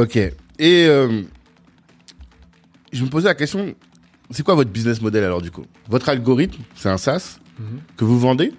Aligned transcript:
Ok. 0.00 0.16
Et 0.16 0.32
euh, 0.86 1.22
je 2.92 3.04
me 3.04 3.08
posais 3.08 3.28
la 3.28 3.34
question, 3.34 3.74
c'est 4.30 4.42
quoi 4.42 4.54
votre 4.54 4.70
business 4.70 5.00
model 5.00 5.24
alors 5.24 5.42
du 5.42 5.50
coup? 5.50 5.64
Votre 5.88 6.08
algorithme, 6.08 6.62
c'est 6.74 6.88
un 6.88 6.98
SaaS 6.98 7.38
que 7.98 8.04
vous 8.06 8.18
vendez? 8.18 8.52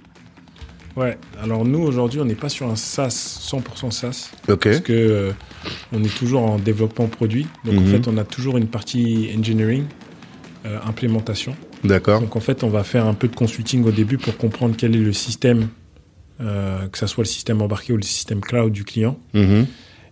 Ouais. 0.95 1.17
Alors 1.41 1.65
nous 1.65 1.79
aujourd'hui, 1.79 2.19
on 2.19 2.25
n'est 2.25 2.35
pas 2.35 2.49
sur 2.49 2.69
un 2.69 2.75
SaaS 2.75 3.39
100% 3.51 3.89
SaaS 3.91 4.29
Ok. 4.49 4.63
parce 4.65 4.79
que 4.81 4.93
euh, 4.93 5.31
on 5.91 6.03
est 6.03 6.15
toujours 6.15 6.43
en 6.43 6.59
développement 6.59 7.07
produit. 7.07 7.47
Donc 7.65 7.75
en 7.79 7.81
Mhm. 7.81 7.87
fait, 7.87 8.07
on 8.07 8.17
a 8.17 8.23
toujours 8.23 8.57
une 8.57 8.67
partie 8.67 9.31
engineering, 9.35 9.85
euh, 10.65 10.77
implémentation. 10.85 11.55
D'accord. 11.83 12.21
Donc 12.21 12.35
en 12.35 12.39
fait, 12.41 12.63
on 12.63 12.69
va 12.69 12.83
faire 12.83 13.07
un 13.07 13.15
peu 13.15 13.27
de 13.27 13.35
consulting 13.35 13.83
au 13.85 13.91
début 13.91 14.17
pour 14.19 14.37
comprendre 14.37 14.75
quel 14.77 14.95
est 14.95 14.99
le 14.99 15.13
système, 15.13 15.69
euh, 16.41 16.87
que 16.89 16.97
ça 16.99 17.07
soit 17.07 17.23
le 17.23 17.29
système 17.29 17.61
embarqué 17.61 17.93
ou 17.93 17.97
le 17.97 18.03
système 18.03 18.41
cloud 18.41 18.71
du 18.71 18.83
client. 18.83 19.17
Mhm. 19.33 19.65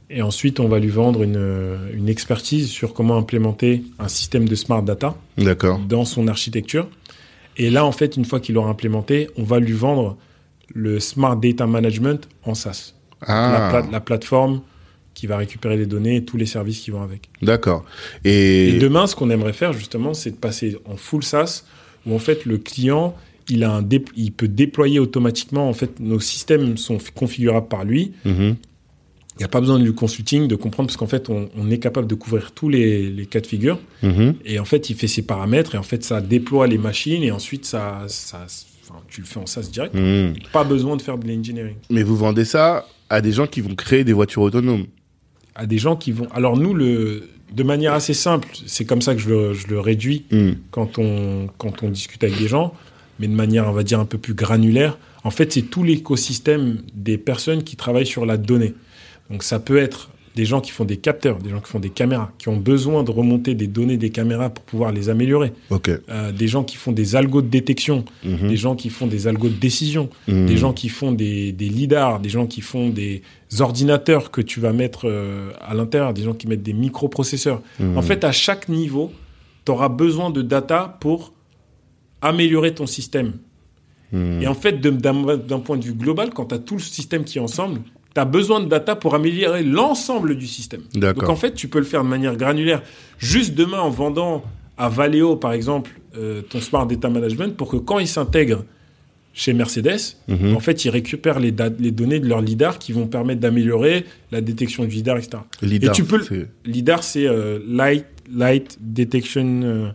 Et 0.10 0.22
ensuite, 0.22 0.60
on 0.60 0.68
va 0.68 0.80
lui 0.80 0.90
vendre 0.90 1.22
une, 1.24 1.78
une 1.94 2.10
expertise 2.10 2.70
sur 2.70 2.94
comment 2.94 3.18
implémenter 3.18 3.84
un 4.00 4.08
système 4.08 4.48
de 4.50 4.56
smart 4.56 4.82
data 4.82 5.16
dans 5.88 6.06
son 6.06 6.28
architecture. 6.28 6.88
Et 7.58 7.70
là, 7.70 7.86
en 7.86 7.92
fait, 7.92 8.18
une 8.18 8.26
fois 8.26 8.40
qu'il 8.40 8.56
l'aura 8.56 8.70
implémenté, 8.70 9.30
on 9.38 9.44
va 9.44 9.60
lui 9.60 9.74
vendre 9.74 10.18
le 10.74 11.00
Smart 11.00 11.36
Data 11.36 11.68
Management 11.68 12.28
en 12.44 12.54
SaaS. 12.56 12.94
La, 13.28 13.68
Ah, 13.70 13.82
la 13.92 14.00
plateforme 14.00 14.62
qui 15.14 15.28
va 15.28 15.36
récupérer 15.38 15.76
les 15.76 15.86
données 15.86 16.18
et 16.18 16.24
tous 16.24 16.38
les 16.38 16.46
services 16.46 16.80
qui 16.80 16.92
vont 16.92 17.02
avec. 17.02 17.30
d'accord. 17.42 17.84
Et, 18.24 18.70
Et, 18.70 18.80
demain, 18.80 19.06
ce 19.08 19.16
qu'on 19.16 19.30
aimerait 19.30 19.54
faire, 19.54 19.74
justement, 19.74 20.14
c'est 20.14 20.32
de 20.32 20.36
passer 20.38 20.78
en 20.86 20.96
full 20.96 21.24
SaaS, 21.24 21.66
où 22.06 22.16
en 22.16 22.20
fait, 22.20 22.46
le 22.46 22.58
client, 22.58 23.16
il, 23.50 23.64
a 23.64 23.72
un 23.72 23.86
il 24.16 24.32
peut 24.32 24.48
déployer 24.48 25.00
automatiquement. 25.00 25.68
En 25.68 25.74
fait, 25.74 26.00
nos 26.00 26.20
systèmes 26.22 26.78
sont 26.78 26.98
configurables 27.14 27.68
par 27.68 27.84
lui. 27.84 28.14
Mhm. 28.24 28.56
Il 28.56 28.69
n'y 29.40 29.46
a 29.46 29.50
pas 29.50 29.60
besoin 29.62 29.80
du 29.80 29.94
consulting, 29.94 30.48
de 30.48 30.56
comprendre, 30.56 30.88
parce 30.88 30.98
qu'en 30.98 31.08
fait, 31.08 31.30
on, 31.30 31.50
on 31.58 31.70
est 31.72 31.80
capable 31.80 32.08
de 32.08 32.16
couvrir 32.16 32.52
tous 32.52 32.70
les, 32.70 33.10
les 33.10 33.26
cas 33.26 33.40
de 33.40 33.48
figure. 33.48 33.80
Mhm. 34.04 34.36
Et 34.46 34.60
en 34.60 34.66
fait, 34.66 34.90
il 34.90 34.96
fait 34.96 35.08
ses 35.08 35.22
paramètres 35.22 35.76
et 35.76 35.78
en 35.78 35.84
fait, 35.84 36.04
ça 36.04 36.22
déploie 36.22 36.68
les 36.68 36.78
machines 36.78 37.24
et 37.24 37.32
ensuite, 37.32 37.66
ça, 37.66 38.04
ça, 38.08 38.46
enfin, 38.84 39.00
tu 39.10 39.22
le 39.22 39.28
fais 39.28 39.40
en 39.40 39.46
SaaS 39.46 39.70
direct. 39.72 39.94
Mhm. 39.96 40.34
Pas 40.52 40.64
besoin 40.64 40.98
de 40.98 41.02
faire 41.02 41.18
de 41.18 41.28
l'engineering. 41.28 41.76
Mais 41.90 42.04
vous 42.04 42.16
vendez 42.18 42.46
ça 42.46 42.86
à 43.10 43.22
des 43.22 43.32
gens 43.32 43.48
qui 43.48 43.62
vont 43.62 43.76
créer 43.76 44.04
des 44.04 44.14
voitures 44.14 44.42
autonomes. 44.42 44.86
À 45.56 45.66
des 45.66 45.78
gens 45.78 45.96
qui 45.96 46.12
vont. 46.12 46.28
Alors, 46.34 46.58
nous, 46.58 46.74
le, 46.74 47.28
de 47.54 47.64
manière 47.64 47.94
assez 47.94 48.14
simple, 48.14 48.48
c'est 48.66 48.86
comme 48.86 49.02
ça 49.02 49.16
que 49.16 49.22
je 49.22 49.30
le, 49.30 49.54
je 49.54 49.68
le 49.68 49.80
réduis 49.80 50.26
Mhm. 50.32 50.56
quand 50.72 51.00
on, 51.00 51.48
quand 51.58 51.84
on 51.84 51.90
discute 51.90 52.24
avec 52.24 52.38
des 52.38 52.48
gens, 52.48 52.74
mais 53.20 53.28
de 53.28 53.34
manière, 53.34 53.68
on 53.68 53.74
va 53.74 53.84
dire, 53.84 54.00
un 54.00 54.06
peu 54.06 54.18
plus 54.18 54.34
granulaire. 54.34 54.98
En 55.26 55.32
fait, 55.32 55.52
c'est 55.52 55.64
tout 55.64 55.84
l'écosystème 55.84 56.78
des 56.94 57.18
personnes 57.18 57.64
qui 57.64 57.76
travaillent 57.76 58.06
sur 58.06 58.26
la 58.26 58.38
donnée. 58.38 58.74
Donc, 59.30 59.44
ça 59.44 59.60
peut 59.60 59.78
être 59.78 60.10
des 60.36 60.46
gens 60.46 60.62
qui 60.62 60.72
font 60.72 60.86
des 60.86 60.96
capteurs, 60.98 61.40
des 61.40 61.50
gens 61.50 61.60
qui 61.60 61.70
font 61.70 61.80
des 61.80 61.90
caméras, 61.90 62.32
qui 62.38 62.48
ont 62.50 62.56
besoin 62.56 63.04
de 63.04 63.12
remonter 63.12 63.56
des 63.56 63.68
données 63.68 63.98
des 63.98 64.10
caméras 64.10 64.50
pour 64.50 64.64
pouvoir 64.64 64.92
les 64.94 65.10
améliorer. 65.10 65.52
Euh, 66.10 66.32
des 66.32 66.48
gens 66.48 66.64
qui 66.64 66.78
font 66.78 66.92
des 66.94 67.16
algos 67.16 67.42
de 67.42 67.48
détection, 67.48 68.06
Mhm. 68.24 68.48
des 68.48 68.56
gens 68.56 68.76
qui 68.76 68.90
font 68.90 69.08
des 69.08 69.28
algos 69.28 69.50
de 69.50 69.56
décision, 69.56 70.10
Mhm. 70.28 70.46
des 70.46 70.56
gens 70.56 70.72
qui 70.72 70.88
font 70.88 71.12
des, 71.12 71.52
des 71.52 71.68
lidars, 71.68 72.20
des 72.22 72.30
gens 72.30 72.46
qui 72.48 72.62
font 72.62 72.90
des 72.90 73.22
ordinateurs 73.60 74.32
que 74.32 74.40
tu 74.40 74.60
vas 74.62 74.72
mettre 74.72 75.10
euh, 75.10 75.52
à 75.60 75.74
l'intérieur, 75.74 76.14
des 76.14 76.24
gens 76.24 76.34
qui 76.34 76.48
mettent 76.48 76.64
des 76.64 76.74
microprocesseurs. 76.74 77.62
Mhm. 77.80 77.98
En 77.98 78.02
fait, 78.02 78.24
à 78.24 78.32
chaque 78.32 78.70
niveau, 78.70 79.12
tu 79.66 79.72
auras 79.74 79.90
besoin 79.90 80.30
de 80.30 80.42
data 80.42 80.98
pour 81.02 81.34
améliorer 82.22 82.74
ton 82.74 82.86
système. 82.88 83.34
Et 84.14 84.48
en 84.48 84.56
fait, 84.56 84.82
d'un 84.82 85.60
point 85.60 85.78
de 85.78 85.84
vue 85.86 85.94
global, 85.94 86.32
quand 86.34 86.46
tu 86.46 86.56
as 86.56 86.60
tout 86.60 86.76
le 86.76 86.82
système 86.82 87.24
qui 87.24 87.38
est 87.38 87.42
ensemble, 87.42 87.82
tu 88.20 88.22
as 88.22 88.26
besoin 88.26 88.60
de 88.60 88.68
data 88.68 88.96
pour 88.96 89.16
améliorer 89.16 89.64
l'ensemble 89.64 90.36
du 90.38 90.48
système. 90.48 90.82
Donc 90.94 91.28
en 91.30 91.36
fait, 91.36 91.54
tu 91.54 91.68
peux 91.68 91.80
le 91.80 91.86
faire 91.86 92.04
de 92.04 92.10
manière 92.10 92.36
granulaire. 92.36 92.82
Juste 93.18 93.54
demain, 93.56 93.80
en 93.80 93.90
vendant 93.90 94.44
à 94.78 94.90
Valeo, 94.90 95.36
par 95.36 95.54
exemple, 95.54 95.92
euh, 96.18 96.42
ton 96.42 96.60
Smart 96.62 96.86
Data 96.86 97.10
Management, 97.10 97.56
pour 97.56 97.70
que 97.70 97.78
quand 97.78 98.00
ils 98.00 98.08
s'intègrent 98.08 98.64
chez 99.34 99.54
Mercedes, 99.54 100.00
Mhm. 100.28 100.56
en 100.56 100.60
fait, 100.60 100.84
ils 100.86 100.90
récupèrent 100.90 101.40
les, 101.40 101.52
données 101.52 102.20
de 102.20 102.28
leur 102.28 102.42
lidar 102.42 102.78
qui 102.80 102.92
vont 102.94 103.08
permettre 103.08 103.40
d'améliorer 103.42 104.06
la 104.32 104.42
détection 104.42 104.84
du 104.86 104.96
lidar, 104.96 105.18
etc. 105.18 105.38
LIDAR, 105.62 105.92
Et 105.92 105.96
tu 105.96 106.04
peux 106.04 106.22
Lidar, 106.66 107.04
c'est 107.04 107.28
euh, 107.28 107.60
Light, 107.68 108.06
Light 108.34 108.78
Detection. 108.82 109.62
euh, 109.64 109.90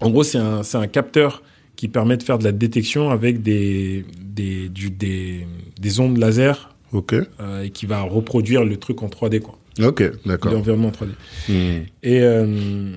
En 0.00 0.10
gros, 0.10 0.24
c'est 0.24 0.38
un, 0.38 0.86
capteur 0.88 1.42
qui 1.76 1.88
permet 1.88 2.16
de 2.16 2.22
faire 2.22 2.38
de 2.38 2.44
la 2.44 2.52
détection 2.52 3.10
avec 3.10 3.40
des, 3.42 4.04
des, 4.20 4.68
du- 4.68 4.90
des, 4.90 5.46
des 5.80 6.00
ondes 6.00 6.18
laser 6.18 6.71
Ok. 6.92 7.14
euh, 7.14 7.62
et 7.62 7.70
qui 7.70 7.86
va 7.86 8.02
reproduire 8.02 8.64
le 8.64 8.76
truc 8.76 9.02
en 9.02 9.08
3D, 9.08 9.40
quoi. 9.40 9.58
Ok, 9.82 10.02
d'accord. 10.26 10.52
L'environnement 10.52 10.88
en 10.88 10.92
3D. 10.92 11.10
Mhm. 11.48 11.84
Et, 12.02 12.20
euh, 12.20 12.94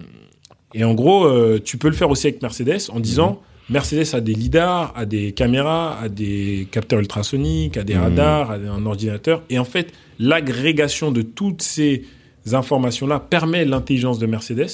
et 0.74 0.84
en 0.84 0.94
gros, 0.94 1.26
euh, 1.26 1.60
tu 1.64 1.78
peux 1.78 1.88
le 1.88 1.94
faire 1.96 2.10
aussi 2.10 2.28
avec 2.28 2.42
Mercedes 2.42 2.90
en 2.90 3.00
disant 3.00 3.42
Mercedes 3.70 4.14
a 4.14 4.20
des 4.22 4.34
lidars, 4.34 4.94
a 4.96 5.06
des 5.06 5.32
caméras, 5.32 5.98
a 6.02 6.10
des 6.10 6.68
capteurs 6.72 7.00
ultrasoniques, 7.00 7.78
a 7.78 7.84
des 7.84 7.96
Mhm. 7.96 8.02
radars, 8.02 8.52
a 8.52 8.56
un 8.56 8.86
ordinateur. 8.86 9.42
Et 9.50 9.58
en 9.58 9.64
fait, 9.66 9.92
l'agrégation 10.20 11.12
de 11.12 11.22
toutes 11.22 11.62
ces 11.62 12.04
informations-là 12.52 13.20
permet 13.20 13.66
l'intelligence 13.66 14.20
de 14.20 14.26
Mercedes. 14.28 14.70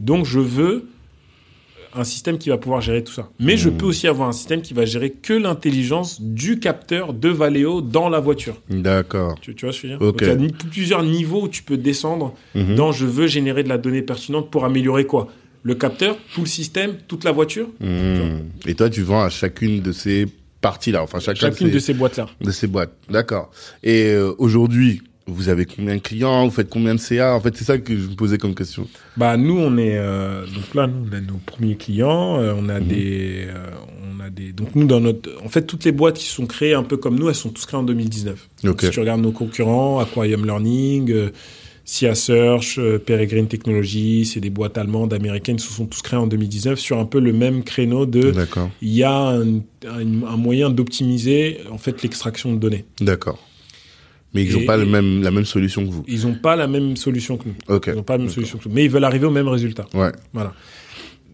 Donc, 0.00 0.24
je 0.24 0.38
veux 0.40 0.84
un 1.94 2.04
système 2.04 2.38
qui 2.38 2.48
va 2.50 2.56
pouvoir 2.58 2.80
gérer 2.80 3.02
tout 3.02 3.12
ça. 3.12 3.28
Mais 3.40 3.56
je 3.56 3.68
Mhm. 3.68 3.76
peux 3.78 3.86
aussi 3.86 4.06
avoir 4.06 4.28
un 4.28 4.32
système 4.32 4.62
qui 4.62 4.74
va 4.74 4.84
gérer 4.84 5.10
que 5.10 5.32
l'intelligence 5.32 6.20
du 6.22 6.60
capteur 6.60 7.12
de 7.12 7.28
Valeo 7.28 7.80
dans 7.80 8.08
la 8.08 8.20
voiture. 8.20 8.56
D'accord. 8.70 9.36
Tu, 9.40 9.54
tu 9.54 9.64
vois 9.66 9.72
ce 9.72 9.82
que 9.82 9.88
je 9.88 9.92
veux 9.94 9.98
dire? 9.98 10.06
Donc, 10.12 10.20
il 10.22 10.28
y 10.28 10.30
a 10.66 10.68
plusieurs 10.70 11.02
niveaux 11.02 11.42
où 11.42 11.48
tu 11.48 11.62
peux 11.62 11.76
descendre 11.76 12.34
Mhm. 12.54 12.74
dans 12.76 12.92
je 12.92 13.06
veux 13.06 13.26
générer 13.26 13.62
de 13.64 13.68
la 13.68 13.78
donnée 13.78 14.02
pertinente 14.02 14.50
pour 14.50 14.64
améliorer 14.64 15.04
quoi? 15.04 15.28
Le 15.62 15.74
capteur, 15.74 16.16
tout 16.34 16.40
le 16.42 16.46
système, 16.46 16.94
toute 17.08 17.24
la 17.24 17.32
voiture? 17.32 17.68
Mhm. 17.80 18.44
Et 18.66 18.74
toi, 18.74 18.88
tu 18.88 19.02
vends 19.02 19.22
à 19.22 19.28
chacune 19.28 19.80
de 19.82 19.92
ces 19.92 20.26
parties-là, 20.60 21.02
enfin 21.02 21.20
chacun 21.20 21.40
Chacune 21.48 21.70
de 21.70 21.78
ces 21.78 21.94
boîtes-là. 21.94 22.28
de 22.40 22.50
ces 22.50 22.66
boîtes. 22.66 22.92
D'accord. 23.10 23.50
Et 23.82 24.06
euh, 24.12 24.32
aujourd'hui, 24.38 25.02
vous 25.32 25.48
avez 25.48 25.64
combien 25.66 25.94
de 25.96 26.00
clients 26.00 26.44
Vous 26.46 26.50
faites 26.50 26.68
combien 26.68 26.94
de 26.94 27.00
CA 27.00 27.34
En 27.34 27.40
fait, 27.40 27.56
c'est 27.56 27.64
ça 27.64 27.78
que 27.78 27.96
je 27.96 28.08
me 28.08 28.14
posais 28.14 28.38
comme 28.38 28.54
question. 28.54 28.86
Bah 29.16 29.36
nous 29.36 29.58
on 29.58 29.76
est 29.78 29.96
euh, 29.96 30.44
donc 30.46 30.74
là 30.74 30.86
nous 30.86 31.06
on 31.10 31.14
a 31.16 31.20
nos 31.20 31.38
premiers 31.44 31.76
clients, 31.76 32.38
euh, 32.40 32.54
on 32.56 32.68
a 32.68 32.80
Mhm. 32.80 32.86
des 32.86 33.46
euh, 33.48 33.70
on 34.16 34.20
a 34.24 34.30
des 34.30 34.52
donc 34.52 34.74
nous 34.74 34.86
dans 34.86 35.00
notre 35.00 35.30
en 35.44 35.48
fait 35.48 35.62
toutes 35.62 35.84
les 35.84 35.92
boîtes 35.92 36.16
qui 36.16 36.24
se 36.26 36.34
sont 36.34 36.46
créées 36.46 36.74
un 36.74 36.82
peu 36.82 36.96
comme 36.96 37.18
nous 37.18 37.28
elles 37.28 37.34
sont 37.34 37.50
tous 37.50 37.66
créées 37.66 37.80
en 37.80 37.82
2019. 37.84 38.48
Donc, 38.64 38.80
si 38.82 38.90
tu 38.90 39.00
regardes 39.00 39.20
nos 39.22 39.32
concurrents, 39.32 39.98
Aquarium 40.00 40.44
Learning, 40.44 41.30
SIA 41.84 42.14
Search, 42.14 42.78
Peregrine 43.04 43.48
Technologies, 43.48 44.24
c'est 44.26 44.38
des 44.40 44.50
boîtes 44.50 44.78
allemandes, 44.78 45.12
américaines, 45.12 45.56
qui 45.56 45.66
se 45.66 45.72
sont 45.72 45.86
tous 45.86 46.02
créées 46.02 46.20
en 46.20 46.26
2019 46.28 46.78
sur 46.78 46.98
un 46.98 47.04
peu 47.04 47.18
le 47.18 47.32
même 47.32 47.64
créneau 47.64 48.06
de 48.06 48.30
D'accord. 48.30 48.70
il 48.80 48.92
y 48.94 49.02
a 49.02 49.12
un, 49.12 49.56
un- 49.88 50.22
un 50.28 50.36
moyen 50.36 50.70
d'optimiser 50.70 51.58
en 51.70 51.78
fait 51.78 52.00
l'extraction 52.02 52.52
de 52.52 52.58
données. 52.58 52.84
D'accord. 53.00 53.38
Mais 54.32 54.44
ils 54.44 54.52
n'ont 54.54 54.64
pas 54.64 54.76
le 54.76 54.86
même, 54.86 55.22
la 55.22 55.30
même 55.32 55.44
solution 55.44 55.84
que 55.84 55.90
vous. 55.90 56.04
Ils 56.06 56.22
n'ont 56.26 56.34
pas 56.34 56.54
la 56.56 56.66
même 56.68 56.96
solution 56.96 57.36
que 57.36 57.48
nous. 57.48 57.54
Ils 57.86 57.94
n'ont 57.94 58.02
pas 58.04 58.14
la 58.16 58.18
même 58.24 58.30
solution 58.32 58.58
que 58.58 58.68
nous. 58.68 58.74
Mais 58.74 58.84
ils 58.84 58.90
veulent 58.90 59.04
arriver 59.04 59.26
au 59.26 59.30
même 59.30 59.48
résultat. 59.48 59.86
Ouais. 59.94 60.12
Voilà. 60.32 60.54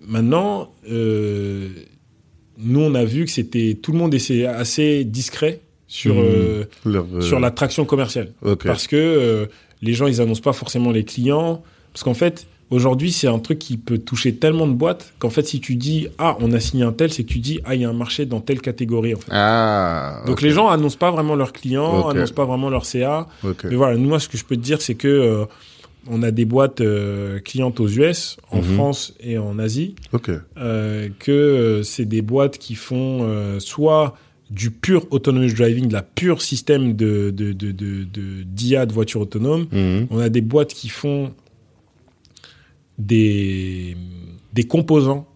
Maintenant, 0.06 0.72
euh, 0.90 1.68
nous, 2.58 2.80
on 2.80 2.94
a 2.94 3.04
vu 3.04 3.24
que 3.24 3.30
c'était 3.30 3.76
tout 3.80 3.92
le 3.92 3.98
monde 3.98 4.14
était 4.14 4.46
assez 4.46 5.04
discret 5.04 5.60
sur, 5.88 6.14
Mhm. 6.14 6.22
euh, 6.24 6.64
Leur, 6.84 7.06
euh, 7.14 7.20
sur 7.20 7.38
la 7.40 7.50
traction 7.50 7.84
commerciale. 7.84 8.32
Parce 8.64 8.86
que 8.86 9.48
les 9.82 9.92
gens, 9.92 10.06
ils 10.06 10.20
annoncent 10.20 10.40
pas 10.42 10.52
forcément 10.54 10.90
les 10.90 11.04
clients. 11.04 11.62
Parce 11.92 12.02
qu'en 12.02 12.14
fait, 12.14 12.46
aujourd'hui, 12.70 13.12
c'est 13.12 13.28
un 13.28 13.38
truc 13.38 13.58
qui 13.58 13.76
peut 13.76 13.98
toucher 13.98 14.34
tellement 14.34 14.66
de 14.66 14.72
boîtes 14.72 15.12
qu'en 15.18 15.30
fait, 15.30 15.46
si 15.46 15.60
tu 15.60 15.76
dis 15.76 16.08
Ah, 16.18 16.36
on 16.40 16.52
a 16.52 16.60
signé 16.60 16.82
un 16.84 16.92
tel, 16.92 17.12
c'est 17.12 17.22
que 17.24 17.28
tu 17.32 17.38
dis 17.38 17.60
Ah, 17.64 17.74
il 17.74 17.80
y 17.80 17.84
a 17.84 17.88
un 17.88 17.92
marché 17.94 18.26
dans 18.26 18.40
telle 18.40 18.60
catégorie. 18.60 19.14
En 19.14 19.18
fait. 19.18 19.30
Ah. 19.32 20.22
Donc 20.26 20.42
les 20.42 20.50
gens 20.50 20.68
annoncent 20.68 20.98
pas 20.98 21.10
vraiment 21.10 21.34
leurs 21.34 21.52
clients, 21.52 22.00
Ok. 22.08 22.16
annoncent 22.16 22.34
pas 22.34 22.44
vraiment 22.44 22.70
leur 22.70 22.84
CA. 22.86 23.28
Ok. 23.44 23.64
Mais 23.64 23.76
voilà, 23.76 23.96
nous, 23.96 24.08
moi, 24.08 24.18
ce 24.20 24.28
que 24.28 24.36
je 24.38 24.44
peux 24.44 24.56
te 24.56 24.62
dire, 24.62 24.80
c'est 24.82 24.94
que 24.94 25.08
euh, 25.08 25.44
on 26.08 26.22
a 26.22 26.30
des 26.30 26.44
boîtes 26.44 26.80
euh, 26.80 27.40
clientes 27.40 27.80
aux 27.80 27.88
US, 27.88 28.36
en 28.50 28.58
Mhm. 28.58 28.74
France 28.74 29.14
et 29.20 29.38
en 29.38 29.58
Asie, 29.58 29.94
Ok. 30.12 30.30
euh, 30.56 31.08
que 31.18 31.32
euh, 31.32 31.82
c'est 31.82 32.04
des 32.04 32.22
boîtes 32.22 32.58
qui 32.58 32.74
font 32.74 33.26
soit 33.58 34.16
du 34.48 34.70
pur 34.70 35.06
autonomous 35.10 35.52
driving, 35.54 35.88
de 35.88 35.92
la 35.92 36.02
pure 36.02 36.40
système 36.40 36.94
de, 36.94 37.30
de, 37.30 37.52
de, 37.52 37.72
de, 37.72 38.04
de- 38.04 38.42
d'IA 38.44 38.86
de 38.86 38.92
voiture 38.92 39.20
autonome. 39.22 39.66
Mhm. 39.72 40.06
On 40.10 40.20
a 40.20 40.28
des 40.28 40.40
boîtes 40.40 40.72
qui 40.72 40.88
font 40.88 41.32
des, 42.98 43.96
des 44.52 44.64
composants 44.64 45.26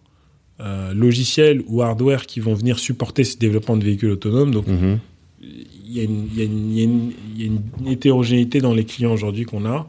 euh, 0.60 0.92
logiciels 0.92 1.62
ou 1.68 1.80
hardware 1.82 2.26
qui 2.26 2.38
vont 2.40 2.52
venir 2.54 2.78
supporter 2.78 3.24
ce 3.24 3.38
développement 3.38 3.76
de 3.78 3.84
véhicules 3.84 4.10
autonomes. 4.10 4.50
Donc, 4.50 4.66
Mhm. 4.68 4.98
il 5.42 5.96
y, 5.96 6.00
a 6.00 6.04
une- 6.04 6.28
il 6.32 6.38
y 6.38 6.42
a 6.42 6.44
une- 6.44 6.70
il 6.70 6.78
y 6.78 6.80
a 6.80 6.84
une- 6.84 7.12
il 7.36 7.40
y 7.40 7.44
a 7.44 7.46
une 7.86 7.88
hétérogénéité 7.92 8.60
dans 8.60 8.74
les 8.74 8.84
clients 8.84 9.12
aujourd'hui 9.12 9.44
qu'on 9.44 9.64
a. 9.64 9.88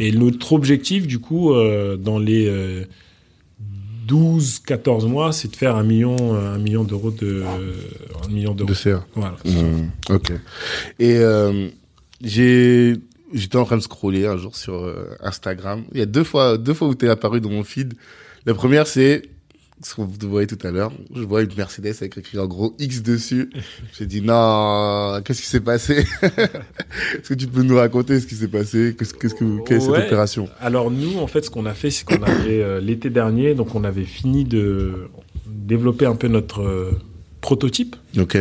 Et 0.00 0.10
notre 0.12 0.52
objectif, 0.54 1.06
du 1.06 1.20
coup, 1.20 1.52
euh, 1.52 1.96
dans 1.96 2.18
les 2.18 2.46
euh, 2.48 2.84
12-14 4.08 5.06
mois, 5.06 5.32
c'est 5.32 5.50
de 5.50 5.56
faire 5.56 5.76
un 5.76 5.82
million, 5.84 6.16
euh, 6.34 6.54
un 6.54 6.58
million 6.58 6.82
d'euros 6.84 7.10
de, 7.10 7.44
un 8.24 8.28
million 8.28 8.54
d'euros. 8.54 8.68
De 8.70 8.74
CA. 8.74 9.06
Voilà. 9.14 9.36
Mhm. 9.44 9.90
Ok. 10.10 10.32
Et 10.98 11.20
j'ai 12.22 12.94
j'étais 13.32 13.56
en 13.56 13.64
train 13.64 13.76
de 13.76 13.82
scroller 13.82 14.26
un 14.26 14.36
jour 14.36 14.56
sur 14.56 14.74
euh, 14.74 15.16
Instagram. 15.20 15.84
Il 15.92 15.98
y 15.98 16.02
a 16.02 16.06
deux 16.06 16.24
fois, 16.24 16.58
deux 16.58 16.74
fois 16.74 16.88
où 16.88 16.94
t'es 16.94 17.08
apparu 17.08 17.40
dans 17.40 17.50
mon 17.50 17.64
feed. 17.64 17.94
La 18.46 18.54
première, 18.54 18.86
c'est 18.86 19.22
ce 19.82 19.94
que 19.94 20.00
vous 20.00 20.16
voyez 20.28 20.46
tout 20.48 20.58
à 20.66 20.70
l'heure. 20.72 20.90
Je 21.14 21.22
vois 21.22 21.42
une 21.42 21.54
Mercedes 21.56 21.94
avec 22.00 22.18
écrit 22.18 22.38
en 22.38 22.46
gros 22.46 22.74
X 22.80 23.02
dessus. 23.02 23.50
J'ai 23.98 24.06
dit 24.06 24.20
non, 24.22 25.20
qu'est-ce 25.24 25.40
qui 25.42 25.46
s'est 25.48 25.60
passé? 25.60 26.04
Est-ce 26.22 27.28
que 27.28 27.34
tu 27.34 27.46
peux 27.46 27.62
nous 27.62 27.76
raconter 27.76 28.18
ce 28.20 28.26
qui 28.26 28.34
s'est 28.34 28.48
passé? 28.48 28.96
Qu'est-ce 28.98 29.14
que 29.14 29.28
quelle 29.64 29.76
est 29.76 29.80
cette 29.80 29.90
Ouais. 29.90 30.06
opération? 30.06 30.48
Alors 30.60 30.90
nous, 30.90 31.18
en 31.18 31.26
fait, 31.26 31.44
ce 31.44 31.50
qu'on 31.50 31.66
a 31.66 31.74
fait, 31.74 31.90
c'est 31.90 32.04
qu'on 32.04 32.22
avait 32.22 32.60
euh, 32.62 32.80
l'été 32.80 33.08
dernier, 33.10 33.54
donc 33.54 33.74
on 33.74 33.84
avait 33.84 34.04
fini 34.04 34.44
de 34.44 35.08
développer 35.46 36.06
un 36.06 36.16
peu 36.16 36.28
notre 36.28 36.62
euh, 36.62 36.90
prototype 37.40 37.94
Ok. 38.18 38.36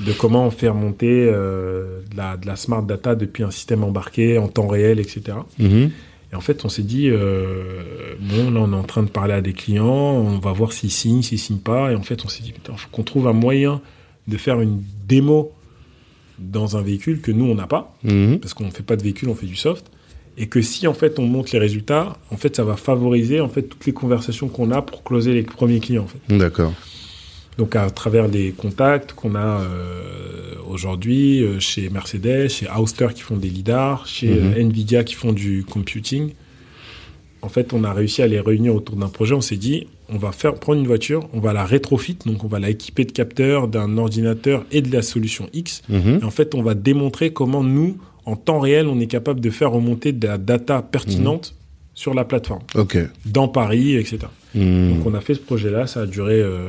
De 0.00 0.12
comment 0.12 0.50
faire 0.50 0.74
monter 0.74 1.28
euh, 1.32 2.00
de, 2.10 2.16
la, 2.16 2.36
de 2.36 2.46
la 2.46 2.56
smart 2.56 2.82
data 2.82 3.14
depuis 3.14 3.42
un 3.44 3.50
système 3.50 3.82
embarqué 3.84 4.38
en 4.38 4.48
temps 4.48 4.66
réel, 4.66 4.98
etc. 5.00 5.38
Mhm. 5.58 5.90
Et 6.32 6.34
en 6.34 6.40
fait, 6.40 6.64
on 6.64 6.68
s'est 6.68 6.82
dit, 6.82 7.08
euh, 7.08 8.14
bon, 8.20 8.50
là, 8.50 8.60
on 8.60 8.72
est 8.72 8.76
en 8.76 8.82
train 8.82 9.02
de 9.04 9.08
parler 9.08 9.32
à 9.34 9.40
des 9.40 9.52
clients, 9.52 9.86
on 9.86 10.38
va 10.38 10.52
voir 10.52 10.72
s'ils 10.72 10.90
signent, 10.90 11.22
s'ils 11.22 11.38
signent 11.38 11.58
pas. 11.58 11.92
Et 11.92 11.94
en 11.94 12.02
fait, 12.02 12.24
on 12.24 12.28
s'est 12.28 12.42
dit, 12.42 12.52
putain, 12.52 12.74
faut 12.76 12.88
qu'on 12.90 13.04
trouve 13.04 13.28
un 13.28 13.32
moyen 13.32 13.80
de 14.28 14.36
faire 14.36 14.60
une 14.60 14.82
démo 15.06 15.52
dans 16.38 16.76
un 16.76 16.82
véhicule 16.82 17.20
que 17.20 17.30
nous, 17.32 17.46
on 17.46 17.54
n'a 17.54 17.66
pas, 17.66 17.96
Mhm. 18.02 18.38
parce 18.40 18.54
qu'on 18.54 18.64
ne 18.66 18.70
fait 18.70 18.82
pas 18.82 18.96
de 18.96 19.02
véhicule, 19.02 19.28
on 19.28 19.34
fait 19.34 19.46
du 19.46 19.56
soft. 19.56 19.86
Et 20.36 20.48
que 20.48 20.60
si, 20.60 20.86
en 20.86 20.92
fait, 20.92 21.18
on 21.18 21.24
montre 21.26 21.48
les 21.54 21.58
résultats, 21.58 22.18
en 22.30 22.36
fait, 22.36 22.54
ça 22.56 22.64
va 22.64 22.76
favoriser, 22.76 23.40
en 23.40 23.48
fait, 23.48 23.62
toutes 23.62 23.86
les 23.86 23.92
conversations 23.94 24.48
qu'on 24.48 24.70
a 24.70 24.82
pour 24.82 25.02
closer 25.02 25.32
les 25.32 25.42
premiers 25.42 25.80
clients, 25.80 26.02
en 26.02 26.06
fait. 26.08 26.36
D'accord. 26.36 26.74
Donc 27.58 27.74
à 27.76 27.88
travers 27.90 28.28
des 28.28 28.52
contacts 28.52 29.12
qu'on 29.14 29.34
a 29.34 29.60
euh, 29.62 30.54
aujourd'hui 30.68 31.42
euh, 31.42 31.58
chez 31.58 31.88
Mercedes, 31.88 32.48
chez 32.48 32.66
Auster 32.78 33.08
qui 33.14 33.22
font 33.22 33.36
des 33.36 33.48
lidars, 33.48 34.06
chez 34.06 34.28
Mhm. 34.28 34.52
euh, 34.56 34.60
Nvidia 34.60 35.04
qui 35.04 35.14
font 35.14 35.32
du 35.32 35.64
computing. 35.64 36.32
En 37.42 37.48
fait, 37.48 37.72
on 37.72 37.84
a 37.84 37.92
réussi 37.92 38.22
à 38.22 38.26
les 38.26 38.40
réunir 38.40 38.74
autour 38.74 38.96
d'un 38.96 39.08
projet. 39.08 39.34
On 39.34 39.40
s'est 39.40 39.56
dit, 39.56 39.86
on 40.08 40.18
va 40.18 40.32
faire 40.32 40.54
prendre 40.54 40.80
une 40.80 40.86
voiture, 40.86 41.28
on 41.32 41.38
va 41.40 41.52
la 41.52 41.64
rétrofit, 41.64 42.18
donc 42.26 42.42
on 42.44 42.48
va 42.48 42.58
la 42.58 42.70
équiper 42.70 43.04
de 43.04 43.12
capteurs, 43.12 43.68
d'un 43.68 43.98
ordinateur 43.98 44.64
et 44.72 44.82
de 44.82 44.92
la 44.92 45.02
solution 45.02 45.48
X. 45.52 45.82
Mhm. 45.88 46.18
Et 46.22 46.24
en 46.24 46.30
fait, 46.30 46.54
on 46.54 46.62
va 46.62 46.74
démontrer 46.74 47.32
comment 47.32 47.62
nous, 47.62 47.98
en 48.24 48.34
temps 48.36 48.58
réel, 48.58 48.86
on 48.88 48.98
est 49.00 49.06
capable 49.06 49.40
de 49.40 49.50
faire 49.50 49.70
remonter 49.70 50.12
de 50.12 50.26
la 50.26 50.38
data 50.38 50.82
pertinente 50.82 51.54
sur 51.94 52.12
la 52.14 52.24
plateforme, 52.24 52.62
dans 53.24 53.48
Paris, 53.48 53.94
etc. 53.96 54.18
Mhm. 54.54 54.90
Donc 54.96 55.06
on 55.06 55.14
a 55.14 55.20
fait 55.20 55.34
ce 55.34 55.40
projet-là, 55.40 55.86
ça 55.86 56.00
a 56.00 56.06
duré 56.06 56.40
euh, 56.40 56.68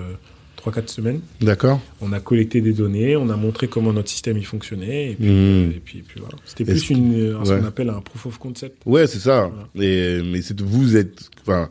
3-4 0.57 0.87
semaines. 0.89 1.21
D'accord. 1.41 1.79
On 2.01 2.11
a 2.13 2.19
collecté 2.19 2.61
des 2.61 2.73
données, 2.73 3.15
on 3.15 3.29
a 3.29 3.35
montré 3.37 3.67
comment 3.67 3.93
notre 3.93 4.09
système 4.09 4.37
il 4.37 4.45
fonctionnait, 4.45 5.11
et 5.11 5.15
puis, 5.15 5.27
Mhm. 5.29 5.71
et 5.75 5.81
puis, 5.83 5.99
et 5.99 6.01
puis 6.01 6.19
voilà. 6.19 6.35
C'était 6.45 6.65
plus 6.65 6.89
une, 6.89 7.13
euh, 7.13 7.43
ce 7.45 7.53
qu'on 7.53 7.65
appelle 7.65 7.89
un 7.89 8.01
proof 8.01 8.25
of 8.25 8.37
concept. 8.37 8.81
Ouais, 8.85 9.07
c'est 9.07 9.19
ça. 9.19 9.51
Et 9.75 10.21
mais 10.23 10.41
c'est 10.41 10.59
vous 10.59 10.95
êtes, 10.97 11.29
enfin, 11.41 11.69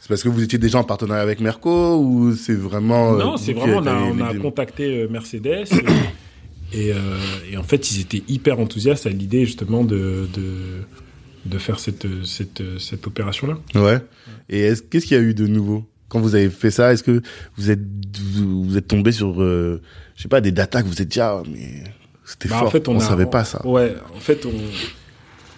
c'est 0.00 0.08
parce 0.08 0.22
que 0.22 0.28
vous 0.28 0.42
étiez 0.42 0.58
déjà 0.58 0.78
en 0.78 0.84
partenariat 0.84 1.22
avec 1.22 1.40
Merco 1.40 1.98
ou 1.98 2.34
c'est 2.34 2.54
vraiment. 2.54 3.14
euh, 3.14 3.18
non, 3.18 3.36
c'est 3.36 3.52
vraiment, 3.52 3.78
on 3.78 4.20
a, 4.20 4.32
on 4.34 4.38
contacté 4.40 5.02
euh, 5.02 5.08
Mercedes, 5.08 5.64
et, 6.72 6.92
euh, 6.92 6.98
en 7.58 7.62
fait, 7.62 7.90
ils 7.92 8.00
étaient 8.00 8.22
hyper 8.28 8.58
enthousiastes 8.58 9.06
à 9.06 9.10
l'idée 9.10 9.44
justement 9.46 9.84
de, 9.84 10.26
de, 10.34 10.52
de 11.46 11.58
faire 11.58 11.78
cette, 11.78 12.06
cette, 12.24 12.62
cette 12.78 13.06
opération-là. 13.06 13.58
Ouais. 13.80 13.98
Et 14.48 14.60
est-ce 14.60 14.82
qu'est-ce 14.82 15.06
qu'il 15.06 15.16
y 15.16 15.20
a 15.20 15.22
eu 15.22 15.34
de 15.34 15.46
nouveau? 15.46 15.84
Quand 16.14 16.20
vous 16.20 16.34
avez 16.34 16.48
fait 16.50 16.70
ça 16.70 16.92
Est-ce 16.92 17.02
que 17.02 17.20
vous 17.56 17.70
êtes 17.70 17.80
vous, 18.36 18.76
êtes 18.78 18.86
tombé 18.88 19.12
sur, 19.12 19.42
euh, 19.42 19.82
je 20.16 20.22
sais 20.22 20.28
pas, 20.28 20.40
des 20.40 20.52
datas 20.52 20.82
que 20.82 20.86
vous 20.88 21.02
êtes 21.02 21.08
déjà, 21.08 21.42
mais 21.50 21.82
c'était 22.24 22.48
Bah, 22.48 22.58
fort. 22.60 22.68
en 22.68 22.70
fait, 22.70 22.88
on, 22.88 22.94
on 22.94 22.98
a- 23.00 23.04
savait 23.04 23.26
pas 23.26 23.44
ça. 23.44 23.66
Ouais, 23.66 23.94
en 24.16 24.20
fait, 24.20 24.46
on, 24.46 24.52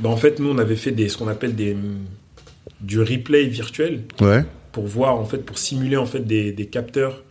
bah, 0.01 0.09
en 0.09 0.17
fait, 0.17 0.41
nous, 0.41 0.49
on 0.51 0.59
avait 0.59 0.77
fait 0.77 0.91
des, 0.93 1.09
ce 1.09 1.17
qu'on 1.19 1.29
appelle 1.29 1.55
des, 1.55 1.77
du 2.81 3.01
replay 3.01 3.45
virtuel. 3.45 4.03
Ouais. 4.21 4.45
pour 4.73 4.87
voir 4.87 5.17
en 5.17 5.25
fait 5.25 5.39
pour 5.39 5.57
simuler 5.59 5.97
en 5.97 6.05
fait 6.05 6.21
des, 6.21 6.53
des 6.53 6.67
capteurs 6.67 7.25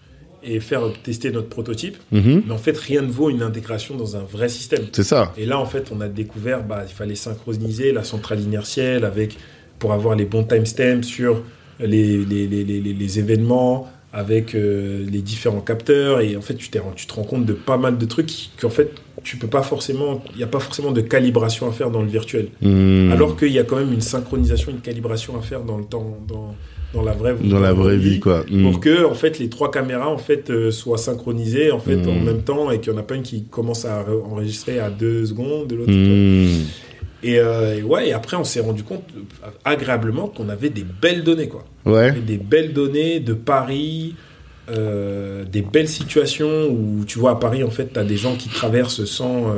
et 0.44 0.60
faire 0.60 0.82
tester 1.04 1.30
notre 1.32 1.48
prototype 1.50 1.96
Mhm. 2.12 2.42
mais 2.48 2.52
en 2.54 2.58
fait 2.58 2.76
rien 2.76 3.04
ne 3.04 3.12
vaut 3.12 3.30
une 3.30 3.44
intégration 3.44 3.96
dans 3.96 4.16
un 4.16 4.24
vrai 4.24 4.50
système 4.50 4.86
C'est 4.92 5.04
ça. 5.04 5.32
et 5.38 5.46
là 5.46 5.60
en 5.60 5.68
fait 5.68 5.92
on 5.92 6.02
a 6.02 6.08
découvert 6.08 6.64
bah 6.64 6.84
il 6.88 6.92
fallait 6.94 7.14
synchroniser 7.16 7.92
la 7.92 8.04
centrale 8.04 8.40
inertielle 8.40 9.06
avec 9.06 9.38
pour 9.78 9.94
avoir 9.94 10.16
les 10.16 10.26
bons 10.26 10.44
timestamps 10.44 11.04
sur 11.04 11.44
les, 11.80 12.18
les, 12.26 12.48
les, 12.48 12.64
les, 12.64 13.20
événements 13.20 13.90
avec 14.14 14.56
euh, 14.56 15.06
les 15.12 15.20
différents 15.22 15.60
capteurs 15.62 16.22
et 16.22 16.38
en 16.38 16.42
fait 16.42 16.56
tu, 16.56 16.70
tu 16.96 17.06
te 17.08 17.14
rends 17.14 17.24
compte 17.24 17.46
de 17.46 17.54
pas 17.54 17.78
mal 17.78 17.98
de 17.98 18.06
trucs 18.06 18.32
qu'en 18.62 18.70
fait 18.70 18.92
tu 19.24 19.36
peux 19.38 19.48
pas 19.48 19.62
forcément 19.64 20.24
il 20.34 20.38
n'y 20.38 20.44
a 20.44 20.48
pas 20.48 20.60
forcément 20.60 20.92
de 20.92 21.02
calibration 21.02 21.68
à 21.68 21.72
faire 21.74 21.92
dans 21.92 22.02
le 22.02 22.08
virtuel 22.08 22.48
Mhm. 22.62 23.12
alors 23.12 23.36
qu'il 23.36 23.52
y 23.52 23.60
a 23.60 23.64
quand 23.64 23.76
même 23.78 23.92
une 23.92 24.02
synchronisation 24.02 24.72
une 24.72 24.80
calibration 24.80 25.38
à 25.38 25.42
faire 25.42 25.62
dans 25.64 25.78
le 25.78 25.84
temps 25.84 26.18
dans, 26.28 26.56
dans 26.94 27.02
la 27.02 27.12
vraie 27.12 27.36
dans 27.44 27.60
la 27.60 27.74
vraie 27.74 27.98
vie, 27.98 28.22
quoi. 28.22 28.46
Mhm. 28.50 28.64
pour 28.72 28.80
que 28.80 29.04
en 29.06 29.16
fait 29.16 29.38
les 29.40 29.50
trois 29.50 29.70
caméras 29.70 30.08
en 30.10 30.18
fait 30.18 30.50
euh, 30.50 30.72
soient 30.72 30.98
synchronisées 30.98 31.72
en 31.72 31.80
fait 31.80 31.98
en 32.08 32.14
même 32.20 32.44
temps 32.44 32.72
et 32.72 32.80
qu'il 32.80 32.94
n'y 32.94 33.00
en 33.00 33.02
a 33.02 33.04
pas 33.04 33.16
une 33.16 33.24
qui 33.24 33.44
commence 33.44 33.84
à 33.84 34.02
re- 34.02 34.24
enregistrer 34.32 34.80
à 34.80 34.90
deux 34.90 35.26
secondes 35.26 35.68
de 35.68 35.76
l'autre 35.76 35.92
Mhm. 35.92 36.64
Et, 37.28 37.40
euh, 37.40 37.78
et 37.78 37.84
ouais 37.84 38.10
et 38.10 38.14
après 38.14 38.38
on 38.38 38.44
s'est 38.44 38.60
rendu 38.60 38.84
compte 38.84 39.04
agréablement 39.64 40.28
qu'on 40.28 40.50
avait 40.50 40.70
des 40.70 40.84
belles 40.86 41.24
données 41.24 41.48
quoi 41.50 41.66
Ouais. 41.86 42.12
Des 42.14 42.38
belles 42.38 42.74
données 42.74 43.20
de 43.20 43.34
Paris 43.34 44.16
euh, 44.70 45.44
des 45.46 45.62
belles 45.62 45.88
situations 45.88 46.68
où 46.68 47.04
tu 47.06 47.20
vois 47.20 47.32
à 47.32 47.36
Paris 47.36 47.64
en 47.64 47.70
fait 47.70 47.94
tu 47.94 48.00
as 48.00 48.04
des 48.04 48.18
gens 48.18 48.36
qui 48.36 48.50
traversent 48.50 49.06
sans 49.06 49.54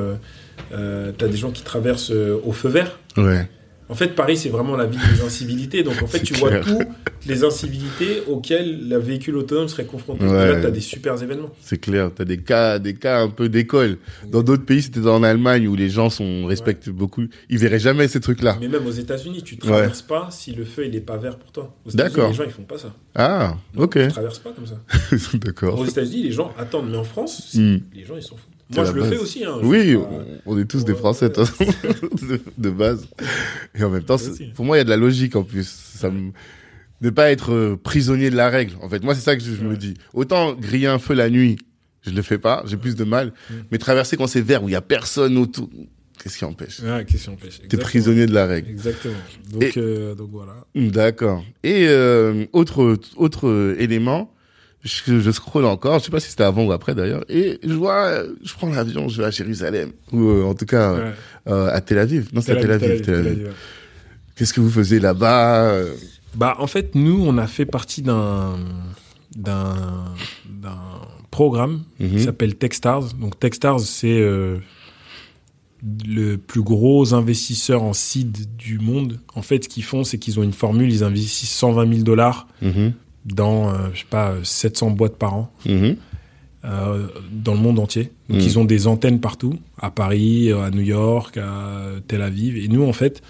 euh, 0.74 1.12
t'as 1.18 1.28
des 1.28 1.38
gens 1.38 1.52
qui 1.52 1.64
traversent 1.64 2.12
au 2.12 2.52
feu 2.52 2.70
vert 2.70 3.00
Ouais. 3.18 3.48
En 3.90 3.96
fait, 3.96 4.10
Paris, 4.16 4.38
c'est 4.38 4.50
vraiment 4.50 4.76
la 4.76 4.86
ville 4.86 5.00
des 5.16 5.22
incivilités. 5.24 5.84
Donc, 5.84 6.02
en 6.04 6.08
fait, 6.08 6.20
tu 6.20 6.34
clair. 6.34 6.50
vois 6.50 6.60
toutes 6.80 6.88
les 7.28 7.44
incivilités 7.44 8.22
auxquelles 8.28 8.88
le 8.90 8.98
véhicule 8.98 9.38
autonome 9.38 9.68
serait 9.68 9.86
confronté. 9.86 10.26
Ouais. 10.26 10.30
Et 10.50 10.54
là, 10.54 10.60
tu 10.62 10.68
as 10.68 10.72
des 10.72 10.80
super 10.82 11.22
événements. 11.22 11.50
C'est 11.62 11.78
clair, 11.80 12.12
t'as 12.14 12.26
des 12.26 12.38
cas, 12.38 12.80
des 12.80 12.94
cas 12.96 13.22
un 13.22 13.30
peu 13.30 13.50
d'école. 13.50 13.98
Dans 14.30 14.44
d'autres 14.44 14.66
pays, 14.66 14.82
c'était 14.82 15.06
en 15.08 15.24
Allemagne 15.24 15.68
où 15.68 15.76
les 15.76 15.90
gens 15.90 16.10
sont 16.10 16.46
respectent 16.46 16.90
beaucoup. 16.90 17.24
Ils 17.50 17.58
verraient 17.58 17.80
jamais 17.80 18.08
ces 18.08 18.20
trucs-là. 18.20 18.58
Mais 18.62 18.68
même 18.68 18.86
aux 18.86 18.92
États-Unis, 18.92 19.42
tu 19.44 19.58
traverses 19.58 20.02
pas 20.02 20.30
si 20.32 20.52
le 20.54 20.66
feu 20.66 20.86
il 20.86 20.96
est 20.96 21.02
pas 21.02 21.18
vert 21.18 21.38
pour 21.38 21.52
toi. 21.52 21.74
Aux 21.86 21.92
D'accord. 21.92 22.30
les 22.30 22.36
gens 22.36 22.44
ils 22.44 22.52
font 22.52 22.64
pas 22.64 22.78
ça. 22.78 22.94
Ah, 23.16 23.56
Non, 23.74 23.84
ok, 23.84 23.94
Tu 24.00 24.08
traverses 24.10 24.40
pas 24.40 24.52
comme 24.52 24.68
ça. 24.68 24.80
d'accord. 25.38 25.80
Aux 25.80 25.86
États-Unis, 25.86 26.24
les 26.24 26.32
gens 26.32 26.54
attendent. 26.58 26.90
Mais 26.90 26.98
en 26.98 27.04
France, 27.04 27.56
Hmm. 27.56 27.78
les 27.94 28.06
gens 28.06 28.16
ils 28.16 28.22
s'en 28.24 28.36
foutent. 28.36 28.57
Moi, 28.76 28.86
je 28.86 28.92
le 28.92 29.02
base. 29.02 29.10
fais 29.12 29.18
aussi. 29.18 29.46
Hein. 29.46 29.60
Oui, 29.64 29.96
on, 29.96 30.04
pas- 30.04 30.24
on 30.46 30.60
est 30.60 30.66
tous 30.66 30.84
des 30.84 30.94
Français 30.94 31.30
de, 32.58 32.70
base. 32.70 33.08
Et 33.76 33.84
en 33.84 33.90
même 33.90 34.04
temps, 34.04 34.18
pour 34.56 34.66
moi, 34.66 34.76
il 34.78 34.80
y 34.80 34.82
a 34.82 34.84
de 34.84 34.90
la 34.90 34.98
logique 34.98 35.36
en 35.36 35.44
plus. 35.44 35.68
Ça 35.68 36.10
me, 36.10 36.32
ne 37.02 37.10
pas 37.10 37.32
être 37.32 37.54
euh, 37.54 37.78
prisonnier 37.82 38.30
de 38.30 38.36
la 38.36 38.50
règle. 38.50 38.74
En 38.82 38.90
fait, 38.90 39.04
moi, 39.04 39.16
c'est 39.16 39.22
ça 39.22 39.36
que 39.38 39.44
je, 39.44 39.54
je 39.56 39.64
me 39.64 39.78
dis. 39.78 39.94
Autant 40.14 40.54
griller 40.54 40.88
un 40.88 41.00
feu 41.00 41.14
la 41.14 41.30
nuit, 41.30 41.58
je 42.02 42.12
le 42.12 42.22
fais 42.22 42.38
pas, 42.40 42.64
j'ai 42.66 42.78
plus 42.78 42.96
de 42.96 43.04
mal. 43.04 43.34
Mais 43.72 43.78
traverser 43.78 44.18
quand 44.18 44.28
c'est 44.28 44.42
vert 44.42 44.64
où 44.64 44.70
il 44.70 44.74
y 44.74 44.76
a 44.76 44.82
personne 44.82 45.38
autour, 45.38 45.70
qu'est-ce 46.22 46.38
qui 46.38 46.46
empêche? 46.46 46.80
Ouais, 46.82 47.06
question 47.06 47.34
empêche? 47.34 47.62
T'es 47.70 47.78
prisonnier 47.78 48.26
de 48.26 48.34
la 48.34 48.46
règle. 48.48 48.70
Exactement. 48.70 49.14
Donc, 49.52 49.64
Et- 49.64 49.74
euh, 49.78 50.14
donc 50.16 50.30
voilà. 50.32 50.56
D'accord. 50.76 51.44
Et 51.64 51.86
euh, 51.88 52.46
autre 52.54 52.98
autre 53.16 53.48
euh, 53.48 53.76
élément, 53.80 54.34
je, 54.84 55.20
je 55.20 55.32
scrolle 55.32 55.66
encore, 55.66 56.00
je 56.00 56.06
sais 56.06 56.12
pas 56.12 56.20
si 56.20 56.30
c'était 56.30 56.44
avant 56.44 56.66
ou 56.66 56.72
après 56.72 56.96
d'ailleurs, 56.96 57.24
et 57.30 57.60
je 57.64 57.74
vois, 57.74 58.24
je 58.44 58.54
prends 58.54 58.70
l'avion, 58.70 59.10
je 59.10 59.22
vais 59.22 59.28
à 59.28 59.32
Jérusalem 59.32 59.92
ou 60.12 60.22
euh, 60.30 60.44
en 60.46 60.54
tout 60.54 60.66
cas 60.66 60.92
euh, 60.94 61.04
Ouais. 61.10 61.14
euh, 61.50 61.70
à 61.74 61.82
Tel 61.82 61.98
Aviv. 62.00 62.30
Non, 62.34 62.42
c'est 62.42 62.54
à 62.54 62.56
Tel 62.58 62.72
Aviv. 62.72 63.02
Tel 63.02 63.16
Aviv. 63.16 63.44
ouais. 63.46 63.52
Qu'est-ce 64.36 64.54
que 64.54 64.62
vous 64.62 64.70
faisiez 64.70 65.00
là-bas 65.00 65.64
euh, 65.72 65.94
Bah, 66.36 66.56
en 66.60 66.68
fait, 66.68 66.94
nous, 66.96 67.20
on 67.26 67.38
a 67.38 67.48
fait 67.48 67.66
partie 67.66 68.02
d'un 68.04 68.58
d'un 69.36 69.76
programme 71.32 71.84
Mhm. 72.00 72.10
qui 72.12 72.24
s'appelle 72.24 72.56
Techstars. 72.56 73.14
Donc, 73.14 73.40
Techstars, 73.40 73.80
c'est 73.82 74.20
euh, 74.20 74.58
le 76.08 76.38
plus 76.38 76.62
gros 76.64 77.14
investisseur 77.14 77.84
en 77.84 77.94
seed 77.94 78.56
du 78.58 78.80
monde. 78.80 79.20
En 79.36 79.42
fait, 79.42 79.66
ce 79.66 79.70
qu'ils 79.70 79.84
font, 79.84 80.04
c'est 80.04 80.18
qu'ils 80.18 80.40
ont 80.40 80.44
une 80.44 80.54
formule, 80.54 80.92
ils 80.92 81.04
investissent 81.04 81.52
120 81.52 81.88
000 81.92 82.04
dollars 82.04 82.48
mhm, 82.62 82.94
dans, 83.28 83.70
euh, 83.70 83.74
je 83.94 84.00
sais 84.00 84.06
pas, 84.10 84.32
euh, 84.32 84.44
700 84.44 84.92
boîtes 84.92 85.18
par 85.18 85.34
an. 85.34 85.52
mhm. 85.66 85.96
euh, 86.66 87.08
dans 87.32 87.54
le 87.54 87.60
monde 87.60 87.80
entier. 87.80 88.10
Donc 88.30 88.40
Mm. 88.40 88.42
ils 88.42 88.60
ont 88.60 88.66
des 88.66 88.88
antennes 88.88 89.20
partout, 89.22 89.54
à 89.80 89.90
Paris, 89.90 90.52
à 90.52 90.70
New 90.70 90.82
York, 90.82 91.38
à 91.38 91.92
Tel 92.08 92.22
Aviv. 92.22 92.58
Et 92.58 92.68
nous, 92.68 92.84
en 92.84 92.94
fait, 92.94 93.22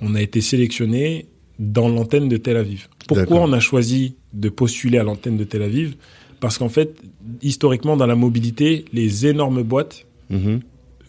on 0.00 0.14
a 0.14 0.22
été 0.22 0.40
sélectionnés 0.40 1.26
dans 1.58 1.88
l'antenne 1.88 2.28
de 2.28 2.36
Tel 2.36 2.56
Aviv. 2.56 2.88
Pourquoi 3.06 3.40
on 3.40 3.52
a 3.52 3.60
choisi 3.60 4.14
de 4.32 4.48
postuler 4.48 4.98
à 4.98 5.02
l'antenne 5.02 5.36
de 5.36 5.44
Tel 5.44 5.62
Aviv? 5.62 5.96
Parce 6.40 6.56
qu'en 6.58 6.68
fait, 6.68 6.96
historiquement, 7.42 7.96
dans 7.96 8.06
la 8.06 8.16
mobilité, 8.16 8.84
les 8.92 9.26
énormes 9.26 9.62
boîtes 9.62 10.06
mhm. 10.30 10.60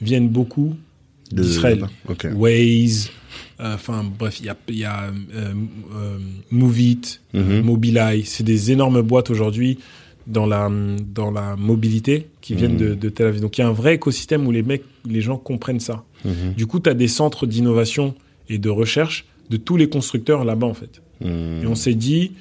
viennent 0.01 0.29
beaucoup 0.29 0.75
d'Israël. 1.31 1.85
Waze, 2.35 3.09
euh, 3.09 3.14
enfin 3.59 4.03
bref, 4.17 4.39
il 4.39 4.45
y 4.45 4.49
a, 4.49 4.57
y 4.69 4.83
a 4.83 5.03
euh, 5.03 5.11
euh, 5.35 5.53
euh, 5.95 6.17
Mhm. 7.33 7.61
Mobileye. 7.63 8.23
C'est 8.25 8.43
des 8.43 8.71
énormes 8.71 9.01
boîtes 9.01 9.29
aujourd'hui 9.29 9.79
dans 10.27 10.45
la, 10.45 10.69
dans 11.13 11.31
la 11.31 11.55
mobilité 11.55 12.27
qui 12.41 12.55
viennent 12.55 12.73
Mhm. 12.73 12.77
de, 12.89 12.93
de 12.95 13.09
Tel 13.09 13.27
Aviv. 13.27 13.41
Donc 13.41 13.57
il 13.57 13.61
y 13.61 13.63
a 13.63 13.67
un 13.67 13.73
vrai 13.73 13.95
écosystème 13.95 14.45
où 14.47 14.51
les 14.51 14.63
mecs, 14.63 14.83
les 15.07 15.21
gens 15.21 15.37
comprennent 15.37 15.79
ça. 15.79 16.03
Mhm. 16.23 16.53
Du 16.57 16.65
coup, 16.67 16.79
tu 16.79 16.89
as 16.89 16.93
des 16.95 17.07
centres 17.07 17.45
d'innovation 17.45 18.15
et 18.49 18.57
de 18.57 18.69
recherche 18.69 19.25
de 19.49 19.57
tous 19.57 19.77
les 19.77 19.87
constructeurs 19.89 20.43
là-bas, 20.45 20.67
en 20.67 20.73
fait. 20.73 21.01
Et 21.23 21.65
on 21.67 21.75
s'est 21.75 21.93
dit, 21.93 22.31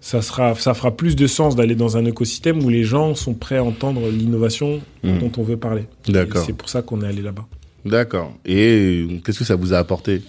ça, 0.00 0.20
sera, 0.20 0.54
ça 0.56 0.74
fera 0.74 0.90
plus 0.94 1.16
de 1.16 1.26
sens 1.26 1.56
d'aller 1.56 1.74
dans 1.74 1.96
un 1.96 2.04
écosystème 2.04 2.62
où 2.62 2.68
les 2.68 2.84
gens 2.84 3.14
sont 3.14 3.32
prêts 3.34 3.56
à 3.56 3.64
entendre 3.64 4.08
l'innovation 4.10 4.80
dont 5.02 5.32
on 5.38 5.42
veut 5.42 5.56
parler. 5.56 5.84
D'accord. 6.08 6.44
C'est 6.44 6.52
pour 6.52 6.68
ça 6.68 6.82
qu'on 6.82 7.00
est 7.02 7.06
allé 7.06 7.22
là-bas. 7.22 7.46
D'accord. 7.84 8.32
Et 8.46 9.06
euh, 9.08 9.18
qu'est-ce 9.24 9.38
que 9.40 9.44
ça 9.44 9.56
vous 9.56 9.72
a 9.74 9.78
apporté? 9.78 10.22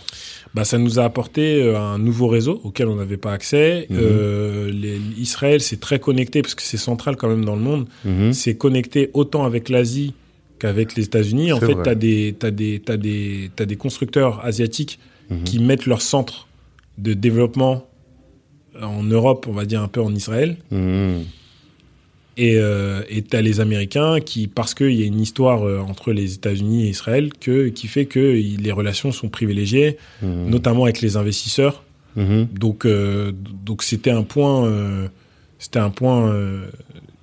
Bah, 0.53 0.63
ça 0.63 0.77
nous 0.77 0.99
a 0.99 1.03
apporté 1.03 1.61
euh, 1.63 1.77
un 1.77 1.97
nouveau 1.97 2.27
réseau 2.27 2.61
auquel 2.63 2.87
on 2.87 2.95
n'avait 2.95 3.17
pas 3.17 3.33
accès. 3.33 3.87
Mhm. 3.89 3.97
Euh, 3.99 4.71
les- 4.71 4.99
Israël, 5.17 5.59
c'est 5.61 5.79
très 5.79 5.99
connecté 5.99 6.41
parce 6.41 6.55
que 6.55 6.61
c'est 6.61 6.77
central 6.77 7.15
quand 7.17 7.27
même 7.27 7.43
dans 7.45 7.55
le 7.55 7.61
monde. 7.61 7.87
Mhm. 8.05 8.31
C'est 8.33 8.55
connecté 8.55 9.09
autant 9.13 9.43
avec 9.45 9.69
l'Asie 9.69 10.13
qu'avec 10.59 10.95
les 10.95 11.03
États-Unis. 11.03 11.51
En 11.51 11.59
fait, 11.59 11.75
tu 11.83 11.89
as 11.89 11.95
des, 11.95 12.31
des, 12.31 12.79
des, 12.79 13.49
des 13.65 13.75
constructeurs 13.75 14.43
asiatiques 14.45 14.99
Mhm. 15.29 15.43
qui 15.43 15.59
mettent 15.59 15.87
leur 15.87 16.01
centre 16.03 16.47
de 16.99 17.13
développement 17.15 17.87
en 18.81 19.01
Europe, 19.03 19.47
on 19.49 19.53
va 19.53 19.65
dire 19.65 19.81
un 19.81 19.87
peu 19.87 19.99
en 20.01 20.13
Israël. 20.13 20.57
Et 22.37 22.57
euh, 22.57 23.01
t'as 23.29 23.41
les 23.41 23.61
Américains 23.61 24.19
qui, 24.19 24.47
parce 24.47 24.73
qu'il 24.73 24.91
y 24.91 25.03
a 25.03 25.05
une 25.05 25.21
histoire 25.21 25.63
euh, 25.65 25.79
entre 25.79 26.11
les 26.11 26.33
États-Unis 26.33 26.85
et 26.85 26.89
Israël, 26.89 27.31
que, 27.39 27.69
qui 27.69 27.87
fait 27.87 28.05
que 28.05 28.19
les 28.19 28.71
relations 28.71 29.11
sont 29.13 29.29
privilégiées, 29.29 29.97
Mhm. 30.21 30.49
notamment 30.49 30.83
avec 30.83 30.99
les 31.01 31.15
investisseurs. 31.15 31.83
Mhm. 32.17 32.47
Donc, 32.53 32.85
euh, 32.85 33.31
donc 33.65 33.83
c'était 33.83 34.11
un 34.11 34.23
point, 34.23 34.65
euh, 34.65 35.07
c'était 35.59 35.79
un 35.79 35.89
point, 35.89 36.33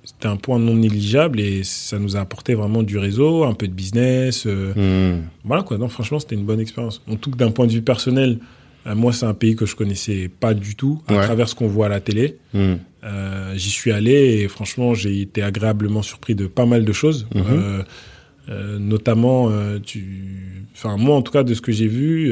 c'était 0.03 0.27
un 0.27 0.35
point 0.37 0.57
non 0.59 0.75
négligeable 0.75 1.39
et 1.39 1.63
ça 1.63 1.99
nous 1.99 2.17
a 2.17 2.19
apporté 2.19 2.55
vraiment 2.55 2.81
du 2.83 2.97
réseau, 2.97 3.43
un 3.43 3.53
peu 3.53 3.67
de 3.67 3.73
business. 3.73 4.45
Mhm. 4.45 5.21
voilà 5.43 5.61
quoi. 5.63 5.77
Non, 5.77 5.89
franchement, 5.89 6.19
c'était 6.19 6.35
une 6.35 6.45
bonne 6.45 6.59
expérience. 6.59 7.01
En 7.07 7.15
tout 7.17 7.29
cas, 7.31 7.37
d'un 7.45 7.51
point 7.51 7.67
de 7.67 7.71
vue 7.71 7.81
personnel, 7.83 8.39
moi, 8.85 9.13
c'est 9.13 9.25
un 9.27 9.33
pays 9.33 9.55
que 9.55 9.65
je 9.65 9.75
connaissais 9.75 10.29
pas 10.39 10.53
du 10.53 10.75
tout 10.75 11.01
à 11.07 11.13
Ouais. 11.13 11.23
travers 11.23 11.47
ce 11.47 11.55
qu'on 11.55 11.67
voit 11.67 11.85
à 11.85 11.89
la 11.89 12.01
télé. 12.01 12.37
Euh, 13.03 13.53
J'y 13.55 13.69
suis 13.69 13.91
allé 13.91 14.41
et 14.41 14.47
franchement, 14.47 14.93
j'ai 14.93 15.21
été 15.21 15.41
agréablement 15.41 16.01
surpris 16.01 16.35
de 16.35 16.47
pas 16.47 16.65
mal 16.65 16.85
de 16.85 16.93
choses. 16.93 17.27
Mhm. 17.35 17.43
Euh, 17.49 17.83
euh, 18.49 18.79
notamment, 18.79 19.51
tu... 19.85 20.65
enfin, 20.73 20.97
moi, 20.97 21.15
en 21.15 21.21
tout 21.21 21.31
cas, 21.31 21.43
de 21.43 21.53
ce 21.53 21.61
que 21.61 21.71
j'ai 21.71 21.87
vu, 21.87 22.31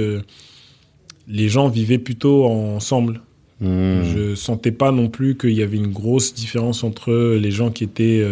les 1.28 1.50
gens 1.50 1.68
vivaient 1.70 1.98
plutôt 2.00 2.46
ensemble. 2.46 3.22
Mhm. 3.60 4.04
Je 4.16 4.36
sentais 4.36 4.72
pas 4.72 4.92
non 4.92 5.08
plus 5.10 5.38
qu'il 5.38 5.52
y 5.54 5.62
avait 5.62 5.78
une 5.78 5.92
grosse 5.92 6.34
différence 6.34 6.84
entre 6.84 7.36
les 7.36 7.52
gens 7.52 7.70
qui 7.70 7.84
étaient 7.84 8.26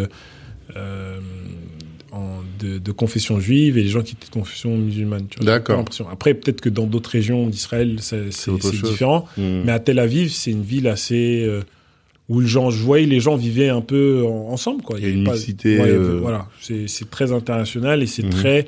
en- 2.11 2.39
de, 2.59 2.77
de 2.79 2.91
confession 2.91 3.39
juive 3.39 3.77
et 3.77 3.83
les 3.83 3.89
gens 3.89 4.01
qui 4.01 4.13
étaient 4.15 4.25
de 4.27 4.31
confession 4.31 4.75
musulmane. 4.77 5.27
D'accord. 5.41 5.85
Après, 6.11 6.33
peut-être 6.33 6.59
que 6.61 6.69
dans 6.69 6.87
d'autres 6.87 7.11
régions 7.11 7.47
d'Israël, 7.47 7.97
c'est 8.01 8.29
différent. 8.83 9.25
Mhm. 9.37 9.63
Mais 9.65 9.71
à 9.71 9.79
Tel 9.79 9.99
Aviv, 9.99 10.29
c'est 10.31 10.51
une 10.51 10.63
ville 10.63 10.87
assez 10.87 11.47
où 12.29 12.41
gens, 12.47 12.69
je 12.69 12.81
voyais 12.83 13.05
les 13.07 13.19
gens 13.19 13.35
vivaient 13.35 13.69
un 13.69 13.81
peu 13.81 14.23
en- 14.25 14.49
ensemble. 14.51 14.83
Quoi. 14.83 14.99
Il 14.99 15.03
y 15.03 15.07
a 15.07 15.09
une 15.09 15.23
pas- 15.23 15.33
mixité, 15.33 15.79
ouais, 15.79 15.89
euh, 15.89 16.19
Voilà, 16.21 16.47
c'est 16.61 17.09
très 17.09 17.31
international 17.31 18.01
et 18.03 18.07
c'est 18.07 18.23
Mhm. 18.23 18.29
très. 18.29 18.65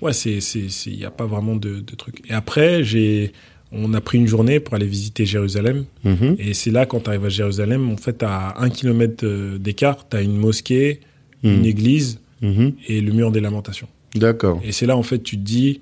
Ouais, 0.00 0.12
c'est 0.12 0.38
il 0.86 0.96
n'y 0.96 1.04
a 1.04 1.10
pas 1.10 1.26
vraiment 1.26 1.56
de, 1.56 1.80
de 1.80 1.94
trucs. 1.96 2.22
Et 2.30 2.32
après, 2.32 2.82
j'ai 2.84 3.32
on 3.74 3.94
a 3.94 4.02
pris 4.02 4.18
une 4.18 4.26
journée 4.26 4.60
pour 4.60 4.74
aller 4.74 4.86
visiter 4.86 5.24
Jérusalem. 5.24 5.86
Mhm. 6.04 6.36
Et 6.38 6.52
c'est 6.52 6.70
là, 6.70 6.84
quand 6.84 7.00
tu 7.00 7.08
arrives 7.08 7.24
à 7.24 7.30
Jérusalem, 7.30 7.90
en 7.90 7.96
fait, 7.96 8.22
à 8.22 8.60
un 8.60 8.68
kilomètre 8.68 9.24
euh, 9.24 9.56
d'écart, 9.58 10.06
tu 10.08 10.16
as 10.16 10.20
une 10.20 10.36
mosquée, 10.36 11.00
une 11.42 11.60
Mhm. 11.60 11.64
église 11.64 12.20
Mhm. 12.42 12.72
et 12.88 13.00
le 13.00 13.12
mur 13.12 13.30
des 13.32 13.40
lamentations. 13.40 13.88
D'accord. 14.14 14.60
Et 14.62 14.72
c'est 14.72 14.84
là, 14.84 14.94
en 14.96 15.02
fait, 15.02 15.20
tu 15.22 15.36
te 15.38 15.42
dis, 15.42 15.80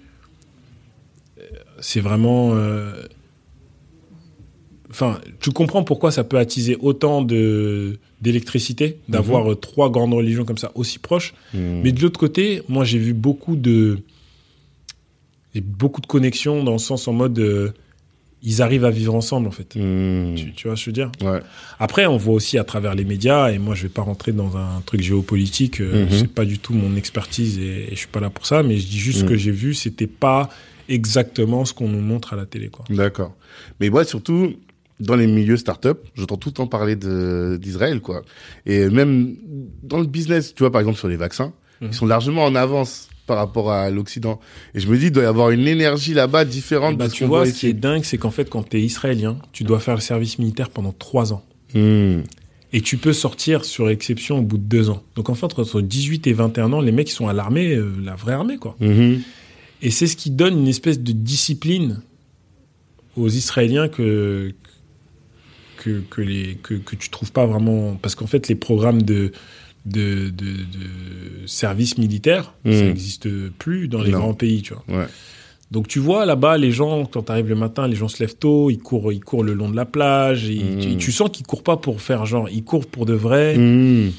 euh, 1.38 1.42
c'est 1.80 2.00
vraiment. 2.00 2.52
euh, 2.54 2.92
Enfin, 4.90 5.20
tu 5.40 5.50
comprends 5.52 5.84
pourquoi 5.84 6.10
ça 6.10 6.24
peut 6.24 6.38
attiser 6.38 6.76
autant 6.80 7.22
de 7.22 7.98
d'électricité, 8.20 8.98
d'avoir 9.08 9.50
euh, 9.50 9.54
trois 9.54 9.88
grandes 9.90 10.12
religions 10.12 10.44
comme 10.44 10.58
ça 10.58 10.72
aussi 10.74 10.98
proches. 10.98 11.32
Mhm. 11.54 11.80
Mais 11.82 11.92
de 11.92 12.02
l'autre 12.02 12.18
côté, 12.20 12.62
moi, 12.68 12.84
j'ai 12.84 12.98
vu 12.98 13.14
beaucoup 13.14 13.56
de. 13.56 13.98
beaucoup 15.56 16.00
de 16.00 16.06
connexions 16.06 16.62
dans 16.64 16.72
le 16.72 16.78
sens 16.78 17.08
en 17.08 17.12
mode. 17.12 17.38
euh, 17.38 17.70
ils 18.42 18.62
arrivent 18.62 18.86
à 18.86 18.90
vivre 18.90 19.14
ensemble, 19.14 19.48
en 19.48 19.50
fait. 19.50 19.76
Mhm. 19.76 20.34
Tu, 20.34 20.52
tu 20.54 20.66
vois 20.66 20.74
ce 20.74 20.86
que 20.86 20.90
je 20.94 21.02
veux 21.02 21.08
dire? 21.10 21.12
Ouais. 21.30 21.40
après, 21.78 22.06
on 22.06 22.16
voit 22.16 22.32
aussi 22.32 22.56
à 22.56 22.64
travers 22.64 22.94
les 22.94 23.04
médias, 23.04 23.50
et 23.52 23.58
moi 23.58 23.74
je 23.74 23.82
vais 23.82 23.90
pas 23.90 24.00
rentrer 24.00 24.32
dans 24.32 24.56
un 24.56 24.80
truc 24.86 25.02
géopolitique, 25.02 25.82
euh, 25.82 26.04
Mhm. 26.06 26.10
c'est 26.10 26.32
pas 26.32 26.46
du 26.46 26.58
tout 26.58 26.72
mon 26.72 26.96
expertise 26.96 27.58
et, 27.58 27.88
et 27.88 27.90
je 27.90 27.96
suis 27.96 28.06
pas 28.06 28.20
là 28.20 28.30
pour 28.30 28.46
ça, 28.46 28.62
mais 28.62 28.78
je 28.78 28.86
dis 28.86 28.98
juste 28.98 29.18
Mhm. 29.20 29.24
ce 29.24 29.28
que 29.30 29.36
j'ai 29.36 29.50
vu, 29.50 29.74
c'était 29.74 30.06
pas 30.06 30.48
exactement 30.88 31.66
ce 31.66 31.74
qu'on 31.74 31.88
nous 31.88 32.00
montre 32.00 32.32
à 32.32 32.36
la 32.36 32.46
télé. 32.46 32.68
Quoi. 32.68 32.86
D'accord. 32.88 33.34
Mais 33.78 33.90
moi, 33.90 34.04
surtout, 34.04 34.54
dans 35.00 35.16
les 35.16 35.26
milieux 35.26 35.56
start-up, 35.56 36.06
j'entends 36.14 36.36
tout 36.36 36.50
le 36.50 36.54
temps 36.54 36.66
parler 36.66 36.96
d'Israël, 36.96 38.00
quoi. 38.00 38.22
Et 38.66 38.88
même 38.88 39.36
dans 39.82 39.98
le 39.98 40.06
business, 40.06 40.54
tu 40.54 40.62
vois, 40.62 40.70
par 40.70 40.80
exemple, 40.80 40.98
sur 40.98 41.08
les 41.08 41.16
vaccins, 41.16 41.52
Mhm. 41.80 41.88
ils 41.90 41.94
sont 41.94 42.06
largement 42.06 42.44
en 42.44 42.54
avance 42.54 43.08
par 43.26 43.38
rapport 43.38 43.70
à 43.72 43.90
l'Occident. 43.90 44.40
Et 44.74 44.80
je 44.80 44.88
me 44.88 44.98
dis, 44.98 45.06
il 45.06 45.12
doit 45.12 45.22
y 45.22 45.26
avoir 45.26 45.50
une 45.50 45.66
énergie 45.66 46.14
là-bas 46.14 46.44
différente 46.44 46.98
Bah, 46.98 47.06
de 47.06 47.10
ce 47.10 47.16
tu 47.16 47.24
vois, 47.24 47.44
voit 47.44 47.46
ce 47.46 47.58
qui 47.58 47.66
est 47.68 47.72
dingue, 47.72 48.02
c'est 48.04 48.18
qu'en 48.18 48.30
fait, 48.30 48.50
quand 48.50 48.68
tu 48.68 48.76
es 48.78 48.82
israélien, 48.82 49.38
tu 49.52 49.64
dois 49.64 49.78
faire 49.80 49.94
le 49.94 50.00
service 50.00 50.38
militaire 50.38 50.68
pendant 50.68 50.92
trois 50.92 51.32
ans. 51.32 51.42
Hmm. 51.74 52.22
Et 52.72 52.80
tu 52.82 52.96
peux 52.98 53.12
sortir 53.12 53.64
sur 53.64 53.88
exception 53.88 54.38
au 54.38 54.42
bout 54.42 54.58
de 54.58 54.62
deux 54.64 54.90
ans. 54.90 55.02
Donc 55.16 55.28
en 55.28 55.34
fait, 55.34 55.46
entre 55.46 55.80
18 55.80 56.26
et 56.26 56.32
21 56.32 56.72
ans, 56.72 56.80
les 56.80 56.92
mecs 56.92 57.08
ils 57.10 57.14
sont 57.14 57.28
à 57.28 57.32
l'armée, 57.32 57.74
euh, 57.74 57.92
la 58.04 58.14
vraie 58.14 58.32
armée, 58.34 58.58
quoi. 58.58 58.76
Mhm. 58.80 59.20
Et 59.82 59.90
c'est 59.90 60.06
ce 60.06 60.16
qui 60.16 60.30
donne 60.30 60.58
une 60.58 60.68
espèce 60.68 61.00
de 61.00 61.12
discipline 61.12 62.00
aux 63.16 63.28
Israéliens 63.28 63.88
que 63.88 64.52
que, 65.80 66.00
que, 66.10 66.20
les, 66.20 66.58
que, 66.62 66.74
que 66.74 66.94
tu 66.96 67.08
trouves 67.10 67.32
pas 67.32 67.46
vraiment. 67.46 67.96
Parce 68.00 68.14
qu'en 68.14 68.26
fait, 68.28 68.46
les 68.48 68.54
programmes 68.54 69.02
de, 69.02 69.32
de, 69.86 70.28
de, 70.28 70.30
de 70.30 71.46
service 71.46 71.98
militaire, 71.98 72.52
Mhm. 72.64 72.72
ça 72.72 72.84
n'existe 72.84 73.28
plus 73.58 73.88
dans 73.88 74.02
les 74.02 74.12
Non. 74.12 74.18
grands 74.18 74.34
pays, 74.34 74.62
tu 74.62 74.74
vois. 74.74 74.84
Ouais. 75.00 75.06
Donc 75.70 75.86
tu 75.86 76.00
vois 76.00 76.26
là-bas, 76.26 76.58
les 76.58 76.72
gens, 76.72 77.06
quand 77.06 77.22
tu 77.24 77.32
arrives 77.32 77.48
le 77.48 77.54
matin, 77.54 77.86
les 77.86 77.94
gens 77.94 78.08
se 78.08 78.18
lèvent 78.20 78.34
tôt, 78.36 78.70
ils 78.70 78.78
courent, 78.80 79.12
ils 79.12 79.20
courent 79.20 79.44
le 79.44 79.54
long 79.54 79.70
de 79.70 79.76
la 79.76 79.84
plage. 79.86 80.50
et 80.50 80.60
tu, 80.80 80.96
tu 80.96 81.12
sens 81.12 81.30
qu'ils 81.32 81.46
courent 81.46 81.62
pas 81.62 81.76
pour 81.76 82.00
faire 82.00 82.26
genre, 82.26 82.48
ils 82.50 82.64
courent 82.64 82.86
pour 82.86 83.06
de 83.06 83.14
vrai 83.14 83.56
Hmm. 83.56 84.10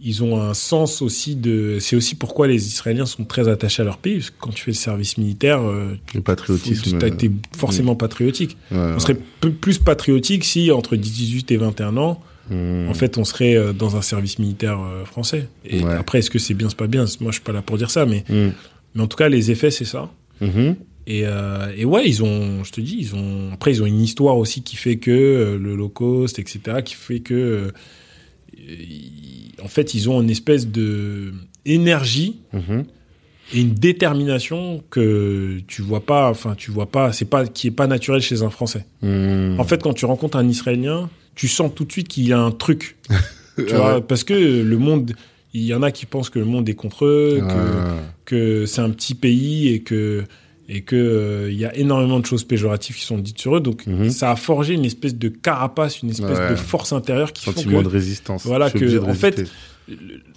Ils 0.00 0.22
ont 0.22 0.40
un 0.40 0.52
sens 0.54 1.00
aussi 1.02 1.36
de. 1.36 1.78
C'est 1.80 1.96
aussi 1.96 2.14
pourquoi 2.14 2.46
les 2.48 2.66
Israéliens 2.66 3.06
sont 3.06 3.24
très 3.24 3.48
attachés 3.48 3.82
à 3.82 3.84
leur 3.84 3.98
pays. 3.98 4.16
Parce 4.16 4.30
que 4.30 4.36
quand 4.38 4.50
tu 4.50 4.62
fais 4.64 4.70
le 4.72 4.76
service 4.76 5.16
militaire, 5.18 5.60
euh, 5.62 5.94
Le 6.14 6.20
patriotisme. 6.20 6.98
tu 6.98 7.04
as 7.04 7.08
été 7.08 7.30
forcément 7.56 7.96
patriotique. 7.96 8.56
Ouais, 8.70 8.78
On 8.78 8.98
serait 8.98 9.16
plus 9.60 9.78
patriotique 9.78 10.44
si, 10.44 10.70
entre 10.70 10.96
18 10.96 11.50
et 11.52 11.56
21 11.56 11.96
ans, 11.96 12.20
Hmm. 12.48 12.88
en 12.88 12.94
fait, 12.94 13.18
on 13.18 13.24
serait 13.24 13.56
euh, 13.56 13.72
dans 13.72 13.96
un 13.96 14.02
service 14.02 14.38
militaire 14.38 14.78
euh, 14.80 15.04
français. 15.04 15.48
Et 15.64 15.82
Ouais. 15.82 15.94
après, 15.94 16.20
est-ce 16.20 16.30
que 16.30 16.38
c'est 16.38 16.54
bien, 16.54 16.68
c'est 16.68 16.78
pas 16.78 16.86
bien? 16.86 17.04
Moi, 17.20 17.32
je 17.32 17.36
suis 17.38 17.42
pas 17.44 17.50
là 17.52 17.60
pour 17.60 17.76
dire 17.76 17.90
ça, 17.90 18.06
mais, 18.06 18.22
Hmm. 18.28 18.50
mais 18.94 19.02
en 19.02 19.08
tout 19.08 19.16
cas, 19.16 19.28
les 19.28 19.50
effets, 19.50 19.72
c'est 19.72 19.84
ça. 19.84 20.12
Mhm. 20.40 20.76
Et, 21.08 21.22
euh, 21.24 21.72
et 21.76 21.84
ouais, 21.84 22.02
ils 22.06 22.22
ont, 22.22 22.62
je 22.62 22.70
te 22.70 22.80
dis, 22.80 22.98
ils 23.00 23.14
ont. 23.16 23.50
Après, 23.52 23.72
ils 23.72 23.82
ont 23.82 23.86
une 23.86 24.00
histoire 24.00 24.36
aussi 24.36 24.62
qui 24.62 24.76
fait 24.76 24.96
que 24.96 25.10
euh, 25.10 25.58
le 25.58 25.74
low 25.74 25.88
cost, 25.88 26.38
etc., 26.38 26.60
qui 26.84 26.94
fait 26.94 27.18
que. 27.18 27.34
euh, 27.34 27.70
ils- 28.58 29.45
en 29.62 29.68
fait, 29.68 29.94
ils 29.94 30.08
ont 30.10 30.20
une 30.22 30.30
espèce 30.30 30.66
de 30.68 31.32
énergie 31.64 32.36
Mhm. 32.52 32.84
et 33.54 33.60
une 33.60 33.74
détermination 33.74 34.82
que 34.90 35.60
tu 35.66 35.82
vois 35.82 36.04
pas. 36.04 36.30
Enfin, 36.30 36.54
tu 36.56 36.70
vois 36.70 36.86
pas. 36.86 37.12
C'est 37.12 37.24
pas 37.24 37.46
qui 37.46 37.68
est 37.68 37.72
pas 37.72 37.86
naturel 37.86 38.20
chez 38.20 38.42
un 38.42 38.50
Français. 38.50 38.86
Hmm. 39.02 39.58
En 39.58 39.64
fait, 39.64 39.82
quand 39.82 39.94
tu 39.94 40.04
rencontres 40.04 40.36
un 40.36 40.48
Israélien, 40.48 41.08
tu 41.34 41.48
sens 41.48 41.70
tout 41.74 41.84
de 41.84 41.92
suite 41.92 42.08
qu'il 42.08 42.26
y 42.26 42.32
a 42.32 42.38
un 42.40 42.50
truc. 42.50 42.96
tu 43.56 43.74
vois, 43.74 43.96
ouais. 43.96 44.00
parce 44.02 44.24
que 44.24 44.34
le 44.62 44.78
monde. 44.78 45.12
Il 45.54 45.62
y 45.62 45.72
en 45.72 45.82
a 45.82 45.90
qui 45.90 46.04
pensent 46.04 46.28
que 46.28 46.38
le 46.38 46.44
monde 46.44 46.68
est 46.68 46.74
contre 46.74 47.06
eux, 47.06 47.40
que, 48.26 48.26
que 48.26 48.66
c'est 48.66 48.82
un 48.82 48.90
petit 48.90 49.14
pays 49.14 49.68
et 49.68 49.80
que 49.80 50.24
et 50.68 50.80
que 50.82 50.96
euh, 50.96 51.50
il 51.50 51.58
y 51.58 51.64
a 51.64 51.74
énormément 51.76 52.18
de 52.20 52.26
choses 52.26 52.44
péjoratives 52.44 52.96
qui 52.96 53.04
sont 53.04 53.18
dites 53.18 53.38
sur 53.40 53.56
eux. 53.56 53.60
Donc 53.60 53.86
Mhm. 53.86 54.10
ça 54.10 54.32
a 54.32 54.36
forgé 54.36 54.74
une 54.74 54.84
espèce 54.84 55.14
de 55.14 55.28
carapace, 55.28 56.02
une 56.02 56.10
espèce 56.10 56.38
Ouais. 56.38 56.50
de 56.50 56.56
force 56.56 56.92
intérieure 56.92 57.32
qui 57.32 57.44
font 57.44 57.52
Sentiment 57.52 57.78
que 57.78 57.84
de 57.84 57.88
résistance. 57.88 58.44
Voilà 58.46 58.70
que, 58.70 58.98
en 59.04 59.14
fait, 59.14 59.48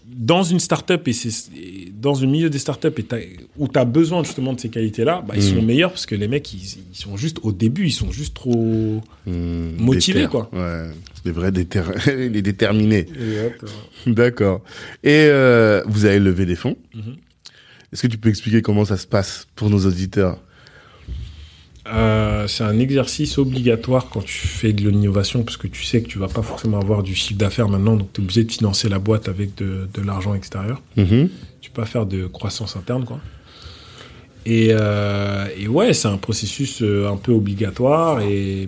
dans 0.06 0.44
une 0.44 0.60
start-up 0.60 1.08
et 1.08 1.14
c'est 1.14 1.30
dans 2.00 2.14
le 2.20 2.28
milieu 2.28 2.50
des 2.50 2.60
start-up 2.60 3.00
et 3.00 3.38
où 3.58 3.68
tu 3.68 3.80
as 3.80 3.86
besoin 3.86 4.24
justement 4.24 4.54
de 4.54 4.60
ces 4.60 4.70
qualités-là, 4.70 5.24
bah, 5.28 5.34
ils 5.38 5.44
Mhm. 5.44 5.56
sont 5.60 5.62
meilleurs 5.64 5.92
parce 5.92 6.06
que 6.06 6.16
les 6.16 6.28
mecs 6.28 6.54
ils, 6.54 6.78
ils 6.92 6.98
sont 6.98 7.16
juste 7.18 7.38
au 7.44 7.52
début, 7.52 7.86
ils 7.88 7.92
sont 7.92 8.12
juste 8.12 8.34
trop 8.36 9.02
Hmm. 9.26 9.76
motivés, 9.80 10.22
Déter. 10.22 10.32
quoi. 10.32 10.50
Ouais. 10.54 10.90
Des 11.26 11.32
vrais 11.32 11.52
déter... 11.52 11.82
les 12.08 12.42
déterminés. 12.42 13.08
D'accord. 14.08 14.62
Et 15.04 15.10
euh, 15.30 15.84
vous 15.88 16.06
avez 16.06 16.20
levé 16.20 16.46
des 16.46 16.56
fonds. 16.56 16.78
Mhm. 16.94 17.16
Est-ce 17.92 18.04
que 18.04 18.08
tu 18.08 18.18
peux 18.18 18.30
expliquer 18.30 18.62
comment 18.62 18.86
ça 18.86 18.98
se 18.98 19.08
passe 19.08 19.48
pour 19.56 19.70
nos 19.70 19.86
auditeurs 19.86 20.38
Euh, 21.88 22.48
c'est 22.48 22.64
un 22.64 22.78
exercice 22.78 23.38
obligatoire 23.40 24.10
quand 24.10 24.22
tu 24.24 24.48
fais 24.48 24.74
de 24.74 24.88
l'innovation 24.90 25.44
parce 25.44 25.58
que 25.58 25.66
tu 25.68 25.84
sais 25.84 26.02
que 26.04 26.08
tu 26.08 26.20
vas 26.20 26.28
pas 26.28 26.44
forcément 26.44 26.80
avoir 26.80 27.02
du 27.02 27.16
chiffre 27.16 27.40
d'affaires 27.40 27.68
maintenant, 27.68 27.96
donc 27.96 28.14
tu 28.14 28.22
es 28.22 28.24
obligé 28.24 28.44
de 28.44 28.52
financer 28.52 28.90
la 28.90 29.00
boîte 29.00 29.28
avec 29.28 29.56
de, 29.56 29.88
de 29.92 30.02
l'argent 30.02 30.36
extérieur. 30.36 30.82
Mhm. 30.98 31.30
Tu 31.62 31.72
peux 31.72 31.82
pas 31.82 31.88
faire 31.88 32.06
de 32.06 32.28
croissance 32.28 32.76
interne, 32.76 33.06
quoi. 33.06 33.20
Et, 34.46 34.68
euh, 34.72 35.48
et 35.58 35.68
ouais, 35.68 35.94
c'est 35.94 36.08
un 36.08 36.18
processus 36.18 36.82
euh, 36.82 37.10
un 37.10 37.18
peu 37.18 37.32
obligatoire 37.32 38.22
et, 38.22 38.68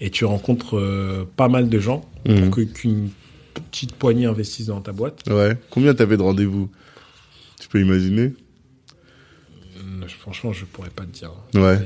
et 0.00 0.10
tu 0.10 0.24
rencontres 0.24 0.78
euh, 0.78 1.24
pas 1.36 1.48
mal 1.48 1.68
de 1.68 1.78
gens 1.80 2.04
Mhm. 2.26 2.40
pour 2.40 2.50
que- 2.56 2.60
qu'une 2.62 3.10
petite 3.52 3.92
poignée 3.92 4.24
investisse 4.26 4.66
dans 4.66 4.80
ta 4.80 4.92
boîte. 4.92 5.20
Ouais. 5.28 5.56
Combien 5.68 5.92
t'avais 5.94 6.16
de 6.16 6.22
rendez-vous 6.22 6.70
peux 7.74 7.80
imaginer 7.80 8.32
Euh, 9.76 10.06
Franchement, 10.20 10.52
je 10.52 10.64
pourrais 10.64 10.90
pas 10.90 11.02
te 11.04 11.10
dire. 11.10 11.32
Ouais. 11.54 11.78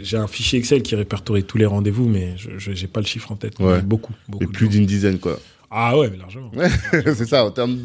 J'ai 0.00 0.16
un 0.16 0.26
fichier 0.26 0.58
Excel 0.58 0.82
qui 0.82 0.94
répertorie 0.94 1.44
tous 1.44 1.58
les 1.58 1.66
rendez-vous, 1.66 2.08
mais 2.08 2.36
je 2.38 2.72
j'ai 2.74 2.86
pas 2.86 3.00
le 3.00 3.06
chiffre 3.06 3.30
en 3.32 3.36
tête. 3.36 3.58
Ouais. 3.58 3.82
Beaucoup, 3.82 4.14
beaucoup. 4.28 4.44
Et 4.44 4.46
plus 4.46 4.68
d'une 4.68 4.86
dizaine, 4.86 5.18
quoi. 5.18 5.38
Ah 5.70 5.96
ouais, 5.98 6.08
mais 6.10 6.16
largement. 6.16 6.50
c'est 6.92 7.26
ça, 7.26 7.44
en 7.44 7.50
termes 7.50 7.78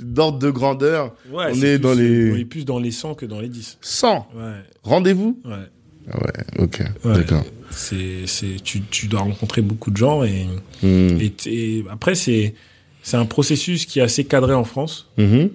d'ordre 0.00 0.38
de 0.38 0.50
grandeur. 0.50 1.12
Ouais, 1.30 1.46
On 1.50 1.54
est 1.62 1.74
plus- 1.74 1.78
dans 1.80 1.92
les- 1.94 2.32
On 2.32 2.36
est 2.36 2.44
plus 2.44 2.64
dans 2.64 2.78
les 2.78 2.90
100 2.92 3.14
que 3.14 3.26
dans 3.26 3.40
les 3.40 3.48
10. 3.48 3.78
100 3.82 4.28
Ouais, 4.34 4.60
rendez-vous? 4.84 5.38
Ouais. 5.44 5.54
Ah 6.10 6.18
ouais, 6.24 6.64
ok, 6.64 6.82
ouais. 7.04 7.14
d'accord. 7.14 7.44
C'est, 7.72 8.24
tu, 8.62 8.80
tu 8.82 9.08
dois 9.08 9.20
rencontrer 9.20 9.60
beaucoup 9.60 9.90
de 9.90 9.96
gens 9.96 10.22
et, 10.22 10.46
Mhm. 10.84 11.18
et, 11.46 11.84
après 11.90 12.14
c'est, 12.14 12.54
c'est 13.02 13.16
un 13.16 13.26
processus 13.26 13.86
qui 13.86 13.98
est 13.98 14.02
assez 14.02 14.24
cadré 14.24 14.54
en 14.54 14.62
France 14.64 15.10
Mhm. 15.18 15.50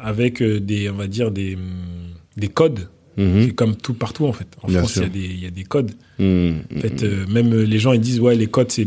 Avec 0.00 0.42
euh, 0.42 0.60
des, 0.60 0.90
on 0.90 0.94
va 0.94 1.06
dire 1.06 1.30
des, 1.30 1.54
hum, 1.54 1.62
des 2.36 2.48
codes. 2.48 2.88
Mhm. 3.16 3.46
C'est 3.46 3.54
comme 3.54 3.76
tout 3.76 3.94
partout 3.94 4.26
en 4.26 4.32
fait. 4.32 4.46
En 4.62 4.68
Bien 4.68 4.78
France, 4.78 5.00
il 5.12 5.16
y, 5.16 5.40
y 5.40 5.46
a 5.46 5.50
des 5.50 5.64
codes. 5.64 5.92
Mhm. 6.18 6.62
En 6.76 6.80
fait, 6.80 7.02
euh, 7.02 7.26
même 7.26 7.52
euh, 7.52 7.64
les 7.64 7.78
gens 7.78 7.92
ils 7.92 8.00
disent 8.00 8.20
ouais 8.20 8.36
les 8.36 8.46
codes 8.46 8.70
c'est, 8.70 8.86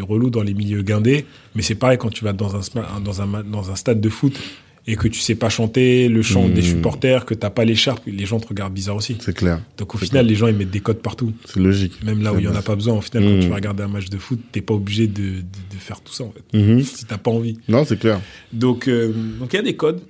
relou 0.00 0.30
dans 0.30 0.42
les 0.42 0.54
milieux 0.54 0.82
guindés, 0.82 1.24
mais 1.54 1.62
c'est 1.62 1.76
pareil 1.76 1.98
quand 1.98 2.10
tu 2.10 2.24
vas 2.24 2.32
dans 2.32 2.56
un, 2.56 3.00
dans 3.00 3.22
un, 3.22 3.44
dans 3.44 3.70
un 3.70 3.76
stade 3.76 4.00
de 4.00 4.08
foot 4.08 4.38
et 4.90 4.96
que 4.96 5.06
tu 5.06 5.20
sais 5.20 5.34
pas 5.34 5.50
chanter 5.50 6.08
le 6.08 6.22
chant 6.22 6.48
des 6.48 6.62
supporters, 6.62 7.26
que 7.26 7.34
t'as 7.34 7.50
pas 7.50 7.64
l'écharpe, 7.66 8.02
les 8.06 8.24
gens 8.24 8.40
te 8.40 8.48
regardent 8.48 8.72
bizarre 8.72 8.96
aussi. 8.96 9.16
C'est 9.20 9.36
clair, 9.36 9.60
Donc 9.76 9.94
au 9.94 9.98
final, 9.98 10.26
les 10.26 10.34
gens 10.34 10.46
ils 10.48 10.56
mettent 10.56 10.70
des 10.70 10.80
codes 10.80 11.02
partout. 11.02 11.32
c'est 11.44 11.60
logique. 11.60 12.02
Même 12.02 12.22
là 12.22 12.32
où 12.32 12.38
il 12.38 12.44
y 12.46 12.48
en 12.48 12.54
a 12.56 12.62
pas 12.62 12.74
besoin, 12.74 12.94
au 12.94 13.00
final, 13.02 13.22
quand 13.22 13.40
tu 13.40 13.48
vas 13.48 13.56
regarder 13.56 13.82
un 13.82 13.88
match 13.88 14.08
de 14.08 14.16
foot, 14.16 14.40
t'es 14.50 14.62
pas 14.62 14.72
obligé 14.74 15.06
de, 15.06 15.22
de, 15.22 15.40
de 15.40 15.76
faire 15.78 16.00
tout 16.00 16.12
ça, 16.14 16.24
en 16.24 16.32
fait. 16.32 16.58
Mhm. 16.58 16.82
Si 16.82 17.04
t'as 17.04 17.18
pas 17.18 17.30
envie. 17.30 17.58
Non, 17.68 17.84
c'est 17.84 17.98
clair. 17.98 18.18
Donc, 18.52 18.88
euh, 18.88 19.12
donc 19.38 19.52
il 19.52 19.56
y 19.56 19.58
a 19.58 19.62
des 19.62 19.76
codes. 19.76 20.00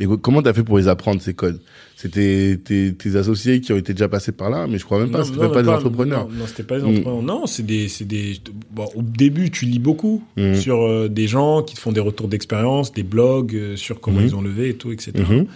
Et 0.00 0.06
comment 0.22 0.42
t'as 0.42 0.52
fait 0.52 0.62
pour 0.62 0.78
les 0.78 0.86
apprendre, 0.88 1.20
ces 1.20 1.34
codes? 1.34 1.60
C'était 1.96 2.56
tes, 2.62 2.94
tes 2.94 3.16
associés 3.16 3.60
qui 3.60 3.72
ont 3.72 3.76
été 3.76 3.92
déjà 3.92 4.08
passés 4.08 4.30
par 4.30 4.48
là, 4.48 4.66
mais 4.68 4.78
je 4.78 4.84
crois 4.84 5.00
même 5.00 5.10
pas, 5.10 5.24
c'était 5.24 5.38
pas 5.38 5.48
même 5.48 5.62
des 5.64 5.68
entrepreneurs. 5.70 6.28
Non, 6.28 6.46
c'était 6.46 6.62
pas 6.62 6.76
des 6.78 6.84
Mm. 6.84 6.88
entrepreneurs. 6.90 7.22
Non, 7.22 7.46
c'est 7.46 7.66
des, 7.66 7.88
c'est 7.88 8.04
des. 8.04 8.36
Bon, 8.70 8.86
au 8.94 9.02
début, 9.02 9.50
tu 9.50 9.64
lis 9.66 9.80
beaucoup 9.80 10.22
Mhm. 10.36 10.54
sur 10.54 10.82
euh, 10.86 11.08
des 11.08 11.26
gens 11.26 11.62
qui 11.64 11.74
te 11.74 11.80
font 11.80 11.90
des 11.90 11.98
retours 12.00 12.28
d'expérience, 12.28 12.92
des 12.92 13.02
blogs 13.02 13.54
euh, 13.56 13.74
sur 13.76 14.00
comment 14.00 14.20
Mhm. 14.20 14.26
ils 14.26 14.36
ont 14.36 14.40
levé 14.42 14.68
et 14.68 14.74
tout, 14.74 14.92
etc. 14.92 15.12
Mhm. 15.28 15.46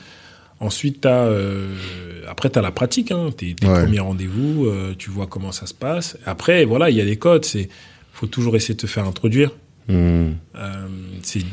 Ensuite, 0.58 1.00
t'as, 1.02 1.24
euh, 1.26 1.74
après, 2.28 2.50
tu 2.50 2.58
as 2.58 2.62
la 2.62 2.70
pratique, 2.72 3.10
hein, 3.12 3.30
tes, 3.36 3.54
tes 3.54 3.66
Ouais. 3.68 3.82
premiers 3.84 4.00
rendez-vous, 4.00 4.66
euh, 4.66 4.94
tu 4.98 5.10
vois 5.10 5.26
comment 5.28 5.50
ça 5.52 5.66
se 5.66 5.74
passe. 5.74 6.16
Après, 6.26 6.64
voilà, 6.64 6.90
il 6.90 6.96
y 6.96 7.00
a 7.00 7.04
des 7.04 7.16
codes. 7.16 7.44
C'est 7.44 7.68
faut 8.12 8.26
toujours 8.26 8.54
essayer 8.56 8.74
de 8.74 8.80
te 8.80 8.86
faire 8.86 9.06
introduire. 9.06 9.52
Euh, 9.90 10.30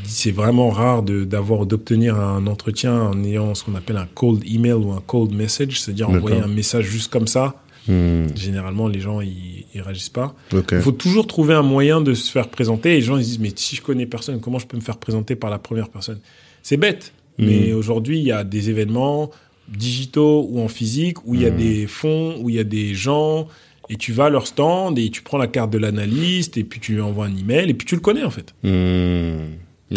c'est 0.07 0.31
vraiment 0.31 0.69
rare 0.69 1.03
de- 1.03 1.23
d'avoir 1.23 1.65
d'obtenir 1.65 2.19
un 2.19 2.45
entretien 2.47 3.01
en 3.01 3.23
ayant 3.23 3.55
ce 3.55 3.63
qu'on 3.63 3.75
appelle 3.75 3.97
un 3.97 4.07
cold 4.13 4.43
email 4.49 4.73
ou 4.73 4.91
un 4.91 5.01
cold 5.05 5.33
message, 5.33 5.79
c'est-à-dire 5.81 6.09
envoyer 6.09 6.39
un 6.41 6.47
message 6.47 6.85
juste 6.85 7.11
comme 7.11 7.27
ça. 7.27 7.55
Mhm. 7.87 8.27
Généralement, 8.35 8.87
les 8.87 8.99
gens 8.99 9.19
ils, 9.21 9.65
ils 9.73 9.81
réagissent 9.81 10.09
pas. 10.09 10.35
Il 10.77 10.81
faut 10.81 10.91
toujours 10.91 11.25
trouver 11.27 11.53
un 11.55 11.63
moyen 11.63 12.01
de 12.01 12.13
se 12.13 12.29
faire 12.31 12.49
présenter. 12.49 12.91
Et 12.91 12.95
les 12.95 13.01
gens 13.01 13.17
ils 13.17 13.23
disent 13.23 13.39
mais 13.39 13.51
si 13.55 13.75
je 13.75 13.81
connais 13.81 14.05
personne, 14.05 14.39
comment 14.39 14.59
je 14.59 14.67
peux 14.67 14.77
me 14.77 14.81
faire 14.81 14.97
présenter 14.97 15.35
par 15.35 15.49
la 15.49 15.57
première 15.59 15.89
personne? 15.89 16.19
C'est 16.61 16.77
bête. 16.77 17.13
Mhm. 17.37 17.47
Mais 17.47 17.73
aujourd'hui, 17.73 18.19
il 18.19 18.25
y 18.25 18.31
a 18.31 18.43
des 18.43 18.69
événements 18.69 19.31
digitaux 19.67 20.47
ou 20.49 20.59
en 20.61 20.67
physique 20.67 21.25
où 21.25 21.35
il 21.35 21.41
y 21.41 21.45
a 21.45 21.51
Mhm. 21.51 21.57
des 21.57 21.87
fonds, 21.87 22.35
où 22.41 22.49
il 22.49 22.55
y 22.55 22.59
a 22.59 22.63
des 22.63 22.93
gens. 22.93 23.47
Et 23.89 23.95
tu 23.97 24.13
vas 24.13 24.25
à 24.25 24.29
leur 24.29 24.45
stand 24.47 24.99
et 24.99 25.09
tu 25.09 25.21
prends 25.23 25.37
la 25.39 25.47
carte 25.47 25.71
de 25.71 25.77
l'analyste 25.79 26.57
et 26.57 26.63
puis 26.63 26.79
tu 26.79 26.93
lui 26.93 27.01
envoies 27.01 27.25
un 27.25 27.35
email 27.35 27.69
et 27.69 27.73
puis 27.73 27.87
tu 27.87 27.95
le 27.95 28.01
connais 28.01 28.23
en 28.23 28.29
fait. 28.29 28.53
Mhm. 28.63 29.47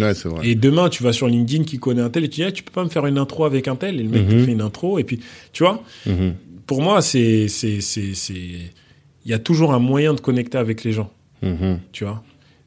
Ouais, 0.00 0.14
c'est 0.14 0.28
vrai. 0.28 0.48
Et 0.48 0.54
demain, 0.54 0.88
tu 0.88 1.02
vas 1.02 1.12
sur 1.12 1.28
LinkedIn 1.28 1.64
qui 1.64 1.78
connaît 1.78 2.00
un 2.00 2.08
tel 2.08 2.24
et 2.24 2.28
tu 2.30 2.36
dis, 2.36 2.44
Ah, 2.44 2.52
tu 2.52 2.62
peux 2.62 2.72
pas 2.72 2.82
me 2.84 2.88
faire 2.88 3.04
une 3.06 3.18
intro 3.18 3.44
avec 3.44 3.68
un 3.68 3.76
tel? 3.76 4.00
Et 4.00 4.02
le 4.02 4.08
mec 4.08 4.26
te 4.26 4.32
Mhm. 4.34 4.44
fait 4.46 4.52
une 4.52 4.62
intro. 4.62 4.98
Et 4.98 5.04
puis, 5.04 5.20
tu 5.52 5.62
vois, 5.64 5.82
Mhm. 6.06 6.34
pour 6.66 6.80
moi, 6.80 7.02
c'est, 7.02 7.48
c'est, 7.48 7.82
c'est, 7.82 8.14
c'est, 8.14 8.32
il 8.34 9.30
y 9.30 9.34
a 9.34 9.38
toujours 9.38 9.74
un 9.74 9.78
moyen 9.78 10.14
de 10.14 10.20
connecter 10.20 10.56
avec 10.56 10.82
les 10.84 10.92
gens, 10.92 11.12
Mhm. 11.42 11.78
tu 11.92 12.04
vois? 12.04 12.22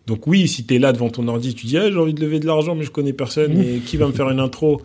Donc 0.05 0.27
oui, 0.27 0.47
si 0.47 0.63
tu 0.67 0.75
es 0.75 0.79
là 0.79 0.93
devant 0.93 1.09
ton 1.09 1.27
ordi, 1.27 1.55
tu 1.55 1.65
dis, 1.65 1.77
ah, 1.79 1.89
j'ai 1.89 1.97
envie 1.97 2.13
de 2.13 2.21
lever 2.21 2.39
de 2.39 2.45
l'argent, 2.45 2.75
mais 2.75 2.83
je 2.85 2.91
connais 2.91 3.13
personne, 3.13 3.55
mais 3.57 3.79
qui 3.79 3.97
va 3.97 4.05
me 4.05 4.13
faire 4.13 4.29
une 4.29 4.39
intro? 4.39 4.83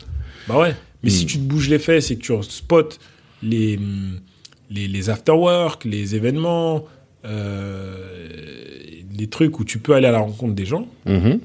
Bah 0.49 0.59
ouais. 0.59 0.75
Mais 1.03 1.11
si 1.11 1.27
tu 1.27 1.37
te 1.37 1.43
bouges 1.43 1.69
les 1.69 1.79
fesses 1.79 2.11
et 2.11 2.17
que 2.17 2.23
tu 2.23 2.33
spots 2.43 2.89
les, 3.43 3.79
les, 4.71 4.89
les 4.89 5.11
afterwork, 5.11 5.85
les 5.85 6.15
événements, 6.15 6.85
euh, 7.25 7.97
les 9.19 9.27
trucs 9.27 9.59
où 9.61 9.65
tu 9.65 9.79
peux 9.79 9.95
aller 9.95 10.07
à 10.07 10.13
la 10.13 10.21
rencontre 10.21 10.55
des 10.55 10.65
gens, 10.65 10.87
Mhm. 11.07 11.41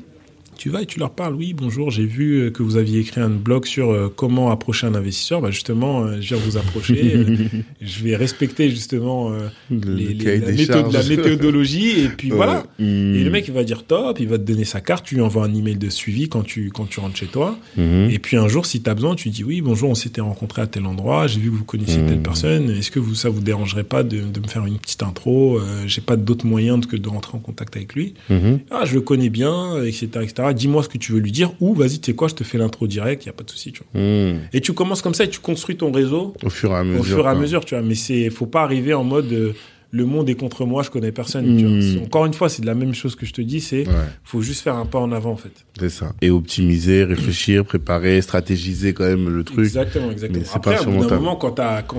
Tu 0.58 0.70
vas 0.70 0.82
et 0.82 0.86
tu 0.86 1.00
leur 1.00 1.12
parles. 1.12 1.36
Oui, 1.36 1.54
bonjour, 1.54 1.92
j'ai 1.92 2.06
vu 2.06 2.36
euh, 2.42 2.50
que 2.52 2.64
vous 2.64 2.78
aviez 2.78 3.00
écrit 3.00 3.22
un 3.22 3.30
blog 3.30 3.66
sur 3.66 3.92
euh, 3.92 4.14
comment 4.16 4.52
approcher 4.52 4.88
un 4.88 4.96
investisseur. 4.96 5.42
Bah 5.42 5.52
justement, 5.52 6.04
euh, 6.06 6.18
je 6.22 6.36
viens 6.36 6.44
vous 6.46 6.58
approcher. 6.58 7.26
je 7.82 8.04
vais 8.04 8.16
respecter 8.16 8.70
justement 8.70 9.32
Le- 9.32 9.78
les- 9.96 10.14
la, 10.14 10.52
méthode- 10.52 11.08
méthodologie. 11.10 12.02
Et 12.06 12.10
puis 12.10 12.30
voilà. 12.32 12.64
Et 12.80 12.84
le 13.24 13.30
mec, 13.30 13.48
il 13.48 13.54
va 13.54 13.64
dire 13.64 13.84
top, 13.86 14.20
il 14.20 14.28
va 14.28 14.38
te 14.38 14.44
donner 14.44 14.66
sa 14.66 14.82
carte, 14.82 15.06
tu 15.06 15.16
lui 15.16 15.22
envoies 15.22 15.44
un 15.46 15.54
email 15.54 15.76
de 15.76 15.90
suivi 15.90 16.30
quand 16.30 16.44
tu, 16.44 16.70
quand 16.74 16.86
tu 16.90 17.00
rentres 17.00 17.18
chez 17.18 17.28
toi. 17.28 17.58
Mhm. 17.78 18.10
Et 18.12 18.20
puis 18.20 18.38
un 18.38 18.48
jour, 18.48 18.66
si 18.66 18.82
tu 18.82 18.90
as 18.90 18.94
besoin, 18.94 19.16
tu 19.16 19.30
dis 19.30 19.44
oui, 19.44 19.62
bonjour, 19.62 19.90
on 19.90 19.96
s'était 19.96 20.22
rencontrés 20.22 20.62
à 20.62 20.68
tel 20.68 20.86
endroit, 20.86 21.28
j'ai 21.28 21.40
vu 21.40 21.50
que 21.52 21.56
vous 21.56 21.64
connaissiez 21.66 22.06
telle 22.06 22.22
personne, 22.22 22.70
est-ce 22.72 22.92
que 22.92 23.00
vous, 23.00 23.16
ça 23.16 23.30
vous 23.30 23.42
dérangerait 23.42 23.84
pas 23.84 24.04
de, 24.04 24.20
de 24.22 24.40
me 24.40 24.48
faire 24.48 24.66
une 24.66 24.78
petite 24.78 25.04
intro 25.04 25.60
J'ai 25.86 26.02
pas 26.02 26.16
d'autre 26.16 26.46
moyen 26.46 26.80
que 26.80 26.96
de 26.98 27.08
rentrer 27.10 27.36
en 27.38 27.40
contact 27.40 27.76
avec 27.76 27.94
lui. 27.96 28.14
Mhm. 28.30 28.60
Ah, 28.72 28.84
je 28.86 28.94
le 28.96 29.02
connais 29.02 29.30
bien, 29.30 29.82
etc., 29.84 30.08
etc. 30.24 30.45
Dis-moi 30.54 30.84
ce 30.84 30.90
que 30.90 30.98
tu 30.98 31.12
veux 31.12 31.20
lui 31.20 31.32
dire, 31.32 31.52
ou 31.60 31.74
vas-y, 31.74 32.00
tu 32.00 32.12
sais 32.12 32.16
quoi, 32.16 32.28
je 32.28 32.36
te 32.36 32.44
fais 32.44 32.58
l'intro 32.58 32.88
direct, 32.88 33.24
il 33.24 33.28
y 33.28 33.30
a 33.30 33.34
pas 33.34 33.44
de 33.44 33.50
souci, 33.50 33.72
tu 33.72 33.82
vois. 33.94 34.02
Mhm. 34.02 34.40
Et 34.54 34.62
tu 34.62 34.74
commences 34.74 35.02
comme 35.02 35.14
ça 35.14 35.24
et 35.24 35.30
tu 35.30 35.40
construis 35.40 35.78
ton 35.78 35.92
réseau 35.92 36.34
Au 36.44 36.50
fur 36.50 36.72
et 36.72 36.76
à 36.76 36.84
mesure. 36.84 37.00
au 37.02 37.04
fur 37.04 37.26
et 37.26 37.30
à 37.30 37.36
mesure, 37.36 37.66
tu 37.66 37.76
vois. 37.76 37.84
Mais 37.84 37.96
c'est, 37.96 38.30
faut 38.30 38.46
pas 38.48 38.64
arriver 38.64 38.94
en 38.94 39.04
mode 39.04 39.32
euh, 39.32 39.54
le 39.92 40.04
monde 40.06 40.30
est 40.30 40.36
contre 40.36 40.66
moi, 40.66 40.84
je 40.84 40.90
connais 40.90 41.14
personne. 41.14 41.58
tu 41.58 41.66
vois. 41.66 41.78
Mm. 41.78 41.82
C'est- 41.82 42.02
Encore 42.02 42.26
une 42.26 42.34
fois, 42.34 42.50
c'est 42.50 42.62
de 42.62 42.68
la 42.68 42.76
même 42.76 42.94
chose 42.94 43.16
que 43.16 43.26
je 43.26 43.32
te 43.32 43.42
dis, 43.42 43.62
c'est 43.62 43.88
Ouais, 43.88 43.94
faut 44.26 44.42
juste 44.42 44.62
faire 44.62 44.76
un 44.76 44.86
pas 44.86 45.00
en 45.00 45.12
avant 45.14 45.32
en 45.32 45.38
fait. 45.38 45.54
c'est 45.80 45.90
ça. 45.90 46.12
Et 46.22 46.30
optimiser, 46.32 47.04
réfléchir, 47.06 47.64
préparer, 47.74 48.22
stratégiser 48.22 48.94
quand 48.94 49.06
même 49.06 49.30
le 49.30 49.44
truc. 49.46 49.60
Exactement, 49.60 50.12
exactement. 50.12 50.42
Mais 50.44 50.50
Après, 50.54 50.76
pas 50.76 50.82
au 50.82 50.92
bout 50.92 51.06
d'un 51.06 51.16
moment, 51.16 51.36
quand, 51.38 51.56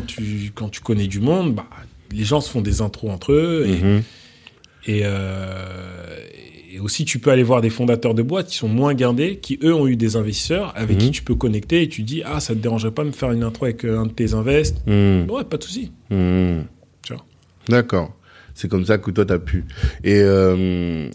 tu 0.06 0.52
quand 0.54 0.68
tu 0.68 0.80
connais 0.82 1.06
du 1.06 1.20
monde, 1.20 1.54
bah 1.54 1.66
les 2.12 2.24
gens 2.24 2.40
se 2.42 2.50
font 2.50 2.60
des 2.60 2.82
intros 2.82 3.10
entre 3.10 3.32
eux 3.32 3.64
et, 3.66 3.82
Mhm. 3.82 4.02
et, 4.88 5.00
euh, 5.04 6.16
et 6.76 6.80
aussi 6.80 7.04
tu 7.04 7.18
peux 7.18 7.30
aller 7.30 7.42
voir 7.42 7.60
des 7.62 7.70
fondateurs 7.70 8.14
de 8.14 8.22
boîtes 8.22 8.48
qui 8.48 8.56
sont 8.56 8.68
moins 8.68 8.92
guindés, 8.94 9.38
qui 9.38 9.58
eux 9.64 9.74
ont 9.74 9.86
eu 9.88 9.96
des 9.96 10.14
investisseurs 10.16 10.72
avec 10.76 10.96
Mhm. 10.98 11.02
qui 11.02 11.10
tu 11.10 11.22
peux 11.22 11.34
connecter 11.34 11.82
et 11.82 11.88
tu 11.88 12.02
dis 12.02 12.22
ah 12.24 12.38
ça 12.38 12.54
te 12.54 12.58
dérangerait 12.60 12.90
pas 12.92 13.02
de 13.02 13.08
me 13.08 13.12
faire 13.12 13.32
une 13.32 13.42
intro 13.42 13.64
avec 13.64 13.84
euh, 13.84 13.98
un 13.98 14.06
de 14.06 14.12
tes 14.12 14.34
invests 14.34 14.76
Mhm. 14.86 15.30
Ouais, 15.30 15.44
pas 15.44 15.56
de 15.56 15.62
souci. 15.64 15.90
Mhm. 16.10 16.64
Tu 17.02 17.12
vois. 17.14 17.24
D'accord. 17.68 18.14
C'est 18.54 18.68
comme 18.68 18.84
ça 18.84 18.98
que 18.98 19.10
toi 19.10 19.24
t'as 19.24 19.38
pu. 19.38 19.64
Et 20.04 20.20
euh, 20.22 21.08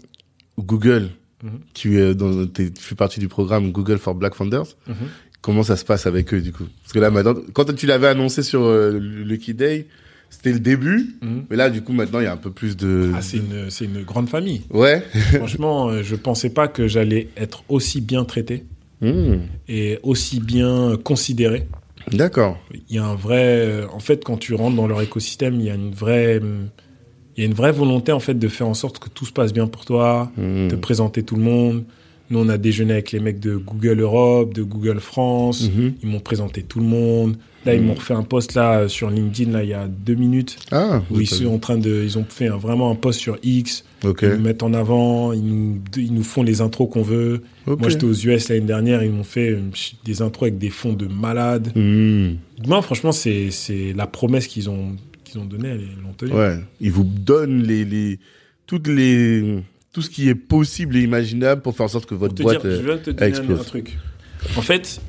Google, 0.58 1.08
Mhm. 1.42 2.14
dans, 2.14 2.46
tu 2.46 2.70
fais 2.78 2.94
partie 2.94 3.18
du 3.20 3.28
programme 3.28 3.72
Google 3.72 3.98
for 3.98 4.14
Black 4.14 4.34
Founders. 4.34 4.66
Mhm. 4.86 4.94
Comment 5.40 5.64
ça 5.64 5.76
se 5.76 5.84
passe 5.84 6.06
avec 6.06 6.32
eux 6.34 6.40
du 6.40 6.52
coup? 6.52 6.66
Parce 6.82 6.92
que 6.92 7.00
là 7.00 7.10
maintenant, 7.10 7.34
quand 7.52 7.74
tu 7.74 7.86
l'avais 7.86 8.06
annoncé 8.06 8.42
sur 8.44 8.62
euh, 8.62 8.92
le 8.92 9.24
Lucky 9.24 9.54
Day, 9.54 9.86
c'était 10.32 10.52
le 10.52 10.58
début. 10.60 11.14
Mhm. 11.22 11.44
Mais 11.50 11.56
là 11.56 11.70
du 11.70 11.82
coup 11.82 11.92
maintenant 11.92 12.18
il 12.18 12.24
y 12.24 12.26
a 12.26 12.32
un 12.32 12.36
peu 12.36 12.50
plus 12.50 12.76
de. 12.76 13.12
Ah, 13.14 13.22
c'est 13.22 13.36
une, 13.36 13.70
c'est 13.70 13.84
une 13.84 14.02
grande 14.02 14.28
famille. 14.28 14.62
Ouais. 14.70 15.02
Franchement, 15.36 15.88
euh, 15.90 16.02
je 16.02 16.16
pensais 16.16 16.50
pas 16.50 16.66
que 16.66 16.88
j'allais 16.88 17.28
être 17.36 17.62
aussi 17.68 18.00
bien 18.00 18.24
traité 18.24 18.64
Mhm. 19.02 19.40
et 19.68 19.98
aussi 20.02 20.40
bien 20.40 20.96
considéré. 21.02 21.66
D'accord. 22.12 22.58
Il 22.88 22.96
y 22.96 22.98
a 22.98 23.04
un 23.04 23.14
vrai, 23.14 23.44
euh, 23.66 23.86
en 23.92 23.98
fait, 24.00 24.24
quand 24.24 24.36
tu 24.36 24.54
rentres 24.54 24.76
dans 24.76 24.86
leur 24.88 25.02
écosystème, 25.02 25.54
il 25.60 25.66
y 25.66 25.70
a 25.70 25.74
une 25.74 25.92
vraie, 25.92 26.40
il 27.36 27.40
y 27.40 27.44
a 27.44 27.46
une 27.48 27.54
vraie 27.54 27.72
volonté 27.72 28.12
en 28.12 28.20
fait 28.20 28.34
de 28.34 28.48
faire 28.48 28.66
en 28.68 28.74
sorte 28.74 28.98
que 28.98 29.08
tout 29.08 29.24
se 29.26 29.32
passe 29.32 29.52
bien 29.52 29.66
pour 29.66 29.84
toi, 29.84 30.30
Mhm. 30.36 30.68
de 30.68 30.76
présenter 30.76 31.22
tout 31.22 31.36
le 31.36 31.42
monde. 31.42 31.84
Nous, 32.32 32.38
on 32.38 32.48
a 32.48 32.56
déjeuné 32.56 32.94
avec 32.94 33.12
les 33.12 33.20
mecs 33.20 33.40
de 33.40 33.56
Google 33.56 34.00
Europe, 34.00 34.54
de 34.54 34.62
Google 34.62 35.00
France. 35.00 35.68
Mhm. 35.70 35.92
Ils 36.02 36.08
m'ont 36.08 36.18
présenté 36.20 36.62
tout 36.62 36.80
le 36.80 36.86
monde. 36.86 37.36
Là, 37.66 37.74
ils 37.74 37.80
Mhm. 37.82 37.88
m'ont 37.88 37.94
refait 37.94 38.14
un 38.14 38.22
post 38.22 38.54
là 38.54 38.88
sur 38.88 39.10
LinkedIn 39.10 39.52
là 39.52 39.62
il 39.62 39.68
y 39.68 39.74
a 39.74 39.86
deux 39.86 40.14
minutes 40.14 40.56
Ah. 40.72 41.02
où 41.10 41.20
ils 41.20 41.26
sont 41.28 41.46
en 41.46 41.58
train 41.58 41.76
de, 41.78 42.02
ils 42.02 42.16
ont 42.18 42.24
fait 42.28 42.48
un- 42.48 42.56
vraiment 42.56 42.90
un 42.90 42.94
post 42.96 43.20
sur 43.20 43.36
X. 43.42 43.84
Ils 44.02 44.08
nous 44.30 44.40
mettent 44.40 44.62
en 44.64 44.72
avant, 44.72 45.32
ils 45.34 45.44
nous, 45.44 45.78
ils 45.96 46.12
nous 46.12 46.24
font 46.24 46.42
les 46.42 46.60
intros 46.62 46.88
qu'on 46.90 47.02
veut. 47.02 47.42
Moi, 47.66 47.88
j'étais 47.90 48.04
aux 48.04 48.14
US 48.14 48.48
l'année 48.48 48.62
dernière, 48.62 49.02
ils 49.04 49.12
m'ont 49.12 49.22
fait 49.24 49.50
euh, 49.50 49.60
des 50.04 50.22
intros 50.22 50.48
avec 50.48 50.58
des 50.58 50.70
fonds 50.70 50.94
de 50.94 51.06
malades. 51.06 51.70
Mhm. 51.76 52.38
Non, 52.66 52.80
franchement, 52.82 53.12
c'est 53.12 53.50
c'est 53.50 53.92
la 53.94 54.06
promesse 54.06 54.46
qu'ils 54.48 54.70
ont, 54.70 54.96
qu'ils 55.22 55.38
ont 55.38 55.44
donnée, 55.44 55.74
ils 55.74 56.02
l'ont 56.02 56.14
tenue. 56.16 56.32
Ouais, 56.32 56.56
ils 56.80 56.90
vous 56.90 57.04
donnent 57.04 57.62
les, 57.62 57.84
les, 57.84 58.18
toutes 58.66 58.88
les, 58.88 59.58
tout 59.92 60.02
ce 60.02 60.10
qui 60.10 60.28
est 60.28 60.34
possible 60.34 60.96
et 60.96 61.02
imaginable 61.02 61.60
pour 61.62 61.76
faire 61.76 61.84
en 61.84 61.88
sorte 61.88 62.06
que 62.06 62.14
votre 62.14 62.34
boîte. 62.34 62.62
dire, 62.66 62.70
je 62.82 62.88
euh, 62.88 62.96
de 62.96 63.02
te 63.02 63.10
donner 63.10 63.22
un, 63.24 63.28
explose. 63.28 63.60
un 63.60 63.64
truc. 63.64 63.98
En 64.56 64.62
fait, 64.62 65.00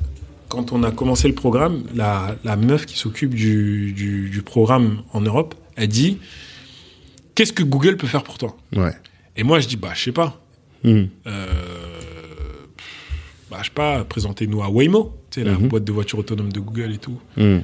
quand 0.48 0.72
on 0.72 0.82
a 0.82 0.90
commencé 0.90 1.26
le 1.26 1.34
programme, 1.34 1.84
la, 1.94 2.36
la 2.44 2.56
meuf 2.56 2.84
qui 2.86 2.98
s'occupe 2.98 3.34
du, 3.34 3.92
du, 3.92 4.28
du 4.30 4.42
programme 4.42 5.02
en 5.12 5.20
Europe, 5.22 5.54
elle 5.76 5.88
dit 5.88 6.18
Qu'est-ce 7.34 7.52
que 7.52 7.62
Google 7.64 7.96
peut 7.96 8.06
faire 8.06 8.22
pour 8.22 8.38
toi? 8.38 8.56
Ouais. 8.76 8.92
Et 9.36 9.42
moi, 9.42 9.58
je 9.60 9.66
dis 9.68 9.76
Bah, 9.76 9.90
je 9.94 10.02
sais 10.04 10.12
pas. 10.12 10.40
Mhm. 10.84 11.08
Euh, 11.26 11.46
bah, 13.50 13.58
je 13.60 13.64
sais 13.64 13.70
pas, 13.74 14.04
présentez-nous 14.04 14.62
à 14.62 14.68
Waymo, 14.68 15.16
tu 15.30 15.40
sais, 15.40 15.46
la 15.46 15.52
Mhm. 15.58 15.68
boîte 15.68 15.84
de 15.84 15.92
voitures 15.92 16.18
autonomes 16.18 16.52
de 16.52 16.60
Google 16.60 16.92
et 16.92 16.98
tout. 16.98 17.18
Mhm. 17.36 17.62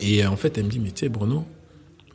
Et 0.00 0.24
euh, 0.24 0.28
en 0.28 0.36
fait, 0.36 0.58
elle 0.58 0.64
me 0.64 0.70
dit, 0.70 0.80
mais 0.80 0.90
tu 0.90 1.00
sais, 1.00 1.08
Bruno, 1.08 1.44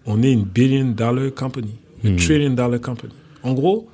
on 0.06 0.22
est 0.22 0.32
une 0.34 0.44
billion 0.44 0.86
dollar 0.92 1.34
company, 1.34 1.76
une 2.04 2.12
Mhm. 2.14 2.18
trillion 2.20 2.50
dollar 2.52 2.82
company. 2.82 3.14
En 3.44 3.54
gros, 3.54 3.90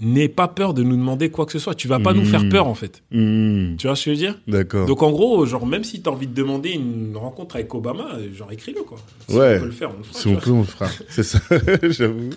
n'aie 0.00 0.28
pas 0.28 0.48
peur 0.48 0.74
de 0.74 0.82
nous 0.82 0.96
demander 0.96 1.30
quoi 1.30 1.46
que 1.46 1.52
ce 1.52 1.58
soit. 1.58 1.74
Tu 1.74 1.86
vas 1.86 2.00
pas 2.00 2.12
nous 2.12 2.24
faire 2.24 2.42
Mhm. 2.42 2.48
peur, 2.50 2.66
en 2.66 2.74
fait. 2.74 3.02
Mhm. 3.12 3.76
Tu 3.78 3.86
vois 3.86 3.94
ce 3.94 4.04
que 4.06 4.10
je 4.10 4.10
veux 4.10 4.16
dire? 4.26 4.38
D'accord. 4.48 4.86
Donc, 4.86 5.02
en 5.02 5.10
gros, 5.12 5.46
genre, 5.46 5.66
même 5.66 5.84
si 5.84 6.02
tu 6.02 6.08
as 6.08 6.12
envie 6.12 6.26
de 6.26 6.34
demander 6.34 6.70
une 6.70 7.16
rencontre 7.16 7.56
avec 7.56 7.72
Obama, 7.74 8.18
genre, 8.36 8.50
écris-le, 8.50 8.82
quoi. 8.82 8.98
Si 9.28 9.36
Ouais. 9.36 9.56
on 9.56 9.60
peut 9.60 9.66
le 9.66 9.72
faire, 9.72 9.90
on 9.94 9.98
le 9.98 10.02
fera. 10.04 10.18
Si 10.18 10.22
tu 10.22 10.28
on 10.34 10.36
peut, 10.36 10.50
on 10.50 10.58
le 10.60 10.64
fera. 10.66 10.88
C'est 11.08 11.22
ça, 11.22 11.38
j'avoue. 11.82 12.30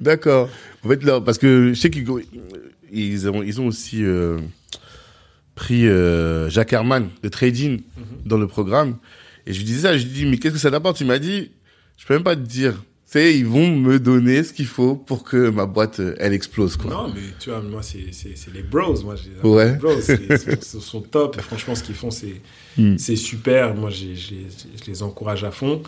D'accord. 0.00 0.48
En 0.84 0.88
fait, 0.88 1.02
là, 1.04 1.20
parce 1.20 1.38
que 1.38 1.72
je 1.72 1.80
sais 1.80 1.88
qu'ils 1.90 2.06
ils 2.92 3.28
ont, 3.30 3.42
ils 3.42 3.60
ont 3.60 3.66
aussi 3.68 4.04
euh, 4.04 4.38
pris 5.54 5.86
euh, 5.88 6.48
Jacques 6.50 6.72
Herman 6.72 7.08
de 7.22 7.28
trading 7.28 7.78
Mhm. 7.96 8.04
dans 8.26 8.38
le 8.38 8.46
programme. 8.46 8.96
Et 9.46 9.52
je 9.52 9.58
lui 9.58 9.64
disais 9.64 9.80
ça, 9.82 9.96
je 9.96 10.04
lui 10.04 10.10
dis, 10.12 10.26
mais 10.26 10.36
qu'est-ce 10.38 10.54
que 10.54 10.60
ça 10.60 10.70
t'apporte? 10.70 11.00
Il 11.00 11.06
m'a 11.06 11.18
dit, 11.18 11.50
je 11.96 12.06
peux 12.06 12.14
même 12.14 12.22
pas 12.24 12.36
te 12.36 12.40
dire. 12.42 12.82
Sais, 13.12 13.36
ils 13.36 13.44
vont 13.46 13.66
me 13.68 13.98
donner 13.98 14.44
ce 14.44 14.52
qu'il 14.52 14.66
faut 14.66 14.94
pour 14.94 15.24
que 15.24 15.50
ma 15.50 15.66
boîte, 15.66 15.98
euh, 15.98 16.14
elle 16.20 16.32
explose, 16.32 16.76
quoi. 16.76 16.92
Non, 16.92 17.08
mais 17.12 17.22
tu 17.40 17.50
vois, 17.50 17.60
moi, 17.60 17.82
c'est 17.82 18.12
c'est- 18.12 18.36
c'est 18.36 18.54
les 18.54 18.62
bros. 18.62 18.94
Moi, 19.02 19.16
Ouais. 19.42 19.72
les 19.72 19.78
bros. 19.78 19.90
Ils 19.98 20.62
sont, 20.80 21.00
top. 21.00 21.36
Et 21.36 21.42
franchement, 21.42 21.74
ce 21.74 21.82
qu'ils 21.82 21.96
font, 21.96 22.12
c'est 22.12 22.40
Hmm. 22.78 22.96
c'est 22.98 23.16
super. 23.16 23.74
Moi, 23.74 23.90
j'ai- 23.90 24.14
j'ai- 24.14 24.46
je 24.80 24.88
les 24.88 25.02
encourage 25.02 25.42
à 25.42 25.50
fond. 25.50 25.82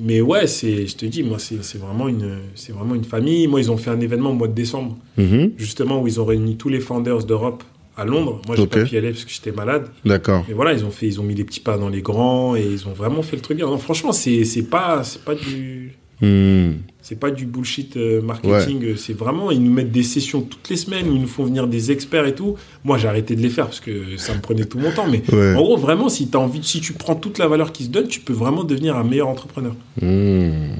Mais 0.00 0.20
ouais, 0.20 0.46
c'est, 0.46 0.86
je 0.86 0.94
te 0.96 1.04
dis, 1.04 1.24
moi, 1.24 1.40
c'est 1.40 1.64
c'est 1.64 1.78
vraiment, 1.78 2.06
une- 2.06 2.38
c'est 2.54 2.70
vraiment 2.72 2.94
une 2.94 3.02
famille. 3.04 3.48
Moi, 3.48 3.60
ils 3.60 3.70
ont 3.72 3.76
fait 3.76 3.90
un 3.90 3.98
événement 3.98 4.30
au 4.30 4.34
mois 4.34 4.46
de 4.46 4.54
décembre, 4.54 4.96
Mhm. 5.16 5.54
justement, 5.56 6.00
où 6.00 6.06
ils 6.06 6.20
ont 6.20 6.24
réuni 6.24 6.56
tous 6.56 6.68
les 6.68 6.78
founders 6.78 7.24
d'Europe 7.24 7.64
à 7.96 8.04
Londres. 8.04 8.40
Moi, 8.46 8.54
j'ai 8.54 8.62
Ok. 8.62 8.68
pas 8.70 8.84
pu 8.84 8.94
y 8.94 8.98
aller 8.98 9.10
parce 9.10 9.24
que 9.24 9.32
j'étais 9.32 9.50
malade. 9.50 9.88
D'accord. 10.04 10.44
Mais 10.46 10.54
voilà, 10.54 10.74
ils 10.74 10.84
ont 10.84 10.92
fait, 10.92 11.08
ils 11.08 11.18
ont 11.20 11.24
mis 11.24 11.34
les 11.34 11.42
petits 11.44 11.58
pas 11.58 11.76
dans 11.76 11.88
les 11.88 12.02
grands 12.02 12.54
et 12.54 12.64
ils 12.64 12.86
ont 12.86 12.92
vraiment 12.92 13.22
fait 13.22 13.34
le 13.34 13.42
truc 13.42 13.56
bien. 13.56 13.66
Non, 13.66 13.78
franchement, 13.78 14.12
c'est 14.12 14.44
c'est 14.44 14.62
pas, 14.62 15.02
c'est 15.02 15.22
pas 15.24 15.34
du, 15.34 15.94
Hmm. 16.22 16.72
c'est 17.00 17.18
pas 17.18 17.30
du 17.30 17.46
bullshit 17.46 17.96
euh, 17.96 18.20
marketing. 18.20 18.94
C'est 18.96 19.14
vraiment, 19.14 19.50
ils 19.50 19.62
nous 19.62 19.72
mettent 19.72 19.90
des 19.92 20.02
sessions 20.02 20.42
toutes 20.42 20.68
les 20.68 20.76
semaines 20.76 21.08
où 21.08 21.14
ils 21.14 21.20
nous 21.22 21.26
font 21.26 21.44
venir 21.44 21.66
des 21.66 21.90
experts 21.92 22.26
et 22.26 22.34
tout. 22.34 22.56
Moi, 22.84 22.98
j'ai 22.98 23.08
arrêté 23.08 23.34
de 23.36 23.40
les 23.40 23.48
faire 23.48 23.66
parce 23.66 23.80
que 23.80 24.16
ça 24.18 24.34
me 24.34 24.40
prenait 24.40 24.66
tout 24.66 24.78
mon 24.78 24.92
temps. 24.92 25.08
Mais 25.08 25.22
Ouais. 25.32 25.54
en 25.54 25.62
gros, 25.62 25.76
vraiment, 25.78 26.08
si 26.10 26.28
as 26.32 26.36
envie, 26.36 26.62
si 26.62 26.80
tu 26.80 26.92
prends 26.92 27.14
toute 27.14 27.38
la 27.38 27.48
valeur 27.48 27.72
qui 27.72 27.84
se 27.84 27.88
donne, 27.88 28.06
tu 28.06 28.20
peux 28.20 28.34
vraiment 28.34 28.64
devenir 28.64 28.96
un 28.96 29.04
meilleur 29.04 29.28
entrepreneur. 29.28 29.74
Hmm. 30.00 30.74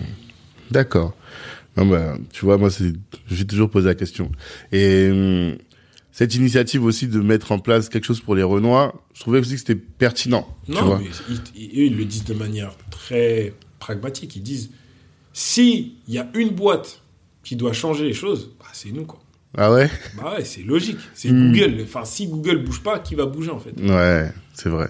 D'accord. 0.71 1.15
Bah, 1.77 2.17
tu 2.33 2.45
vois, 2.45 2.59
moi, 2.59 2.69
j'ai 3.31 3.45
toujours 3.47 3.71
posé 3.71 3.87
la 3.87 3.95
question. 3.95 4.31
Et 4.73 5.09
hum, 5.11 5.57
cette 6.13 6.35
initiative 6.35 6.85
aussi 6.85 7.07
de 7.09 7.19
mettre 7.21 7.53
en 7.53 7.59
place 7.59 7.89
quelque 7.89 8.05
chose 8.05 8.21
pour 8.21 8.35
les 8.35 8.43
Renois, 8.43 9.03
je 9.15 9.21
trouvais 9.21 9.39
aussi 9.39 9.53
que 9.55 9.61
c'était 9.61 9.75
pertinent. 9.77 10.47
tu 10.67 10.73
Non, 10.73 10.83
vois. 10.85 10.99
mais 11.03 11.09
ils, 11.31 11.41
ils- 11.63 11.81
eux, 11.81 11.85
ils 11.87 11.97
le 11.97 12.05
disent 12.05 12.25
de 12.25 12.35
manière 12.35 12.73
très 12.91 13.55
pragmatique. 13.79 14.37
Ils 14.37 14.43
disent 14.43 14.71
si 15.33 15.95
il 16.09 16.15
y 16.15 16.19
a 16.19 16.29
une 16.35 16.51
boîte 16.51 17.01
qui 17.45 17.57
doit 17.57 17.73
changer 17.73 18.05
les 18.05 18.13
choses, 18.13 18.51
bah, 18.59 18.67
c'est 18.73 18.91
nous 18.93 19.05
quoi. 19.05 19.21
Ah 19.57 19.73
ouais? 19.73 19.91
Bah 20.17 20.35
ouais, 20.39 20.45
c'est 20.45 20.63
logique. 20.63 20.99
C'est 21.15 21.31
Hmm. 21.31 21.53
Google. 21.53 21.79
Enfin, 21.83 22.05
si 22.05 22.29
Google 22.29 22.59
bouge 22.65 22.83
pas, 22.83 23.01
qui 23.01 23.17
va 23.17 23.27
bouger 23.27 23.51
en 23.51 23.59
fait? 23.59 23.73
Ouais, 23.83 24.31
c'est 24.55 24.69
vrai. 24.69 24.89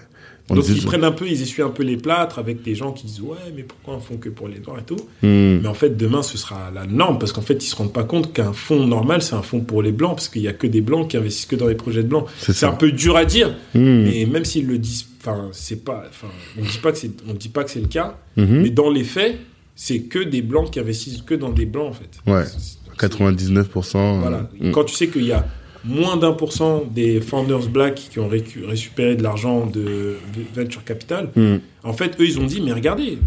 On 0.49 0.55
Donc 0.55 0.67
ils 0.67 0.83
prennent 0.83 1.03
un 1.05 1.11
peu, 1.13 1.27
ils 1.27 1.41
essuient 1.41 1.61
un 1.61 1.69
peu 1.69 1.81
les 1.83 1.95
plâtres 1.97 2.37
avec 2.37 2.61
des 2.61 2.75
gens 2.75 2.91
qui 2.91 3.07
disent 3.07 3.21
ouais, 3.21 3.37
mais 3.55 3.63
pourquoi 3.63 3.97
ils 3.99 4.05
font 4.05 4.17
que 4.17 4.27
pour 4.29 4.47
les 4.49 4.59
noirs 4.59 4.79
et 4.79 4.83
tout? 4.83 4.97
Hmm. 5.23 5.59
Mais 5.61 5.67
en 5.67 5.73
fait, 5.73 5.95
demain, 5.97 6.21
ce 6.21 6.37
sera 6.37 6.69
la 6.71 6.85
norme 6.85 7.17
parce 7.19 7.31
qu'en 7.31 7.41
fait, 7.41 7.53
ils 7.63 7.67
se 7.67 7.75
rendent 7.75 7.93
pas 7.93 8.03
compte 8.03 8.33
qu'un 8.33 8.51
fonds 8.53 8.85
normal, 8.85 9.21
c'est 9.23 9.33
un 9.35 9.41
fonds 9.41 9.61
pour 9.61 9.81
les 9.81 9.91
blancs 9.93 10.15
parce 10.15 10.29
qu'il 10.29 10.41
y 10.41 10.47
a 10.47 10.53
que 10.53 10.67
des 10.67 10.81
blancs 10.81 11.09
qui 11.09 11.17
investissent 11.17 11.45
que 11.47 11.55
dans 11.55 11.67
les 11.67 11.75
projets 11.75 12.03
de 12.03 12.09
blancs. 12.09 12.27
C'est 12.37 12.65
un 12.65 12.73
peu 12.73 12.91
dur 12.91 13.15
à 13.15 13.25
dire, 13.25 13.55
Hmm. 13.73 14.03
mais 14.03 14.25
même 14.25 14.43
s'ils 14.45 14.67
le 14.67 14.77
disent, 14.77 15.07
enfin, 15.21 15.49
c'est 15.53 15.83
pas, 15.85 16.03
enfin, 16.09 16.27
on 16.59 16.61
dit 16.63 16.79
pas 16.83 16.91
que 16.91 16.97
c'est, 16.99 17.11
on 17.27 17.33
dit 17.33 17.49
pas 17.49 17.63
que 17.63 17.71
c'est 17.71 17.81
le 17.81 17.87
cas, 17.87 18.17
Mhm. 18.37 18.61
mais 18.61 18.69
dans 18.69 18.89
les 18.91 19.03
faits, 19.05 19.37
c'est 19.83 20.01
que 20.01 20.19
des 20.19 20.43
blancs 20.43 20.69
qui 20.69 20.79
investissent 20.79 21.23
que 21.23 21.33
dans 21.33 21.49
des 21.49 21.65
blancs 21.65 21.89
en 21.89 21.93
fait. 21.93 22.11
Ouais. 22.31 22.45
C'est- 22.45 22.59
c'est- 22.59 22.97
99%. 22.99 23.97
euh, 24.17 24.19
Voilà. 24.19 24.49
hmm. 24.59 24.71
Quand 24.71 24.83
tu 24.83 24.93
sais 24.93 25.07
qu'il 25.07 25.23
y 25.25 25.31
a 25.31 25.47
moins 25.83 26.17
d'un 26.17 26.33
pour 26.33 26.53
cent 26.53 26.83
des 26.85 27.19
founders 27.19 27.67
black 27.67 27.95
qui 27.95 28.19
ont 28.19 28.29
récu- 28.29 28.63
récupéré 28.63 29.15
de 29.15 29.23
l'argent 29.23 29.65
de 29.65 30.17
venture 30.53 30.83
capital, 30.83 31.29
Hmm. 31.35 31.57
en 31.83 31.93
fait, 31.93 32.11
eux, 32.19 32.25
ils 32.27 32.37
ont 32.39 32.45
dit, 32.45 32.61
mais 32.61 32.73
regardez, 32.73 33.17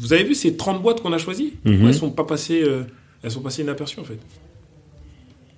vous 0.00 0.12
avez 0.12 0.22
vu 0.22 0.36
ces 0.36 0.56
30 0.56 0.80
boîtes 0.82 1.00
qu'on 1.02 1.12
a 1.12 1.18
choisies? 1.18 1.54
Mhm. 1.64 1.86
Elles 1.88 1.94
sont 1.94 2.10
pas 2.10 2.22
passées, 2.24 2.62
euh, 2.62 2.82
elles 3.24 3.32
sont 3.32 3.40
passées 3.40 3.62
inaperçues, 3.62 3.98
en 3.98 4.04
fait. 4.04 4.20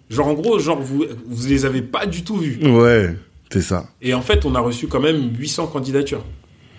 Genre, 0.08 0.26
en 0.28 0.34
gros, 0.34 0.58
genre, 0.58 0.80
vous, 0.80 1.04
vous 1.26 1.46
les 1.48 1.66
avez 1.66 1.82
pas 1.82 2.06
du 2.06 2.22
tout 2.22 2.36
vues. 2.36 2.58
Ouais, 2.66 3.14
c'est 3.50 3.60
ça. 3.60 3.88
Et 4.00 4.14
en 4.14 4.22
fait, 4.22 4.46
on 4.46 4.54
a 4.54 4.60
reçu 4.60 4.86
quand 4.86 5.00
même 5.00 5.36
800 5.38 5.66
candidatures 5.66 6.24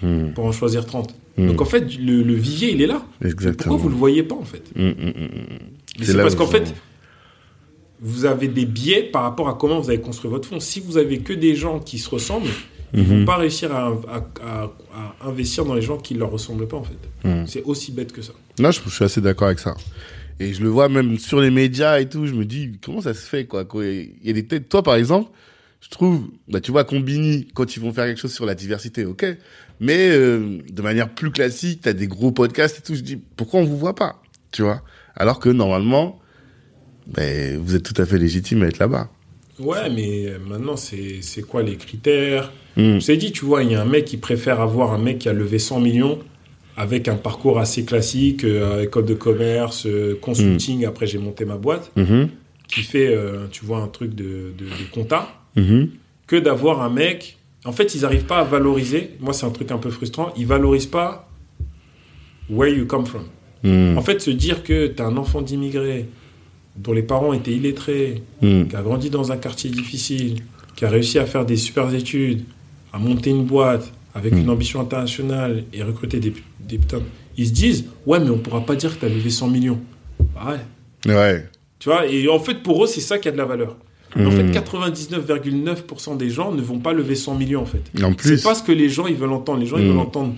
Hmm. 0.02 0.32
pour 0.34 0.46
en 0.46 0.52
choisir 0.52 0.86
30. 0.86 1.14
Hmm. 1.38 1.48
Donc, 1.48 1.62
en 1.62 1.66
fait, 1.66 1.98
le, 1.98 2.24
le 2.24 2.34
vivier, 2.34 2.72
il 2.74 2.82
est 2.82 2.88
là. 2.88 3.06
Exactement. 3.24 3.76
Pourquoi 3.76 3.78
vous 3.84 3.90
le 3.90 3.96
voyez 3.96 4.24
pas, 4.24 4.36
en 4.36 4.44
fait 4.44 4.64
Hmm, 4.76 4.88
hmm, 4.90 4.92
hmm, 4.92 5.24
hmm. 5.24 6.04
C'est 6.04 6.14
là 6.14 6.24
parce 6.24 6.36
qu'en 6.36 6.48
fait, 6.48 6.74
vous 8.00 8.26
avez 8.26 8.48
des 8.48 8.66
biais 8.66 9.04
par 9.04 9.24
rapport 9.24 9.50
à 9.50 9.56
comment 9.56 9.80
vous 9.80 9.90
avez 9.90 10.00
construit 10.02 10.30
votre 10.30 10.48
fonds. 10.48 10.60
Si 10.60 10.80
vous 10.80 10.98
avez 10.98 11.20
que 11.20 11.34
des 11.34 11.56
gens 11.56 11.80
qui 11.80 11.98
se 11.98 12.10
ressemblent, 12.10 12.50
ils 12.94 13.02
Mhm. 13.02 13.20
vont 13.20 13.26
pas 13.26 13.38
réussir 13.38 13.74
à, 13.76 13.88
à- 14.08 14.28
à- 14.44 14.72
à 15.24 15.28
investir 15.28 15.66
dans 15.66 15.74
les 15.74 15.82
gens 15.82 15.98
qui 15.98 16.14
leur 16.14 16.32
ressemblent 16.32 16.68
pas, 16.68 16.78
en 16.78 16.84
fait. 16.84 16.98
Mhm. 17.28 17.48
C'est 17.48 17.64
aussi 17.64 17.92
bête 17.92 18.12
que 18.14 18.22
ça. 18.22 18.34
Non, 18.60 18.72
je, 18.72 18.82
je 18.86 18.90
suis 18.90 19.04
assez 19.04 19.22
d'accord 19.22 19.48
avec 19.48 19.60
ça. 19.60 19.76
Et 20.40 20.54
je 20.54 20.62
le 20.62 20.70
vois 20.70 20.88
même 20.90 21.18
sur 21.18 21.40
les 21.42 21.50
médias 21.50 22.00
et 22.00 22.08
tout, 22.08 22.28
je 22.28 22.34
me 22.34 22.46
dis, 22.46 22.74
comment 22.84 23.02
ça 23.02 23.16
se 23.16 23.28
fait, 23.28 23.46
quoi? 23.46 23.66
Il 23.76 24.10
y 24.24 24.30
a 24.30 24.34
des 24.34 24.46
têtes, 24.46 24.70
toi, 24.70 24.84
par 24.84 24.96
exemple, 24.96 25.32
je 25.88 25.92
trouve, 25.92 26.28
bah, 26.50 26.60
tu 26.60 26.72
vois, 26.72 26.84
Combini, 26.84 27.48
quand 27.54 27.76
ils 27.78 27.80
vont 27.80 27.94
faire 27.94 28.06
quelque 28.06 28.20
chose 28.20 28.34
sur 28.34 28.46
la 28.46 28.56
diversité, 28.56 29.06
ok. 29.06 29.26
Mais, 29.80 30.10
euh, 30.10 30.58
de 30.70 30.82
manière 30.82 31.14
plus 31.14 31.32
classique, 31.32 31.82
t'as 31.84 31.94
des 31.94 32.08
gros 32.08 32.32
podcasts 32.32 32.80
et 32.80 32.82
tout, 32.82 32.94
je 32.96 33.02
dis, 33.02 33.16
pourquoi 33.16 33.62
on 33.62 33.64
vous 33.64 33.78
voit 33.78 33.96
pas? 33.96 34.22
Tu 34.52 34.64
vois? 34.64 34.82
Alors 35.16 35.40
que, 35.40 35.48
normalement, 35.50 36.20
ben, 37.08 37.58
vous 37.58 37.76
êtes 37.76 37.84
tout 37.84 38.00
à 38.02 38.06
fait 38.06 38.18
légitime 38.18 38.64
à 38.64 38.68
être 38.68 38.80
là-bas. 38.80 39.10
Ouais, 39.60 39.90
mais 39.90 40.26
euh, 40.28 40.40
maintenant, 40.40 40.76
c'est 40.76 41.22
quoi 41.48 41.64
les 41.64 41.78
critères? 41.78 42.52
Hmm. 42.76 43.00
Je 43.00 43.06
t'ai 43.06 43.18
dit, 43.18 43.32
tu 43.32 43.46
vois, 43.46 43.64
il 43.64 43.72
y 43.72 43.76
a 43.76 43.82
un 43.82 43.86
mec 43.86 44.06
qui 44.06 44.18
préfère 44.18 44.60
avoir 44.62 44.92
un 44.94 45.00
mec 45.00 45.20
qui 45.20 45.30
a 45.30 45.34
levé 45.34 45.58
100 45.58 45.80
millions 45.80 46.20
avec 46.76 47.08
un 47.08 47.16
parcours 47.16 47.58
assez 47.60 47.86
classique, 47.86 48.44
euh, 48.44 48.84
école 48.84 49.06
de 49.06 49.16
commerce, 49.16 49.88
euh, 49.88 50.16
consulting, 50.22 50.86
après 50.86 51.08
j'ai 51.08 51.18
monté 51.18 51.44
ma 51.46 51.56
boîte, 51.58 51.92
Mhm. 51.96 52.30
qui 52.68 52.84
fait, 52.84 53.18
tu 53.52 53.64
vois, 53.66 53.80
un 53.80 53.88
truc 53.88 54.14
de, 54.14 54.52
de, 54.58 54.66
de 54.66 54.92
compta, 54.94 55.30
Mhm. 55.56 55.90
que 56.28 56.36
d'avoir 56.36 56.82
un 56.82 56.90
mec... 56.90 57.38
En 57.66 57.72
fait, 57.74 57.96
ils 57.96 58.02
n'arrivent 58.02 58.26
pas 58.26 58.38
à 58.40 58.44
valoriser, 58.44 59.12
moi 59.20 59.34
c'est 59.34 59.46
un 59.46 59.50
truc 59.50 59.72
un 59.72 59.78
peu 59.78 59.90
frustrant, 59.90 60.32
ils 60.38 60.46
valorisent 60.46 60.86
pas 60.86 61.28
where 62.50 62.70
you 62.74 62.86
come 62.86 63.06
from. 63.06 63.24
Hmm. 63.64 63.98
En 63.98 64.02
fait, 64.02 64.22
se 64.22 64.30
dire 64.32 64.64
que 64.64 64.88
tu 64.88 65.02
as 65.02 65.06
un 65.06 65.18
enfant 65.18 65.42
d'immigré 65.42 66.08
dont 66.78 66.94
les 66.94 67.02
parents 67.02 67.34
étaient 67.34 67.52
illettrés, 67.54 68.24
Hmm. 68.42 68.66
qui 68.68 68.76
a 68.76 68.82
grandi 68.82 69.10
dans 69.10 69.32
un 69.32 69.38
quartier 69.38 69.70
difficile, 69.70 70.44
qui 70.76 70.86
a 70.86 70.90
réussi 70.90 71.18
à 71.20 71.26
faire 71.26 71.46
des 71.46 71.58
super 71.58 71.94
études, 71.94 72.44
à 72.94 73.00
monter 73.00 73.32
une 73.32 73.44
boîte 73.44 73.92
avec 74.14 74.34
une 74.34 74.50
ambition 74.50 74.80
internationale 74.80 75.64
et 75.74 75.84
recruter 75.84 76.20
des, 76.20 76.34
des 76.62 76.78
putains. 76.78 77.02
Ils 77.38 77.48
se 77.48 77.52
disent, 77.54 77.86
ouais, 78.06 78.20
mais 78.20 78.30
on 78.30 78.38
pourra 78.38 78.62
pas 78.66 78.76
dire 78.76 78.94
que 78.96 79.00
tu 79.02 79.06
as 79.06 79.10
levé 79.10 79.30
100 79.30 79.48
millions. 79.50 79.80
Bah 80.36 80.56
ouais. 81.06 81.14
Ouais. 81.14 81.46
Tu 81.80 81.90
vois, 81.90 82.08
et 82.08 82.28
en 82.30 82.40
fait, 82.40 82.64
pour 82.64 82.84
eux, 82.84 82.88
c'est 82.88 83.02
ça 83.02 83.18
qui 83.20 83.28
a 83.28 83.32
de 83.32 83.38
la 83.38 83.46
valeur. 83.46 83.76
Mais 84.18 84.26
En 84.26 84.32
fait, 84.32 84.44
99,9% 84.52 86.18
des 86.18 86.30
gens 86.30 86.52
ne 86.52 86.62
vont 86.62 86.80
pas 86.80 86.94
lever 86.94 87.16
100 87.16 87.36
millions, 87.36 87.62
en 87.62 87.66
fait. 87.66 87.84
En 88.04 88.14
plus. 88.14 88.38
C'est 88.38 88.44
pas 88.44 88.56
ce 88.56 88.64
que 88.64 88.72
les 88.72 88.90
gens 88.90 89.08
ils 89.08 89.16
veulent 89.16 89.32
entendre. 89.32 89.60
Les 89.60 89.66
gens 89.66 89.78
ils 89.78 89.88
veulent 89.88 89.98
entendre 90.00 90.34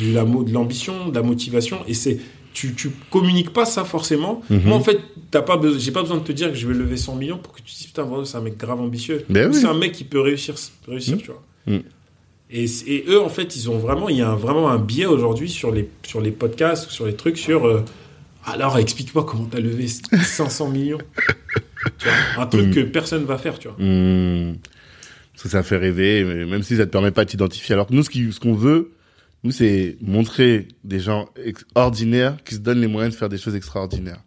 de 0.00 0.12
la 0.14 0.24
de 0.24 0.52
l'ambition, 0.52 1.08
de 1.08 1.14
la 1.14 1.22
motivation, 1.22 1.78
et 1.86 1.94
c'est 1.94 2.18
tu 2.54 2.74
tu 2.74 2.90
communiques 3.10 3.50
pas 3.52 3.64
ça 3.64 3.84
forcément. 3.84 4.42
Mhm. 4.50 4.62
Moi 4.66 4.76
en 4.76 4.80
fait, 4.80 4.98
t'as 5.30 5.42
pas 5.42 5.56
besoin, 5.56 5.78
j'ai 5.78 5.90
pas 5.92 6.02
besoin 6.02 6.18
de 6.18 6.22
te 6.24 6.32
dire 6.32 6.48
que 6.50 6.56
je 6.58 6.66
vais 6.68 6.74
lever 6.74 6.96
100 6.96 7.16
millions 7.16 7.38
pour 7.38 7.52
que 7.52 7.58
tu 7.62 7.64
te 7.72 7.78
dises 7.78 7.86
putain 7.86 8.02
voilà, 8.02 8.24
c'est 8.26 8.36
un 8.36 8.42
mec 8.42 8.56
grave 8.58 8.80
ambitieux. 8.80 9.24
Ben 9.30 9.50
oui. 9.50 9.56
C'est 9.58 9.66
un 9.66 9.74
mec 9.74 9.92
qui 9.92 10.04
peut 10.04 10.20
réussir 10.20 10.54
réussir, 10.86 11.16
tu 11.18 11.30
vois. 11.30 11.78
Et, 12.54 12.66
et 12.86 13.04
eux 13.08 13.20
en 13.22 13.30
fait 13.30 13.56
ils 13.56 13.70
ont 13.70 13.78
vraiment 13.78 14.10
il 14.10 14.18
y 14.18 14.20
a 14.20 14.28
un- 14.30 14.36
vraiment 14.36 14.68
un 14.68 14.76
biais 14.78 15.06
aujourd'hui 15.06 15.48
sur 15.48 15.72
les 15.72 15.88
sur 16.02 16.20
les 16.20 16.30
podcasts 16.30 16.90
sur 16.90 17.06
les 17.06 17.14
trucs 17.14 17.38
sur 17.38 17.66
euh, 17.66 17.82
alors 18.44 18.78
explique-moi 18.78 19.24
comment 19.24 19.44
t'as 19.46 19.60
levé 19.60 19.86
500 19.88 20.68
millions. 20.68 20.98
Tu 21.98 22.06
vois, 22.06 22.44
un 22.44 22.46
truc 22.46 22.68
Mm. 22.68 22.74
que 22.74 22.80
personne 22.82 23.24
va 23.24 23.38
faire, 23.38 23.58
tu 23.58 23.66
vois. 23.66 23.76
Hmm. 23.76 24.54
Parce 25.32 25.42
que 25.42 25.48
ça 25.48 25.64
fait 25.64 25.76
rêver, 25.76 26.22
mais 26.24 26.44
même 26.44 26.62
si 26.62 26.76
ça 26.76 26.86
te 26.86 26.90
permet 26.92 27.10
pas 27.10 27.24
de 27.24 27.30
t'identifier. 27.30 27.72
Alors 27.72 27.88
que 27.88 27.92
nous, 27.92 28.04
ce 28.04 28.38
qu'on 28.38 28.54
veut, 28.54 28.92
nous, 29.42 29.50
c'est 29.50 29.96
montrer 30.00 30.68
des 30.84 31.00
gens 31.00 31.28
ordinaires 31.74 32.36
qui 32.44 32.54
se 32.54 32.60
donnent 32.60 32.80
les 32.80 32.86
moyens 32.86 33.14
de 33.14 33.18
faire 33.18 33.28
des 33.28 33.38
choses 33.38 33.56
extraordinaires. 33.56 34.20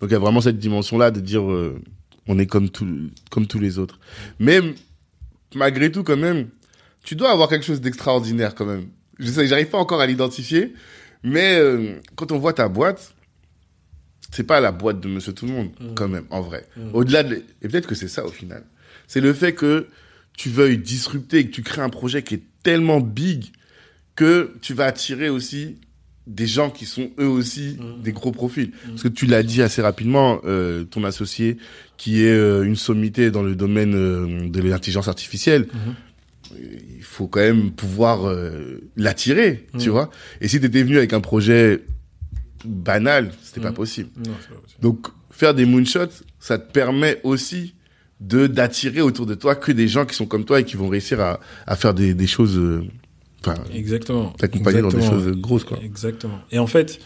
Donc 0.00 0.10
il 0.10 0.12
y 0.12 0.16
a 0.16 0.20
vraiment 0.20 0.40
cette 0.40 0.58
dimension-là 0.58 1.10
de 1.10 1.18
dire, 1.18 1.42
euh, 1.50 1.80
on 2.28 2.38
est 2.38 2.46
comme 2.46 2.70
tout, 2.70 2.86
comme 3.30 3.48
tous 3.48 3.58
les 3.58 3.80
autres. 3.80 3.98
Mais 4.38 4.60
malgré 5.56 5.90
tout, 5.90 6.04
quand 6.04 6.16
même, 6.16 6.48
tu 7.02 7.16
dois 7.16 7.32
avoir 7.32 7.48
quelque 7.48 7.64
chose 7.64 7.80
d'extraordinaire 7.80 8.54
quand 8.54 8.66
même. 8.66 8.86
Je 9.18 9.26
sais, 9.30 9.46
j'arrive 9.48 9.68
pas 9.68 9.78
encore 9.78 10.00
à 10.00 10.06
l'identifier, 10.06 10.74
mais 11.24 11.56
euh, 11.58 11.94
quand 12.14 12.30
on 12.30 12.38
voit 12.38 12.52
ta 12.52 12.68
boîte, 12.68 13.14
c'est 14.32 14.44
pas 14.44 14.60
la 14.60 14.72
boîte 14.72 15.00
de 15.00 15.08
Monsieur 15.08 15.32
Tout 15.32 15.46
le 15.46 15.52
Monde, 15.52 15.70
Mm. 15.80 15.94
quand 15.94 16.08
même, 16.08 16.24
en 16.30 16.40
vrai. 16.40 16.66
Mm. 16.76 16.80
Au-delà 16.94 17.22
de, 17.22 17.42
et 17.62 17.68
peut-être 17.68 17.86
que 17.86 17.94
c'est 17.94 18.08
ça 18.08 18.24
au 18.24 18.30
final. 18.30 18.64
C'est 19.06 19.20
le 19.20 19.32
fait 19.32 19.52
que 19.54 19.86
tu 20.36 20.48
veuilles 20.50 20.78
disrupter 20.78 21.38
et 21.38 21.46
que 21.46 21.50
tu 21.52 21.62
crées 21.62 21.82
un 21.82 21.88
projet 21.90 22.22
qui 22.22 22.34
est 22.34 22.42
tellement 22.62 23.00
big 23.00 23.46
que 24.14 24.52
tu 24.62 24.74
vas 24.74 24.84
attirer 24.86 25.28
aussi 25.28 25.76
des 26.26 26.46
gens 26.46 26.70
qui 26.70 26.84
sont 26.86 27.10
eux 27.18 27.26
aussi 27.26 27.76
Mm. 27.80 28.02
des 28.02 28.12
gros 28.12 28.30
profils. 28.30 28.70
Parce 28.88 29.02
que 29.02 29.08
tu 29.08 29.26
l'as 29.26 29.42
dit 29.42 29.62
assez 29.62 29.82
rapidement, 29.82 30.40
euh, 30.44 30.84
ton 30.84 31.02
associé 31.04 31.56
qui 31.96 32.22
est 32.24 32.30
euh, 32.36 32.62
une 32.62 32.76
sommité 32.76 33.30
dans 33.30 33.42
le 33.42 33.56
domaine 33.56 33.94
euh, 33.94 34.48
de 34.48 34.60
l'intelligence 34.60 35.08
artificielle, 35.08 35.66
Mhm. 35.74 35.94
il 36.98 37.02
faut 37.02 37.26
quand 37.26 37.40
même 37.40 37.70
pouvoir 37.72 38.28
euh, 38.28 38.80
l'attirer, 38.96 39.66
tu 39.78 39.88
vois. 39.88 40.10
Et 40.40 40.48
si 40.48 40.60
tu 40.60 40.66
étais 40.66 40.82
venu 40.82 40.98
avec 40.98 41.12
un 41.12 41.20
projet 41.20 41.82
banal, 42.64 43.32
c'était 43.42 43.60
pas 43.60 43.70
Mm. 43.70 43.74
possible. 43.74 44.10
Non, 44.16 44.32
c'est 44.40 44.48
pas 44.54 44.60
possible. 44.60 44.80
Donc 44.82 45.06
faire 45.30 45.54
des 45.54 45.64
moonshots, 45.66 46.22
ça 46.38 46.58
te 46.58 46.70
permet 46.72 47.20
aussi 47.24 47.74
de 48.20 48.46
d'attirer 48.46 49.00
autour 49.00 49.24
de 49.26 49.34
toi 49.34 49.54
que 49.54 49.72
des 49.72 49.88
gens 49.88 50.04
qui 50.04 50.14
sont 50.14 50.26
comme 50.26 50.44
toi 50.44 50.60
et 50.60 50.64
qui 50.64 50.76
vont 50.76 50.88
réussir 50.88 51.20
à, 51.20 51.40
à 51.66 51.76
faire 51.76 51.94
des, 51.94 52.12
des 52.14 52.26
choses 52.26 52.56
euh, 52.58 52.84
Exactement. 53.72 54.30
t'accompagner 54.32 54.82
dans 54.82 54.88
des 54.90 55.00
choses 55.00 55.28
grosses 55.40 55.64
quoi. 55.64 55.78
Exactement. 55.82 56.38
Et 56.50 56.58
en 56.58 56.66
fait, 56.66 57.00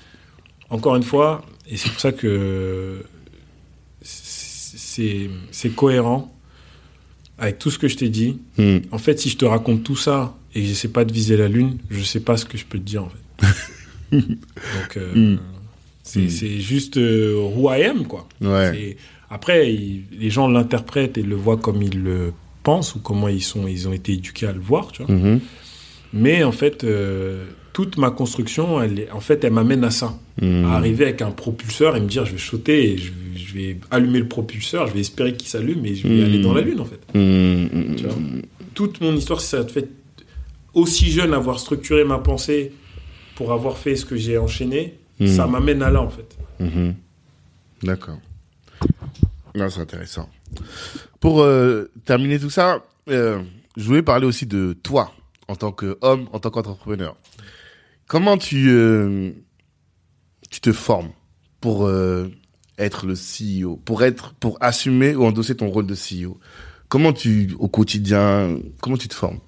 encore 0.70 0.96
une 0.96 1.04
fois, 1.04 1.44
et 1.68 1.76
c'est 1.76 1.88
pour 1.90 2.00
ça 2.00 2.10
que 2.10 3.04
c'est 4.02 5.30
c'est 5.52 5.70
cohérent 5.70 6.30
avec 7.38 7.58
tout 7.58 7.70
ce 7.70 7.78
que 7.78 7.86
je 7.88 7.96
t'ai 7.96 8.08
dit. 8.08 8.40
Hmm. 8.58 8.78
En 8.90 8.98
fait, 8.98 9.18
si 9.20 9.28
je 9.28 9.36
te 9.36 9.44
raconte 9.44 9.82
tout 9.84 9.96
ça 9.96 10.36
et 10.54 10.60
que 10.60 10.66
j'essaie 10.66 10.88
pas 10.88 11.04
de 11.04 11.12
viser 11.12 11.36
la 11.36 11.48
lune, 11.48 11.78
je 11.90 12.02
sais 12.02 12.20
pas 12.20 12.36
ce 12.36 12.44
que 12.44 12.56
je 12.58 12.64
peux 12.64 12.78
te 12.78 12.84
dire 12.84 13.04
en 13.04 13.08
fait. 13.10 13.46
Donc 14.20 14.96
euh, 14.96 15.14
Mm. 15.34 15.38
c'est 16.02 16.20
Mm. 16.20 16.28
c'est 16.30 16.60
juste 16.60 16.96
euh, 16.96 17.34
who 17.56 17.70
I 17.72 17.82
am 17.84 18.06
quoi. 18.06 18.26
Ouais. 18.40 18.96
Après, 19.30 19.72
il- 19.72 20.02
les 20.18 20.30
gens 20.30 20.48
l'interprètent 20.48 21.18
et 21.18 21.22
le 21.22 21.34
voient 21.34 21.56
comme 21.56 21.82
ils 21.82 22.02
le 22.02 22.32
pensent 22.62 22.94
ou 22.94 23.00
comment 23.00 23.28
ils 23.28 23.42
sont, 23.42 23.66
ils 23.66 23.88
ont 23.88 23.92
été 23.92 24.12
éduqués 24.12 24.46
à 24.46 24.52
le 24.52 24.60
voir, 24.60 24.92
tu 24.92 25.02
vois. 25.02 25.14
Mhm. 25.14 25.40
Mais 26.12 26.44
en 26.44 26.52
fait, 26.52 26.84
euh, 26.84 27.44
toute 27.72 27.96
ma 27.98 28.10
construction, 28.12 28.80
elle, 28.80 29.08
en 29.12 29.18
fait, 29.20 29.42
elle 29.42 29.52
m'amène 29.52 29.82
à 29.82 29.90
ça. 29.90 30.16
Hmm. 30.40 30.64
À 30.66 30.76
arriver 30.76 31.04
avec 31.06 31.22
un 31.22 31.30
propulseur 31.32 31.96
et 31.96 32.00
me 32.00 32.06
dire, 32.06 32.24
je 32.26 32.32
vais 32.32 32.38
sauter 32.38 32.92
et 32.92 32.96
je, 32.96 33.10
je 33.36 33.54
vais 33.54 33.76
allumer 33.90 34.20
le 34.20 34.28
propulseur, 34.28 34.86
je 34.86 34.92
vais 34.94 35.00
espérer 35.00 35.34
qu'il 35.34 35.48
s'allume 35.48 35.84
et 35.84 35.94
je 35.96 36.06
vais 36.06 36.22
aller 36.24 36.38
dans 36.40 36.54
la 36.54 36.60
lune, 36.60 36.80
en 36.80 36.84
fait. 36.84 37.00
Hmm, 37.14 37.64
hmm, 37.64 37.96
Tu 37.96 38.04
vois. 38.04 38.14
Toute 38.74 39.00
mon 39.00 39.14
histoire, 39.16 39.40
ça. 39.40 39.64
Fait 39.66 39.88
aussi 40.74 41.10
jeune, 41.10 41.34
avoir 41.34 41.58
structuré 41.58 42.04
ma 42.04 42.18
pensée 42.18 42.72
pour 43.34 43.52
avoir 43.52 43.76
fait 43.78 43.96
ce 43.96 44.04
que 44.04 44.16
j'ai 44.16 44.38
enchaîné, 44.38 44.98
Mm. 45.20 45.26
ça 45.28 45.46
m'amène 45.46 45.82
à 45.82 45.90
là, 45.90 46.02
en 46.02 46.08
fait. 46.10 46.36
Mhm. 46.58 46.94
D'accord. 47.84 48.18
Non, 49.54 49.70
c'est 49.70 49.80
intéressant. 49.80 50.28
Pour 51.20 51.42
euh, 51.42 51.90
terminer 52.04 52.38
tout 52.40 52.50
ça, 52.50 52.82
euh, 53.08 53.40
je 53.76 53.84
voulais 53.84 54.02
parler 54.02 54.26
aussi 54.26 54.46
de 54.46 54.76
toi 54.82 55.12
en 55.46 55.54
tant 55.54 55.70
qu'homme, 55.70 56.28
en 56.32 56.40
tant 56.40 56.50
qu'entrepreneur. 56.50 57.16
Comment 58.08 58.36
tu 58.36 58.70
euh, 58.70 59.30
tu 60.50 60.60
te 60.60 60.72
formes 60.72 61.10
pour 61.60 61.88
être 62.78 63.06
le 63.06 63.14
CEO, 63.14 63.76
pour 63.84 64.02
être 64.02 64.34
pour 64.34 64.58
assumer 64.60 65.14
ou 65.14 65.24
endosser 65.24 65.56
ton 65.56 65.68
rôle 65.68 65.86
de 65.86 65.94
CEO 65.94 66.38
Comment 66.88 67.12
tu 67.12 67.54
au 67.58 67.68
quotidien, 67.68 68.58
comment 68.80 68.96
tu 68.96 69.08
te 69.08 69.14
formes? 69.14 69.38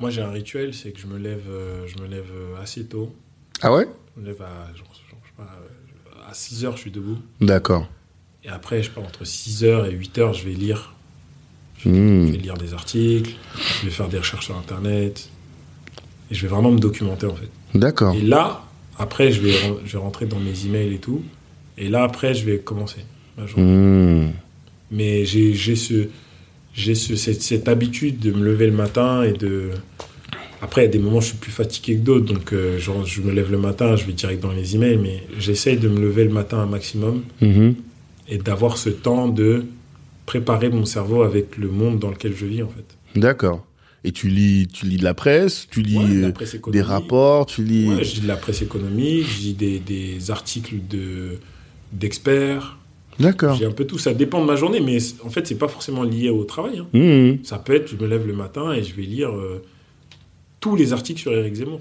Moi, 0.00 0.10
j'ai 0.10 0.20
un 0.22 0.30
rituel, 0.30 0.74
c'est 0.74 0.90
que 0.92 1.00
je 1.00 1.06
me 1.06 1.16
lève, 1.18 1.44
euh, 1.48 1.86
je 1.86 2.02
me 2.02 2.06
lève 2.08 2.30
euh, 2.34 2.60
assez 2.62 2.84
tôt. 2.84 3.14
Ah 3.62 3.72
ouais? 3.72 3.86
Je 4.16 4.20
me 4.22 4.26
lève 4.26 4.42
à, 4.42 4.66
genre, 4.76 4.86
genre, 5.10 5.20
je 5.22 5.28
sais 5.28 5.34
pas, 5.36 5.44
euh, 5.44 6.30
à 6.30 6.34
6 6.34 6.64
heures, 6.66 6.76
je 6.76 6.82
suis 6.82 6.90
debout. 6.90 7.16
D'accord. 7.40 7.88
Et 8.44 8.48
après, 8.48 8.82
je 8.82 8.90
pars 8.90 9.04
entre 9.04 9.24
6 9.24 9.64
heures 9.64 9.86
et 9.86 9.92
8 9.92 10.18
heures, 10.18 10.34
je 10.34 10.44
vais 10.44 10.54
lire. 10.54 10.94
Je 11.78 11.88
Hmm. 11.88 12.30
vais 12.30 12.36
lire 12.38 12.54
des 12.54 12.72
articles, 12.74 13.32
je 13.80 13.84
vais 13.86 13.90
faire 13.90 14.08
des 14.08 14.18
recherches 14.18 14.46
sur 14.46 14.56
Internet. 14.56 15.28
Et 16.30 16.34
je 16.34 16.42
vais 16.42 16.48
vraiment 16.48 16.70
me 16.72 16.78
documenter, 16.78 17.26
en 17.26 17.34
fait. 17.34 17.48
D'accord. 17.74 18.14
Et 18.14 18.20
là, 18.22 18.64
après, 18.98 19.30
je 19.30 19.40
vais, 19.40 19.52
je 19.84 19.92
vais 19.92 19.98
rentrer 19.98 20.26
dans 20.26 20.38
mes 20.40 20.64
emails 20.66 20.94
et 20.94 20.98
tout. 20.98 21.22
Et 21.78 21.88
là, 21.88 22.02
après, 22.02 22.34
je 22.34 22.44
vais 22.44 22.58
commencer 22.58 23.04
ma 23.38 23.46
journée. 23.46 23.64
Hmm. 23.64 24.32
Mais 24.90 25.24
j'ai 25.26 25.54
ce, 25.76 26.08
j'ai 26.76 26.94
ce, 26.94 27.16
cette, 27.16 27.42
cette 27.42 27.68
habitude 27.68 28.18
de 28.20 28.30
me 28.32 28.44
lever 28.44 28.66
le 28.66 28.72
matin 28.72 29.22
et 29.22 29.32
de. 29.32 29.70
Après, 30.62 30.82
il 30.82 30.84
y 30.84 30.88
a 30.88 30.90
des 30.90 30.98
moments 30.98 31.18
où 31.18 31.20
je 31.20 31.28
suis 31.28 31.36
plus 31.36 31.52
fatigué 31.52 31.94
que 31.96 32.02
d'autres. 32.02 32.32
Donc, 32.32 32.52
euh, 32.52 32.78
genre, 32.78 33.04
je 33.04 33.20
me 33.22 33.32
lève 33.32 33.50
le 33.50 33.58
matin, 33.58 33.94
je 33.96 34.04
vais 34.04 34.12
direct 34.12 34.42
dans 34.42 34.52
les 34.52 34.74
emails. 34.74 34.96
Mais 34.98 35.22
j'essaye 35.38 35.76
de 35.76 35.88
me 35.88 36.00
lever 36.00 36.24
le 36.24 36.30
matin 36.32 36.58
un 36.58 36.66
maximum 36.66 37.22
Mhm. 37.40 37.74
et 38.28 38.38
d'avoir 38.38 38.76
ce 38.78 38.88
temps 38.90 39.28
de 39.28 39.64
préparer 40.24 40.70
mon 40.70 40.84
cerveau 40.84 41.22
avec 41.22 41.56
le 41.56 41.68
monde 41.68 41.98
dans 41.98 42.10
lequel 42.10 42.34
je 42.34 42.46
vis, 42.46 42.62
en 42.62 42.68
fait. 42.68 43.18
D'accord. 43.20 43.64
Et 44.02 44.12
tu 44.12 44.28
lis, 44.28 44.66
tu 44.72 44.86
lis 44.86 44.96
de 44.98 45.04
la 45.04 45.14
presse, 45.14 45.66
tu 45.70 45.82
lis 45.82 45.98
Ouais, 45.98 46.08
de 46.08 46.20
la 46.22 46.28
euh, 46.28 46.32
presse 46.32 46.56
des 46.68 46.82
rapports, 46.82 47.46
tu 47.46 47.62
lis. 47.64 47.88
Ouais, 47.88 48.04
je 48.04 48.14
lis 48.16 48.20
de 48.22 48.28
la 48.28 48.36
presse 48.36 48.62
économique, 48.62 49.24
je 49.26 49.38
lis 49.42 49.52
des, 49.54 49.78
des 49.78 50.30
articles 50.30 50.76
de 50.88 51.38
d'experts. 51.92 52.78
D'accord. 53.18 53.54
J'ai 53.56 53.64
un 53.66 53.70
peu 53.72 53.84
tout. 53.86 53.98
Ça 53.98 54.12
dépend 54.14 54.40
de 54.40 54.46
ma 54.46 54.56
journée, 54.56 54.80
mais 54.80 54.98
en 55.24 55.30
fait, 55.30 55.46
c'est 55.46 55.54
pas 55.58 55.68
forcément 55.68 56.02
lié 56.02 56.28
au 56.30 56.44
travail. 56.44 56.78
hein. 56.80 56.86
Mhm. 56.92 57.38
Ça 57.44 57.58
peut 57.58 57.74
être, 57.74 57.88
je 57.88 57.96
me 57.96 58.06
lève 58.06 58.26
le 58.26 58.34
matin 58.34 58.72
et 58.72 58.82
je 58.82 58.94
vais 58.94 59.02
lire 59.02 59.30
euh, 59.34 59.62
tous 60.60 60.76
les 60.76 60.92
articles 60.92 61.20
sur 61.20 61.32
Eric 61.32 61.54
Zemmour. 61.54 61.80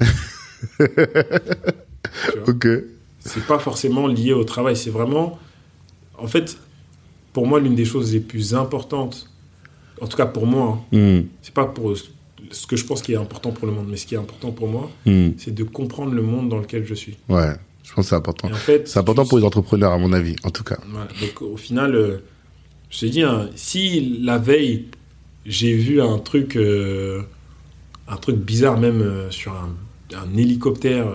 Ok. 2.46 2.66
c'est 3.20 3.46
pas 3.46 3.58
forcément 3.58 4.06
lié 4.06 4.32
au 4.32 4.44
travail. 4.44 4.76
C'est 4.76 4.90
vraiment, 4.90 5.38
en 6.18 6.26
fait, 6.26 6.58
pour 7.32 7.46
moi, 7.46 7.60
l'une 7.60 7.74
des 7.74 7.84
choses 7.84 8.12
les 8.12 8.20
plus 8.20 8.54
importantes, 8.54 9.28
en 10.00 10.06
tout 10.06 10.16
cas 10.16 10.26
pour 10.26 10.46
moi, 10.46 10.78
hein, 10.92 10.96
Mhm. 10.96 11.26
c'est 11.42 11.54
pas 11.54 11.64
pour 11.66 11.94
ce 11.96 12.66
que 12.66 12.76
je 12.76 12.84
pense 12.84 13.02
qui 13.02 13.12
est 13.12 13.16
important 13.16 13.50
pour 13.50 13.66
le 13.66 13.72
monde, 13.72 13.86
mais 13.88 13.96
ce 13.96 14.06
qui 14.06 14.14
est 14.14 14.18
important 14.18 14.50
pour 14.52 14.68
moi, 14.68 14.90
Mhm. 15.06 15.34
c'est 15.38 15.54
de 15.54 15.64
comprendre 15.64 16.12
le 16.12 16.22
monde 16.22 16.48
dans 16.48 16.58
lequel 16.58 16.84
je 16.84 16.94
suis. 16.94 17.16
Ouais, 17.28 17.54
je 17.82 17.92
pense 17.94 18.04
que 18.06 18.08
c'est 18.10 18.14
important. 18.16 18.48
Et 18.48 18.52
en 18.52 18.56
fait, 18.56 18.88
C'est 18.88 18.98
important 18.98 19.26
pour 19.26 19.38
les 19.38 19.44
entrepreneurs, 19.44 19.92
à 19.92 19.98
mon 19.98 20.12
avis, 20.12 20.36
en 20.44 20.50
tout 20.50 20.64
cas. 20.64 20.78
Donc 21.20 21.42
au 21.42 21.56
final, 21.56 21.94
euh, 21.94 22.18
je 22.90 23.00
te 23.00 23.06
dis, 23.06 23.22
hein, 23.22 23.48
si 23.56 24.18
la 24.22 24.38
veille, 24.38 24.86
j'ai 25.46 25.74
vu 25.74 26.00
un 26.00 26.18
truc, 26.18 26.56
euh, 26.56 27.22
un 28.08 28.16
truc 28.16 28.36
bizarre 28.36 28.78
même 28.78 29.00
euh, 29.02 29.30
sur 29.30 29.52
un, 29.52 29.70
un 30.16 30.36
hélicoptère, 30.36 31.06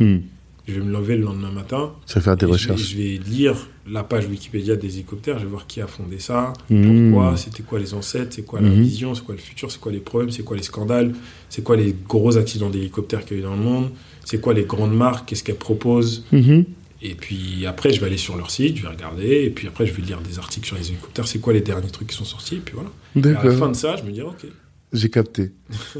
Mhm. 0.00 0.22
je 0.66 0.74
vais 0.74 0.80
me 0.80 0.92
lever 0.92 1.16
le 1.16 1.24
lendemain 1.24 1.50
matin. 1.50 1.92
Vas 2.14 2.20
faire 2.20 2.36
des 2.36 2.44
et 2.46 2.46
je 2.46 2.46
vais- 2.46 2.52
recherches. 2.74 2.80
Je 2.90 2.96
vais, 2.96 3.18
lire 3.18 3.56
la 3.86 4.02
page 4.04 4.26
Wikipédia 4.26 4.76
des 4.76 4.94
hélicoptères, 4.94 5.38
je 5.38 5.44
vais 5.44 5.50
voir 5.50 5.66
qui 5.66 5.80
a 5.80 5.86
fondé 5.86 6.18
ça, 6.18 6.52
Mhm. 6.70 7.10
pourquoi, 7.12 7.36
c'était 7.36 7.62
quoi 7.62 7.78
les 7.80 7.94
ancêtres, 7.94 8.32
c'est 8.34 8.44
quoi 8.44 8.60
la 8.60 8.68
Mhm. 8.68 8.82
vision, 8.82 9.14
c'est 9.14 9.24
quoi 9.24 9.34
le 9.34 9.40
futur, 9.40 9.70
c'est 9.70 9.80
quoi 9.80 9.90
les 9.92 9.98
problèmes, 10.00 10.30
c'est 10.30 10.42
quoi 10.44 10.56
les 10.56 10.62
scandales, 10.62 11.14
c'est 11.48 11.62
quoi 11.62 11.76
les 11.76 11.94
gros 12.08 12.36
accidents 12.36 12.70
d'hélicoptères 12.70 13.24
qu'il 13.24 13.36
y 13.38 13.40
a 13.40 13.42
eu 13.42 13.44
dans 13.46 13.54
le 13.56 13.62
monde, 13.62 13.90
c'est 14.24 14.40
quoi 14.40 14.54
les 14.54 14.64
grandes 14.64 14.94
marques, 14.96 15.28
qu'est-ce 15.28 15.44
qu'elles 15.44 15.56
proposent? 15.56 16.24
Mhm. 16.32 16.64
Et 17.04 17.14
puis 17.16 17.66
après, 17.66 17.92
je 17.92 18.00
vais 18.00 18.06
aller 18.06 18.16
sur 18.16 18.36
leur 18.36 18.50
site, 18.50 18.76
je 18.76 18.82
vais 18.82 18.88
regarder, 18.88 19.42
et 19.44 19.50
puis 19.50 19.66
après, 19.66 19.86
je 19.86 19.92
vais 19.92 20.02
lire 20.02 20.20
des 20.20 20.38
articles 20.38 20.66
sur 20.66 20.76
les 20.76 20.88
hélicoptères, 20.88 21.26
c'est 21.26 21.40
quoi 21.40 21.52
les 21.52 21.60
derniers 21.60 21.90
trucs 21.90 22.08
qui 22.08 22.16
sont 22.16 22.24
sortis, 22.24 22.56
et 22.56 22.60
puis 22.60 22.74
voilà. 22.76 22.90
Et 23.16 23.36
à 23.36 23.44
la 23.44 23.52
fin 23.52 23.68
de 23.68 23.74
ça, 23.76 23.96
je 23.96 24.04
me 24.04 24.12
dis, 24.12 24.22
ok. 24.22 24.46
J'ai 24.92 25.08
capté. 25.10 25.50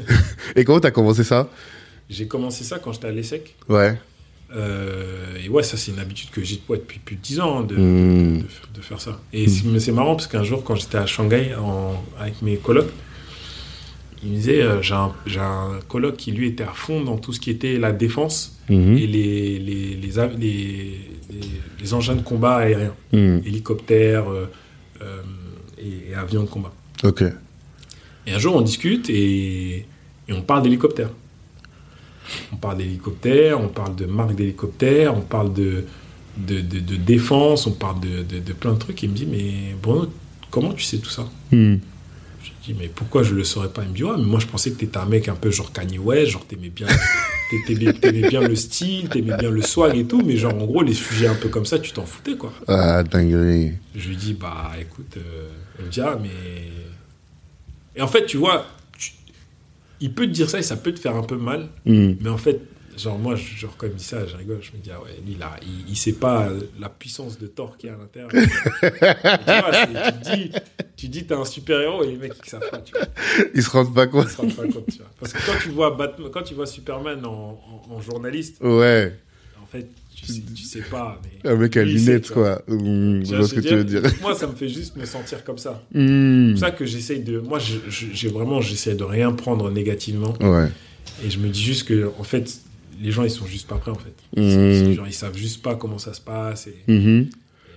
Et 0.55 0.63
comment 0.63 0.79
t'as 0.79 0.91
commencé 0.91 1.23
ça? 1.23 1.49
J'ai 2.09 2.27
commencé 2.27 2.63
ça 2.63 2.79
quand 2.79 2.93
j'étais 2.93 3.07
à 3.07 3.11
l'ESSEC. 3.11 3.55
Ouais. 3.67 3.97
Euh, 4.55 5.35
et 5.43 5.49
ouais, 5.49 5.63
ça, 5.63 5.77
c'est 5.77 5.91
une 5.91 5.99
habitude 5.99 6.29
que 6.29 6.43
j'ai 6.43 6.61
ouais, 6.69 6.77
depuis 6.77 6.99
plus 6.99 7.15
de 7.15 7.21
10 7.21 7.39
ans 7.39 7.59
hein, 7.59 7.63
de, 7.63 7.75
de, 7.75 7.81
f- 8.43 8.75
de 8.75 8.81
faire 8.81 9.01
ça. 9.01 9.19
Et 9.33 9.47
c'est- 9.49 9.65
mais 9.65 9.79
c'est 9.79 9.91
marrant 9.91 10.15
parce 10.15 10.27
qu'un 10.27 10.43
jour, 10.43 10.63
quand 10.63 10.75
j'étais 10.75 10.97
à 10.99 11.07
Shanghai 11.07 11.55
en- 11.55 12.03
avec 12.19 12.39
mes 12.43 12.57
colocs, 12.57 12.91
il 14.23 14.31
me 14.31 14.35
disait 14.35 14.61
euh, 14.61 14.81
j'ai 14.81 15.39
un, 15.39 15.79
coloc 15.87 16.15
qui 16.17 16.31
lui 16.31 16.47
était 16.47 16.63
à 16.63 16.73
fond 16.73 17.01
dans 17.03 17.17
tout 17.17 17.33
ce 17.33 17.39
qui 17.39 17.49
était 17.49 17.77
la 17.77 17.91
défense 17.91 18.57
Mhm. 18.69 18.97
et 18.97 19.07
les, 19.07 19.59
les, 19.59 19.95
les, 19.95 20.19
av- 20.19 20.37
les- 20.39 20.99
les- 21.29 21.39
les 21.81 21.93
engins 21.93 22.15
de 22.15 22.21
combat 22.21 22.55
aériens, 22.57 22.93
Mhm. 23.11 23.41
hélicoptères 23.45 24.29
euh, 24.31 24.45
euh, 25.01 25.21
et, 25.77 26.11
et 26.11 26.15
avions 26.15 26.43
de 26.43 26.47
combat. 26.49 26.73
Ok. 27.03 27.23
Et 28.25 28.31
un 28.33 28.39
jour, 28.39 28.55
on 28.55 28.61
discute 28.61 29.09
et, 29.09 29.85
et 30.29 30.33
on 30.33 30.41
parle 30.41 30.63
d'hélicoptères. 30.63 31.09
On 32.53 32.55
parle 32.55 32.77
d'hélicoptères, 32.77 33.59
on 33.59 33.67
parle 33.67 33.95
de 33.95 34.05
marques 34.05 34.35
d'hélicoptères, 34.35 35.15
on 35.17 35.21
parle 35.21 35.51
de, 35.53 35.83
de, 36.37 36.61
de- 36.61 36.79
de 36.79 36.95
défense, 36.95 37.67
on 37.67 37.71
parle 37.73 37.99
de, 37.99 38.23
de- 38.23 38.39
de 38.39 38.53
plein 38.53 38.71
de 38.73 38.79
trucs. 38.79 39.03
Il 39.03 39.09
me 39.09 39.15
dit, 39.15 39.25
mais 39.25 39.75
Bruno, 39.81 40.07
comment 40.49 40.71
tu 40.73 40.83
sais 40.83 40.99
tout 40.99 41.09
ça? 41.09 41.27
Mhm. 41.51 41.79
Dis, 42.65 42.73
mais 42.79 42.87
pourquoi 42.87 43.23
je 43.23 43.33
le 43.35 43.43
saurais 43.43 43.67
pas? 43.69 43.83
Il 43.83 43.89
me 43.89 43.93
dit, 43.95 44.03
ouais, 44.05 44.15
mais 44.17 44.23
moi 44.23 44.39
je 44.39 44.47
pensais 44.47 44.71
que 44.71 44.77
t'étais 44.77 44.97
un 44.97 45.05
mec 45.05 45.27
un 45.27 45.35
peu 45.35 45.51
genre 45.51 45.71
Kanye 45.73 45.99
West, 45.99 46.31
genre 46.31 46.45
t'aimais 46.45 46.69
bien, 46.69 46.87
t'aimais, 47.67 47.91
t'aimais 47.93 48.29
bien 48.29 48.41
le 48.47 48.55
style, 48.55 49.09
t'aimais 49.09 49.35
bien 49.37 49.49
le 49.49 49.61
swag 49.61 49.97
et 49.97 50.05
tout, 50.05 50.21
mais 50.25 50.37
genre 50.37 50.53
en 50.55 50.65
gros, 50.65 50.81
les 50.81 50.93
sujets 50.93 51.27
un 51.27 51.35
peu 51.35 51.49
comme 51.49 51.65
ça, 51.65 51.77
tu 51.79 51.91
t'en 51.91 52.05
foutais 52.05 52.37
quoi. 52.37 52.53
Ah, 52.69 53.03
dinguerie. 53.03 53.73
Je 53.95 54.07
lui 54.07 54.15
dis, 54.15 54.33
bah 54.33 54.71
écoute, 54.79 55.17
euh, 55.17 55.49
elle 55.77 55.85
me 55.85 55.91
dit, 55.91 55.99
ah, 56.01 56.17
mais 56.21 56.29
Et 57.95 58.01
en 58.01 58.07
fait, 58.07 58.25
tu 58.25 58.37
vois, 58.37 58.65
tu- 58.97 59.11
il 59.99 60.13
peut 60.13 60.25
te 60.25 60.31
dire 60.31 60.49
ça 60.49 60.57
et 60.59 60.63
ça 60.63 60.77
peut 60.77 60.93
te 60.93 60.99
faire 60.99 61.15
un 61.17 61.23
peu 61.23 61.35
mal. 61.37 61.67
Hmm. 61.85 62.13
Mais 62.21 62.29
en 62.29 62.37
fait, 62.37 62.61
genre, 62.97 63.17
moi, 63.19 63.35
je- 63.35 63.55
genre, 63.57 63.75
quand 63.77 63.87
il 63.87 63.93
me 63.93 63.97
dit 63.97 64.03
ça, 64.03 64.25
je 64.25 64.35
rigole. 64.35 64.59
Je 64.61 64.71
me 64.77 64.81
dis, 64.83 64.89
ah 64.91 65.01
ouais, 65.01 65.17
lui, 65.25 65.35
là, 65.35 65.55
il, 65.61 65.89
il 65.91 65.95
sait 65.97 66.13
pas 66.13 66.49
la 66.79 66.89
puissance 66.89 67.37
de 67.39 67.47
Thor 67.47 67.77
qui 67.77 67.87
est 67.87 67.89
à 67.91 67.97
l'intérieur. 67.97 68.29
tu 68.31 68.87
vois, 68.87 69.71
tu 69.85 69.93
te 69.93 70.35
dis, 70.35 70.51
tu 70.95 71.07
dis, 71.07 71.25
t'es 71.25 71.33
un 71.33 71.45
super-héros 71.45 72.03
et 72.03 72.07
les 72.07 72.17
mecs, 72.17 72.33
ils 72.43 72.49
savent 72.49 72.69
pas, 72.69 72.79
tu 72.79 72.93
vois. 72.93 73.07
Ils 73.53 73.63
se 73.63 73.69
rendent 73.69 73.93
pas 73.93 74.05
Ils 74.05 74.09
compte. 74.09 74.29
se 74.29 74.37
rendent 74.37 74.55
pas 74.55 74.63
compte, 74.63 74.85
tu 74.91 74.97
vois. 74.97 75.09
Parce 75.19 75.33
que 75.33 75.45
quand 75.45 75.57
tu 75.61 75.69
vois 75.69 75.91
Batman, 75.91 76.29
quand 76.31 76.43
tu 76.43 76.53
vois 76.53 76.65
Superman 76.65 77.25
en, 77.25 77.59
en- 77.89 77.93
en 77.95 78.01
journaliste, 78.01 78.57
Ouais. 78.61 79.13
en 79.61 79.65
fait, 79.65 79.87
tu 80.15 80.25
sais, 80.31 80.41
tu 80.55 80.63
sais 80.63 80.81
pas. 80.81 81.19
Mais 81.43 81.49
Un 81.49 81.55
mec 81.55 81.75
à 81.75 81.81
sait, 81.81 81.85
lunettes, 81.85 82.29
quoi. 82.31 82.61
Hmm, 82.67 83.19
Tu 83.21 83.25
Je 83.25 83.29
vois 83.29 83.39
vois 83.39 83.47
ce 83.47 83.53
que 83.55 83.59
tu 83.59 83.75
veux 83.75 83.83
dire? 83.83 84.01
Moi, 84.21 84.35
ça 84.35 84.47
me 84.47 84.53
fait 84.55 84.69
juste 84.69 84.95
me 84.95 85.05
sentir 85.05 85.43
comme 85.43 85.57
ça. 85.57 85.83
Hmm. 85.93 86.47
C'est 86.47 86.51
pour 86.53 86.59
ça 86.59 86.71
que 86.71 86.85
j'essaye 86.85 87.21
de. 87.21 87.39
Moi, 87.39 87.59
j'ai 87.59 88.29
vraiment, 88.29 88.61
j'essaie 88.61 88.95
de 88.95 89.03
rien 89.03 89.31
prendre 89.33 89.69
négativement. 89.71 90.33
Ouais. 90.39 90.69
Et 91.25 91.29
je 91.29 91.37
me 91.39 91.49
dis 91.49 91.61
juste 91.61 91.87
que, 91.87 92.11
en 92.17 92.23
fait, 92.23 92.49
les 93.01 93.11
gens, 93.11 93.23
ils 93.23 93.29
sont 93.31 93.45
juste 93.45 93.67
pas 93.67 93.77
prêts, 93.77 93.91
en 93.91 93.95
fait. 93.95 94.15
Mhm. 94.35 94.49
C'est 94.49 94.93
genre, 94.93 95.07
ils 95.07 95.13
savent 95.13 95.35
juste 95.37 95.61
pas 95.61 95.75
comment 95.75 95.97
ça 95.99 96.13
se 96.13 96.21
passe. 96.21 96.67
Et, 96.67 96.75
Mhm. 96.87 97.29
et 97.29 97.29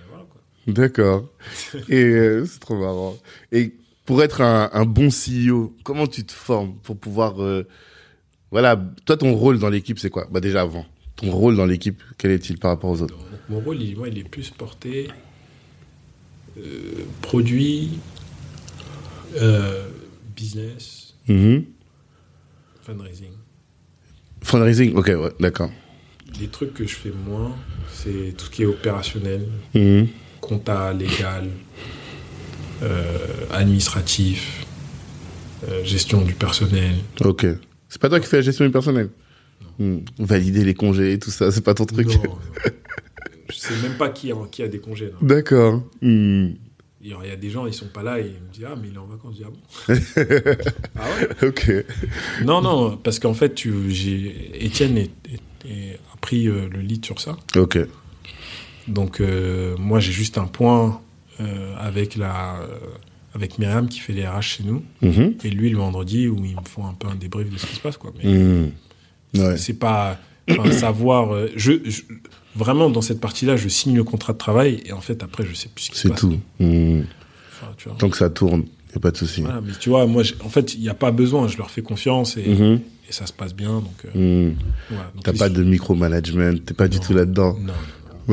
voilà, 0.09 0.25
quoi. 0.29 0.41
D'accord. 0.67 1.29
Et 1.89 2.03
euh, 2.03 2.45
c'est 2.45 2.59
trop 2.59 2.77
marrant. 2.77 3.17
Et 3.51 3.73
pour 4.05 4.23
être 4.23 4.41
un, 4.41 4.69
un 4.73 4.85
bon 4.85 5.09
CEO, 5.09 5.75
comment 5.83 6.07
tu 6.07 6.23
te 6.25 6.31
formes 6.33 6.75
pour 6.83 6.97
pouvoir... 6.97 7.41
euh, 7.41 7.65
voilà, 8.51 8.81
toi, 9.05 9.17
ton 9.17 9.33
rôle 9.35 9.59
dans 9.59 9.69
l'équipe, 9.69 9.99
c'est 9.99 10.09
quoi? 10.09 10.27
Bah 10.31 10.39
déjà 10.39 10.61
avant, 10.61 10.85
ton 11.17 11.31
rôle 11.31 11.57
dans 11.57 11.65
l'équipe, 11.65 12.01
quel 12.17 12.31
est-il 12.31 12.57
par 12.57 12.71
rapport 12.71 12.89
aux 12.91 13.01
autres? 13.01 13.13
Donc, 13.17 13.25
mon 13.49 13.59
rôle, 13.59 13.81
il, 13.81 13.97
moi, 13.97 14.07
il 14.07 14.17
est 14.17 14.23
plus 14.29 14.49
porté 14.51 15.09
euh, 16.57 17.03
produit, 17.21 17.99
business, 20.35 21.13
Mhm. 21.27 21.65
fundraising. 22.81 23.31
Fundraising, 24.51 24.95
ok, 24.95 25.07
ouais, 25.07 25.31
d'accord. 25.41 25.69
Les 26.39 26.47
trucs 26.47 26.73
que 26.73 26.87
je 26.87 26.95
fais 26.95 27.11
moins, 27.27 27.53
c'est 27.91 28.33
tout 28.37 28.45
ce 28.45 28.49
qui 28.49 28.63
est 28.63 28.65
opérationnel, 28.65 29.45
Mhm. 29.75 30.07
compta, 30.39 30.93
légal, 30.93 31.49
euh, 32.81 33.17
administratif, 33.51 34.65
euh, 35.67 35.83
gestion 35.83 36.21
du 36.21 36.33
personnel. 36.33 36.93
Ok. 37.25 37.45
C'est 37.89 37.99
pas 38.01 38.07
toi 38.07 38.21
qui 38.21 38.27
fais 38.27 38.37
la 38.37 38.41
gestion 38.43 38.63
du 38.63 38.71
personnel? 38.71 39.09
Hmm. 39.79 39.97
Valider 40.17 40.63
les 40.63 40.73
congés 40.73 41.11
et 41.13 41.19
tout 41.19 41.29
ça, 41.31 41.51
c'est 41.51 41.63
pas 41.63 41.73
ton 41.73 41.85
truc? 41.85 42.07
Non. 42.07 42.37
Je 43.49 43.55
sais 43.57 43.75
même 43.83 43.97
pas 43.97 44.09
qui 44.09 44.31
a, 44.31 44.35
qui 44.49 44.63
a 44.63 44.67
des 44.69 44.79
congés. 44.79 45.11
D'accord. 45.21 45.83
Hmm. 46.01 46.51
Il 46.99 47.09
y 47.11 47.13
a 47.31 47.35
des 47.35 47.49
gens, 47.51 47.67
ils 47.67 47.73
sont 47.73 47.87
pas 47.89 48.01
là 48.01 48.19
et 48.19 48.23
ils 48.23 48.41
me 48.47 48.51
disent 48.53 48.65
Ah, 48.67 48.75
mais 48.81 48.87
il 48.89 48.95
est 48.95 48.97
en 48.97 49.05
vacances. 49.05 49.35
Je 49.37 49.43
dis 49.43 49.47
Ah 49.47 49.93
bon 49.93 49.93
Ah 50.95 51.05
ouais 51.41 51.47
Ok. 51.47 51.71
Non, 52.43 52.61
non, 52.61 52.97
parce 52.97 53.19
qu'en 53.19 53.33
fait, 53.35 53.53
tu, 53.53 53.71
Étienne 54.55 54.97
est- 54.97 55.11
est- 55.31 55.69
est- 55.69 55.99
a 56.13 56.17
pris 56.19 56.47
euh, 56.47 56.67
le 56.71 56.79
lead 56.81 57.05
sur 57.05 57.19
ça. 57.21 57.37
Ok. 57.55 57.77
Donc, 58.87 59.21
euh, 59.21 59.75
moi, 59.77 59.99
j'ai 59.99 60.11
juste 60.11 60.37
un 60.37 60.45
point 60.47 60.99
euh, 61.39 61.75
avec, 61.77 62.15
la, 62.15 62.59
avec 63.35 63.59
Myriam 63.59 63.87
qui 63.89 63.99
fait 63.99 64.13
les 64.13 64.25
RH 64.27 64.41
chez 64.41 64.63
nous. 64.63 64.83
Mhm. 65.01 65.35
Et 65.43 65.49
lui, 65.51 65.69
le 65.69 65.77
vendredi, 65.77 66.27
où 66.27 66.43
ils 66.43 66.55
me 66.55 66.65
font 66.67 66.87
un 66.87 66.93
peu 66.93 67.07
un 67.07 67.15
débrief 67.15 67.49
de 67.51 67.57
ce 67.57 67.65
qui 67.67 67.75
se 67.75 67.81
passe. 67.81 67.97
Quoi. 67.97 68.11
Mais. 68.23 68.69
Ouais. 69.35 69.57
c'est 69.57 69.73
pas 69.77 70.19
enfin, 70.49 70.71
savoir. 70.71 71.47
je, 71.55 71.73
je- 71.85 72.01
vraiment, 72.57 72.89
dans 72.89 73.01
cette 73.01 73.19
partie-là, 73.21 73.55
je 73.55 73.67
signe 73.69 73.95
le 73.95 74.03
contrat 74.03 74.33
de 74.33 74.37
travail 74.37 74.81
et 74.85 74.91
en 74.93 75.01
fait, 75.01 75.23
après, 75.23 75.45
je 75.45 75.53
sais 75.53 75.69
plus 75.73 75.85
ce 75.85 75.89
qui 75.91 75.95
se 75.97 76.01
C'est 76.03 76.09
passe. 76.09 76.19
tout. 76.19 76.37
Enfin, 76.59 77.73
tu 77.77 77.89
vois. 77.89 77.97
Tant 77.97 78.09
que 78.09 78.17
ça 78.17 78.29
tourne, 78.29 78.63
y 78.93 78.97
a 78.97 78.99
pas 78.99 79.11
de 79.11 79.17
souci. 79.17 79.41
Voilà, 79.41 79.61
mais 79.61 79.73
tu 79.79 79.89
vois, 79.89 80.05
moi, 80.05 80.23
en 80.43 80.49
fait, 80.49 80.73
il 80.75 80.81
n'y 80.81 80.89
a 80.89 80.93
pas 80.93 81.11
besoin. 81.11 81.47
Je 81.47 81.57
leur 81.57 81.69
fais 81.71 81.81
confiance 81.81 82.37
et, 82.37 82.47
Mhm. 82.47 82.79
et 83.09 83.11
ça 83.11 83.25
se 83.25 83.33
passe 83.33 83.53
bien. 83.55 83.73
Donc, 83.79 84.05
euh, 84.15 84.49
Hmm. 84.49 84.55
voilà. 84.89 85.11
Donc, 85.15 85.23
T'as 85.23 85.33
pas 85.33 85.49
de 85.49 85.63
micromanagement, 85.63 86.53
t'es 86.65 86.73
pas 86.73 86.87
du 86.87 86.99
tout 86.99 87.13
là-dedans. 87.13 87.55
Non. 87.59 87.73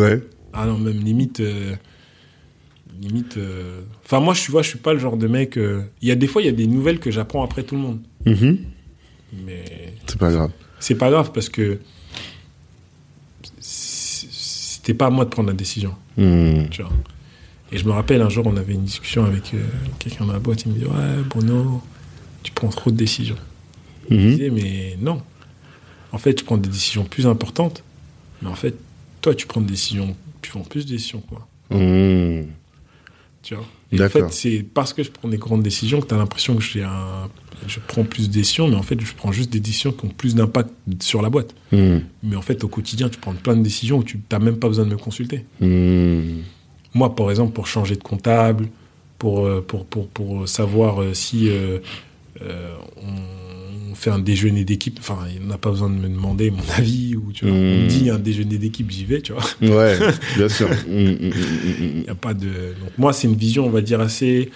Ouais. 0.00 0.22
Ah 0.52 0.66
non, 0.66 0.78
même 0.78 0.98
limite. 1.02 1.40
euh, 1.40 1.74
limite. 3.00 3.36
euh, 3.36 3.80
Enfin, 4.04 4.20
moi, 4.20 4.34
je, 4.34 4.42
tu 4.42 4.50
vois, 4.50 4.62
je 4.62 4.68
suis 4.68 4.78
pas 4.78 4.92
le 4.92 4.98
genre 4.98 5.16
de 5.16 5.26
mec. 5.26 5.56
euh, 5.56 5.82
Il 6.02 6.08
y 6.08 6.12
a 6.12 6.14
des 6.14 6.26
fois, 6.26 6.42
il 6.42 6.46
y 6.46 6.48
a 6.48 6.52
des 6.52 6.66
nouvelles 6.66 6.98
que 7.00 7.10
j'apprends 7.10 7.42
après 7.44 7.62
tout 7.62 7.74
le 7.74 7.80
monde. 7.80 8.00
Mhm. 8.26 8.58
Mais 9.46 9.64
C'est 10.06 10.18
pas 10.18 10.30
grave. 10.30 10.50
c'est 10.78 10.94
pas 10.94 11.10
grave 11.10 11.32
parce 11.32 11.48
que 11.48 11.78
c'était 14.84 14.92
pas 14.98 15.06
à 15.06 15.10
moi 15.10 15.24
de 15.24 15.30
prendre 15.30 15.48
la 15.48 15.54
décision. 15.54 15.94
Hmm. 16.18 16.68
Tu 16.70 16.82
vois. 16.82 16.92
Et 17.72 17.78
je 17.78 17.86
me 17.86 17.92
rappelle 17.92 18.20
un 18.20 18.28
jour, 18.28 18.46
on 18.46 18.56
avait 18.58 18.74
une 18.74 18.84
discussion 18.84 19.24
avec 19.24 19.54
euh, 19.54 19.62
quelqu'un 19.98 20.26
dans 20.26 20.34
la 20.34 20.38
boîte. 20.38 20.62
Il 20.66 20.72
me 20.72 20.78
dit 20.78 20.84
Ouais, 20.84 21.22
Bruno, 21.28 21.82
tu 22.42 22.52
prends 22.52 22.68
trop 22.68 22.90
de 22.90 22.96
décisions. 22.96 23.36
Je 24.10 24.14
Mhm. 24.14 24.30
disais 24.30 24.50
Mais 24.50 24.98
non. 25.00 25.22
En 26.12 26.18
fait, 26.18 26.38
je 26.38 26.44
prends 26.44 26.58
des 26.58 26.68
décisions 26.68 27.04
plus 27.04 27.26
importantes. 27.26 27.82
Mais 28.42 28.48
en 28.50 28.54
fait, 28.54 28.74
toi, 29.22 29.34
tu 29.34 29.46
prends 29.46 29.62
des 29.62 29.70
décisions. 29.72 30.14
Tu 30.42 30.50
prends 30.50 30.60
plus 30.60 30.84
de 30.84 30.90
décisions 30.90 31.20
que 31.22 31.34
moi. 31.34 31.48
Tu 33.44 33.54
vois. 33.54 33.64
Et 33.92 34.02
en 34.02 34.08
fait, 34.08 34.24
c'est 34.32 34.64
parce 34.74 34.94
que 34.94 35.02
je 35.02 35.10
prends 35.10 35.28
des 35.28 35.36
grandes 35.36 35.62
décisions 35.62 36.00
que 36.00 36.06
tu 36.06 36.14
as 36.14 36.16
l'impression 36.16 36.56
que 36.56 36.62
j'ai 36.62 36.82
un... 36.82 37.28
je 37.68 37.78
prends 37.86 38.02
plus 38.02 38.28
de 38.28 38.32
décisions, 38.32 38.66
mais 38.66 38.74
en 38.74 38.82
fait, 38.82 38.98
je 38.98 39.14
prends 39.14 39.32
juste 39.32 39.50
des 39.50 39.60
décisions 39.60 39.92
qui 39.92 40.06
ont 40.06 40.08
plus 40.08 40.34
d'impact 40.34 40.70
sur 41.00 41.20
la 41.20 41.28
boîte. 41.28 41.54
Hmm. 41.70 41.98
Mais 42.22 42.36
en 42.36 42.42
fait, 42.42 42.64
au 42.64 42.68
quotidien, 42.68 43.10
tu 43.10 43.18
prends 43.20 43.34
plein 43.34 43.54
de 43.54 43.62
décisions 43.62 43.98
où 43.98 44.02
tu 44.02 44.18
n'as 44.32 44.38
même 44.38 44.56
pas 44.56 44.68
besoin 44.68 44.86
de 44.86 44.90
me 44.90 44.96
consulter. 44.96 45.44
Hmm. 45.60 46.40
Moi, 46.94 47.14
par 47.14 47.30
exemple, 47.30 47.52
pour 47.52 47.66
changer 47.66 47.96
de 47.96 48.02
comptable, 48.02 48.68
pour, 49.18 49.46
euh, 49.46 49.60
pour, 49.60 49.84
pour, 49.84 50.08
pour 50.08 50.48
savoir 50.48 51.02
euh, 51.02 51.12
si 51.12 51.50
euh, 51.50 51.80
euh, 52.40 52.74
on 52.96 53.43
fait 53.94 54.10
un 54.10 54.18
déjeuner 54.18 54.64
d'équipe, 54.64 54.98
enfin, 55.00 55.18
il 55.34 55.46
n'a 55.46 55.58
pas 55.58 55.70
besoin 55.70 55.88
de 55.90 55.94
me 55.94 56.08
demander 56.08 56.50
mon 56.50 56.62
avis, 56.76 57.16
ou 57.16 57.32
tu 57.32 57.46
vois, 57.46 57.54
on 57.54 57.58
me 57.60 57.84
Mm. 57.84 57.88
dit 57.88 58.10
un 58.10 58.18
déjeuner 58.18 58.58
d'équipe, 58.58 58.90
j'y 58.90 59.04
vais, 59.04 59.20
tu 59.22 59.32
vois. 59.32 59.44
Ouais, 59.62 59.98
bien 60.36 60.48
sûr. 60.48 60.68
Hmm, 60.68 60.72
hmm, 61.10 61.30
Il 62.00 62.04
y 62.06 62.10
a 62.10 62.14
pas 62.14 62.34
de. 62.34 62.46
Donc 62.48 62.96
moi, 62.98 63.12
c'est 63.12 63.26
une 63.28 63.36
vision, 63.36 63.66
on 63.66 63.70
va 63.70 63.80
dire 63.80 64.00
assez, 64.00 64.50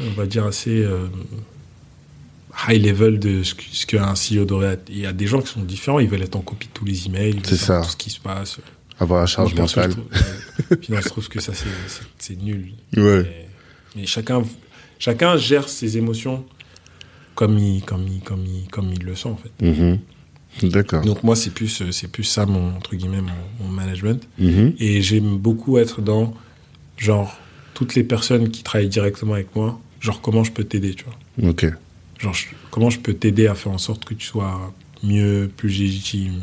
on 0.00 0.10
va 0.10 0.26
dire 0.26 0.44
assez 0.46 0.82
euh, 0.82 1.06
high 2.68 2.84
level 2.84 3.18
de 3.18 3.42
ce 3.42 3.86
qu'un 3.86 4.14
CEO 4.14 4.44
devrait 4.44 4.74
être. 4.74 4.84
Il 4.88 4.98
y 4.98 5.06
a 5.06 5.12
des 5.12 5.26
gens 5.26 5.40
qui 5.40 5.48
sont 5.48 5.62
différents, 5.62 5.98
ils 6.00 6.08
veulent 6.08 6.22
être 6.22 6.36
en 6.36 6.40
copie 6.42 6.68
de 6.68 6.72
tous 6.72 6.84
les 6.84 7.06
emails, 7.06 7.40
C'est 7.44 7.56
ça. 7.56 7.80
tout 7.82 7.90
ce 7.90 7.96
qui 7.96 8.10
se 8.10 8.20
passe. 8.20 8.58
Avoir 9.00 9.20
la 9.20 9.26
charge 9.26 9.54
mentale. 9.54 9.90
je 9.90 9.96
trouve- 9.96 10.70
ouais. 10.70 10.76
Puis 10.76 10.92
non, 10.92 11.00
je 11.00 11.08
trouve 11.08 11.28
que 11.28 11.40
ça 11.40 11.52
c'est 12.18 12.40
nul. 12.42 12.72
Ouais. 12.96 13.22
Mais, 13.22 13.48
mais 13.96 14.06
chacun, 14.06 14.42
chacun 14.98 15.36
gère 15.36 15.68
ses 15.68 15.96
émotions 15.96 16.44
comme 17.34 17.58
il, 17.58 17.82
comme 17.82 18.06
il, 18.08 18.20
comme 18.20 18.44
il, 18.46 18.68
comme 18.70 18.92
il 18.92 19.02
le 19.04 19.14
sent 19.16 19.28
en 19.28 19.36
fait. 19.36 19.50
Mhm. 19.66 19.98
D'accord. 20.70 21.02
Donc 21.04 21.22
moi, 21.22 21.34
c'est 21.34 21.50
plus, 21.54 21.82
c'est 21.92 22.08
plus 22.08 22.24
ça 22.24 22.44
mon 22.44 22.76
entre 22.76 22.94
guillemets 22.94 23.22
mon, 23.22 23.64
mon 23.64 23.70
management. 23.70 24.22
Mhm. 24.38 24.74
Et 24.78 25.00
j'aime 25.00 25.38
beaucoup 25.38 25.78
être 25.78 26.02
dans, 26.02 26.34
genre, 26.98 27.36
toutes 27.74 27.94
les 27.94 28.04
personnes 28.04 28.50
qui 28.50 28.62
travaillent 28.62 28.88
directement 28.90 29.32
avec 29.34 29.56
moi, 29.56 29.80
genre, 30.00 30.20
comment 30.20 30.44
je 30.44 30.52
peux 30.52 30.64
t'aider, 30.64 30.94
tu 30.94 31.04
vois. 31.04 31.50
Ok. 31.50 31.66
Genre, 32.18 32.34
je- 32.34 32.48
comment 32.70 32.90
je 32.90 32.98
peux 33.00 33.14
t'aider 33.14 33.46
à 33.46 33.54
faire 33.54 33.72
en 33.72 33.78
sorte 33.78 34.04
que 34.04 34.12
tu 34.14 34.26
sois 34.26 34.72
mieux, 35.02 35.50
plus 35.56 35.70
légitime. 35.78 36.42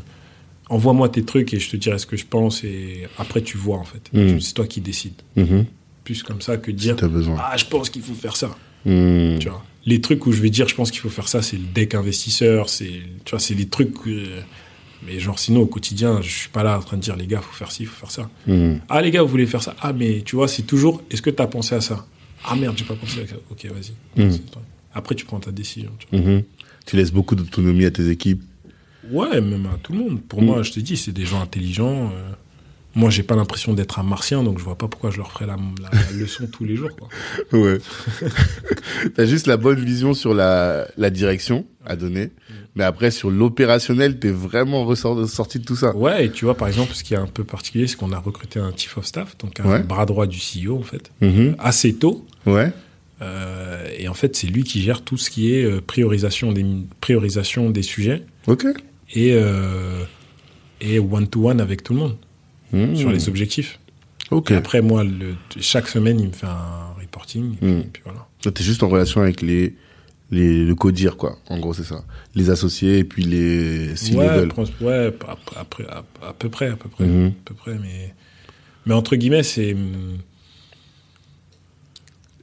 Envoie-moi 0.69 1.10
tes 1.10 1.23
trucs 1.23 1.54
et 1.54 1.60
je 1.60 1.69
te 1.69 1.78
dirai 1.78 1.97
ce 1.99 2.06
que 2.06 2.17
je 2.17 2.25
pense 2.25 2.63
et 2.63 3.08
après 3.17 3.41
tu 3.41 3.58
vois, 3.58 3.78
en 3.78 3.86
fait. 3.86 4.10
Mm. 4.13 4.39
C'est 4.39 4.54
toi 4.54 4.65
qui 4.67 4.82
décides. 4.82 5.21
Mhm. 5.36 5.65
Plus 6.04 6.23
comme 6.23 6.41
ça 6.41 6.58
que 6.58 6.71
Si 6.71 6.78
dire, 6.78 6.95
besoin. 7.10 7.38
ah, 7.39 7.56
je 7.58 7.65
pense 7.65 7.89
qu'il 7.91 8.02
faut 8.02 8.13
faire 8.15 8.36
ça, 8.36 8.56
tu 8.84 9.38
vois. 9.47 9.63
Les 9.85 10.01
trucs 10.01 10.25
où 10.27 10.31
je 10.31 10.41
vais 10.41 10.49
dire, 10.49 10.67
je 10.67 10.75
pense 10.75 10.91
qu'il 10.91 10.99
faut 10.99 11.09
faire 11.09 11.27
ça, 11.27 11.41
c'est 11.41 11.57
le 11.57 11.63
deck 11.63 11.95
investisseur, 11.95 12.69
c'est, 12.69 13.01
tu 13.25 13.31
vois, 13.31 13.39
c'est 13.39 13.53
les 13.55 13.67
trucs 13.67 13.93
que- 13.93 14.39
mais 15.05 15.19
genre, 15.19 15.39
sinon, 15.39 15.61
au 15.61 15.65
quotidien, 15.65 16.21
je 16.21 16.30
suis 16.30 16.49
pas 16.49 16.63
là 16.63 16.77
en 16.77 16.82
train 16.82 16.97
de 16.97 17.01
dire, 17.01 17.15
les 17.15 17.25
gars, 17.27 17.39
faut 17.41 17.53
faire 17.53 17.71
ci, 17.71 17.86
faut 17.86 17.95
faire 17.95 18.11
ça. 18.11 18.30
Hmm. 18.45 18.75
Ah 18.89 19.01
les 19.01 19.11
gars, 19.11 19.21
vous 19.21 19.30
voulez 19.30 19.45
faire 19.47 19.63
ça? 19.63 19.75
Ah 19.82 19.93
mais 19.93 20.21
tu 20.25 20.36
vois, 20.36 20.47
c'est 20.49 20.63
toujours, 20.63 21.01
est-ce 21.09 21.21
que 21.21 21.30
tu 21.30 21.41
as 21.41 21.47
pensé 21.47 21.75
à 21.75 21.82
ça? 21.82 22.05
Ah 22.43 22.55
merde, 22.55 22.77
j'ai 22.77 22.86
pas 22.86 22.95
pensé 22.95 23.21
à 23.21 23.27
ça. 23.27 23.36
Ok, 23.49 23.65
vas-y. 23.65 24.21
Mm. 24.21 24.38
Toi. 24.51 24.61
Après, 24.93 25.15
tu 25.15 25.25
prends 25.25 25.39
ta 25.39 25.51
décision. 25.51 25.91
tu. 25.99 26.15
Mhm. 26.17 26.43
Tu 26.86 26.95
laisses 26.95 27.11
beaucoup 27.11 27.36
d'autonomie 27.36 27.86
à 27.86 27.91
tes 27.91 28.09
équipes? 28.09 28.41
Ouais, 29.11 29.39
même 29.41 29.65
à 29.67 29.77
tout 29.82 29.93
le 29.93 29.99
monde. 29.99 30.21
Pour 30.21 30.41
moi, 30.41 30.61
je 30.63 30.71
t'ai 30.71 30.82
dit, 30.82 30.97
c'est 30.97 31.11
des 31.11 31.25
gens 31.25 31.41
intelligents. 31.41 32.11
euh. 32.13 32.32
Moi, 32.95 33.09
j'ai 33.11 33.21
pas 33.23 33.35
l'impression 33.35 33.73
d'être 33.73 33.99
un 33.99 34.03
martien, 34.03 34.41
donc 34.43 34.57
je 34.57 34.63
vois 34.63 34.77
pas 34.77 34.87
pourquoi 34.87 35.11
je 35.11 35.17
leur 35.17 35.31
ferais 35.31 35.45
la, 35.45 35.57
la- 35.81 35.89
la 35.91 36.11
leçon 36.17 36.47
tous 36.47 36.63
les 36.65 36.75
jours. 36.75 36.89
Quoi. 36.97 37.07
Ouais. 37.59 37.77
T'as 39.15 39.25
juste 39.25 39.45
la 39.47 39.57
bonne 39.57 39.79
vision 39.83 40.13
sur 40.13 40.33
la, 40.33 40.87
la 40.97 41.09
direction 41.09 41.65
à 41.85 41.95
donner. 41.95 42.31
Mais 42.75 42.83
après, 42.83 43.11
sur 43.11 43.29
l'opérationnel, 43.29 44.19
t'es 44.19 44.31
vraiment 44.31 44.85
ressort- 44.85 45.27
sorti 45.27 45.59
de 45.59 45.65
tout 45.65 45.75
ça. 45.75 45.95
Ouais, 45.95 46.25
et 46.25 46.31
tu 46.31 46.45
vois, 46.45 46.55
par 46.55 46.67
exemple, 46.67 46.93
ce 46.93 47.03
qui 47.03 47.13
est 47.13 47.17
un 47.17 47.27
peu 47.27 47.43
particulier, 47.43 47.87
c'est 47.87 47.95
qu'on 47.95 48.11
a 48.11 48.19
recruté 48.19 48.59
un 48.59 48.71
chief 48.75 48.97
of 48.97 49.05
staff, 49.05 49.37
donc 49.37 49.59
un 49.59 49.65
Ouais. 49.69 49.83
bras 49.83 50.05
droit 50.05 50.25
du 50.27 50.39
CEO, 50.39 50.77
en 50.77 50.83
fait, 50.83 51.11
Mhm. 51.21 51.55
assez 51.59 51.93
tôt. 51.93 52.25
Ouais. 52.45 52.71
Euh, 53.21 53.87
et 53.97 54.07
en 54.07 54.13
fait, 54.13 54.35
c'est 54.35 54.47
lui 54.47 54.63
qui 54.63 54.81
gère 54.81 55.01
tout 55.03 55.17
ce 55.17 55.29
qui 55.29 55.53
est 55.53 55.63
euh, 55.63 55.81
priorisation, 55.85 56.51
des, 56.53 56.65
priorisation 57.01 57.69
des 57.69 57.81
sujets 57.83 58.23
Ok. 58.47 58.65
et, 59.13 59.33
euh, 59.33 60.03
et 60.81 60.99
one-to-one 60.99 61.59
avec 61.59 61.83
tout 61.83 61.93
le 61.93 61.99
monde. 61.99 62.15
Hmm. 62.72 62.95
sur 62.95 63.11
les 63.11 63.28
objectifs. 63.30 63.80
Et 64.49 64.53
après, 64.53 64.82
moi, 64.82 65.03
le, 65.03 65.36
chaque 65.59 65.88
semaine, 65.88 66.20
il 66.20 66.28
me 66.28 66.32
fait 66.34 66.45
un 66.45 66.93
reporting. 67.01 67.55
Et, 67.61 67.65
Mm. 67.65 67.84
puis, 67.91 68.03
voilà. 68.05 68.28
T'es 68.41 68.63
juste 68.63 68.84
en 68.84 68.88
relation 68.89 69.22
avec 69.22 69.41
les, 69.41 69.76
les, 70.30 70.63
le 70.65 70.76
codir, 70.76 71.17
quoi. 71.17 71.39
En 71.49 71.57
gros, 71.59 71.74
c'est 71.74 71.84
ça. 71.84 72.03
Les 72.36 72.51
associés 72.51 72.99
et 72.99 73.03
puis 73.03 73.24
les 73.24 73.89
ouais, 73.89 73.95
C-level. 73.95 74.49
prends- 74.49 74.65
ouais, 74.82 75.11
après, 75.59 75.86
à, 75.89 76.03
à 76.28 76.34
peu 76.34 76.49
près, 76.49 76.67
à 76.67 76.76
peu 76.76 76.89
près, 76.89 77.05
Mhm. 77.05 77.28
à 77.30 77.32
peu 77.45 77.53
près, 77.55 77.74
mais, 77.80 78.13
mais 78.86 78.93
entre 78.93 79.15
guillemets, 79.15 79.41
c'est, 79.43 79.74
hum, 79.74 80.20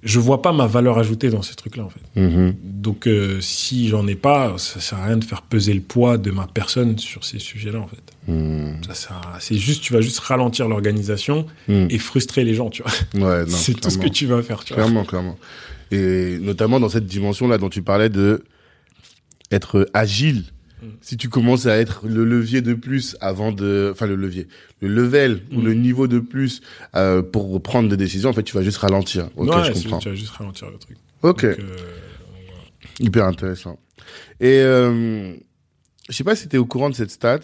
je 0.07 0.19
vois 0.21 0.41
pas 0.41 0.53
ma 0.53 0.67
valeur 0.67 0.99
ajoutée 0.99 1.29
dans 1.29 1.43
ces 1.43 1.55
trucs-là, 1.55 1.85
en 1.85 1.91
fait. 1.91 2.01
Mhm. 2.21 2.55
Donc, 2.63 3.07
euh, 3.07 3.41
si 3.43 3.89
j'en 3.89 4.07
ai 4.07 4.15
pas, 4.15 4.55
ça 4.57 4.81
sert 4.81 4.99
à 4.99 5.07
rien 5.07 5.17
de 5.19 5.25
faire 5.25 5.43
peser 5.43 5.75
le 5.75 5.81
poids 5.81 6.17
de 6.17 6.31
ma 6.31 6.47
personne 6.47 6.97
sur 6.99 7.25
ces 7.25 7.39
sujets-là, 7.39 7.81
en 7.81 7.89
fait. 7.89 8.03
À- 9.11 9.39
c'est 9.41 9.57
juste, 9.59 9.83
tu 9.83 9.93
vas 9.93 10.01
juste 10.01 10.21
ralentir 10.21 10.69
l'organisation 10.69 11.47
Mhm. 11.69 11.89
et 11.91 11.99
frustrer 11.99 12.45
les 12.45 12.55
gens, 12.55 12.71
tu 12.71 12.83
vois. 12.83 12.93
Ouais, 13.29 13.45
non, 13.47 13.57
c'est 13.57 13.75
tout 13.75 13.91
ce 13.91 13.99
que 13.99 14.09
tu 14.09 14.27
vas 14.27 14.43
faire, 14.43 14.65
tu 14.65 14.73
vois. 14.75 14.83
Clairement, 14.85 15.05
clairement. 15.05 15.37
Et 15.91 16.39
notamment 16.41 16.81
dans 16.81 16.89
cette 16.89 17.07
dimension-là 17.07 17.59
dont 17.59 17.69
tu 17.69 17.83
parlais 17.83 18.09
de 18.09 18.43
être 19.53 19.89
agile. 19.95 20.45
Mm. 20.87 20.91
Si 21.01 21.17
tu 21.17 21.29
commences 21.29 21.67
à 21.67 21.77
être 21.77 22.07
le 22.07 22.25
levier 22.25 22.61
de 22.63 22.75
plus 22.75 23.17
avant 23.21 23.53
de, 23.53 23.91
enfin 23.93 24.07
le 24.07 24.17
levier, 24.17 24.47
le 24.81 24.89
level 24.89 25.43
ou 25.53 25.61
Mm. 25.61 25.65
le 25.65 25.75
niveau 25.75 26.07
de 26.09 26.19
plus 26.19 26.61
euh, 26.95 27.23
pour 27.23 27.61
prendre 27.63 27.89
des 27.89 27.97
décisions, 27.97 28.31
en 28.31 28.33
fait, 28.33 28.43
tu 28.43 28.55
vas 28.55 28.63
juste 28.63 28.79
ralentir. 28.79 29.29
Ok, 29.37 29.49
Ouais, 29.51 29.65
je 29.75 29.83
comprends. 29.83 29.99
tu 29.99 30.09
vas 30.09 30.15
juste 30.15 30.31
ralentir 30.31 30.71
le 30.71 30.79
truc. 30.79 30.97
Ok, 31.23 31.45
Donc, 31.45 31.59
euh, 31.59 31.77
hyper 33.01 33.25
intéressant. 33.27 33.79
Et 34.41 34.59
euh, 34.61 35.35
je 36.09 36.15
sais 36.15 36.25
pas 36.25 36.37
si 36.37 36.49
tu 36.49 36.57
es 36.57 36.59
au 36.59 36.67
courant 36.67 36.91
de 36.91 36.95
cette 36.95 37.11
stat 37.11 37.41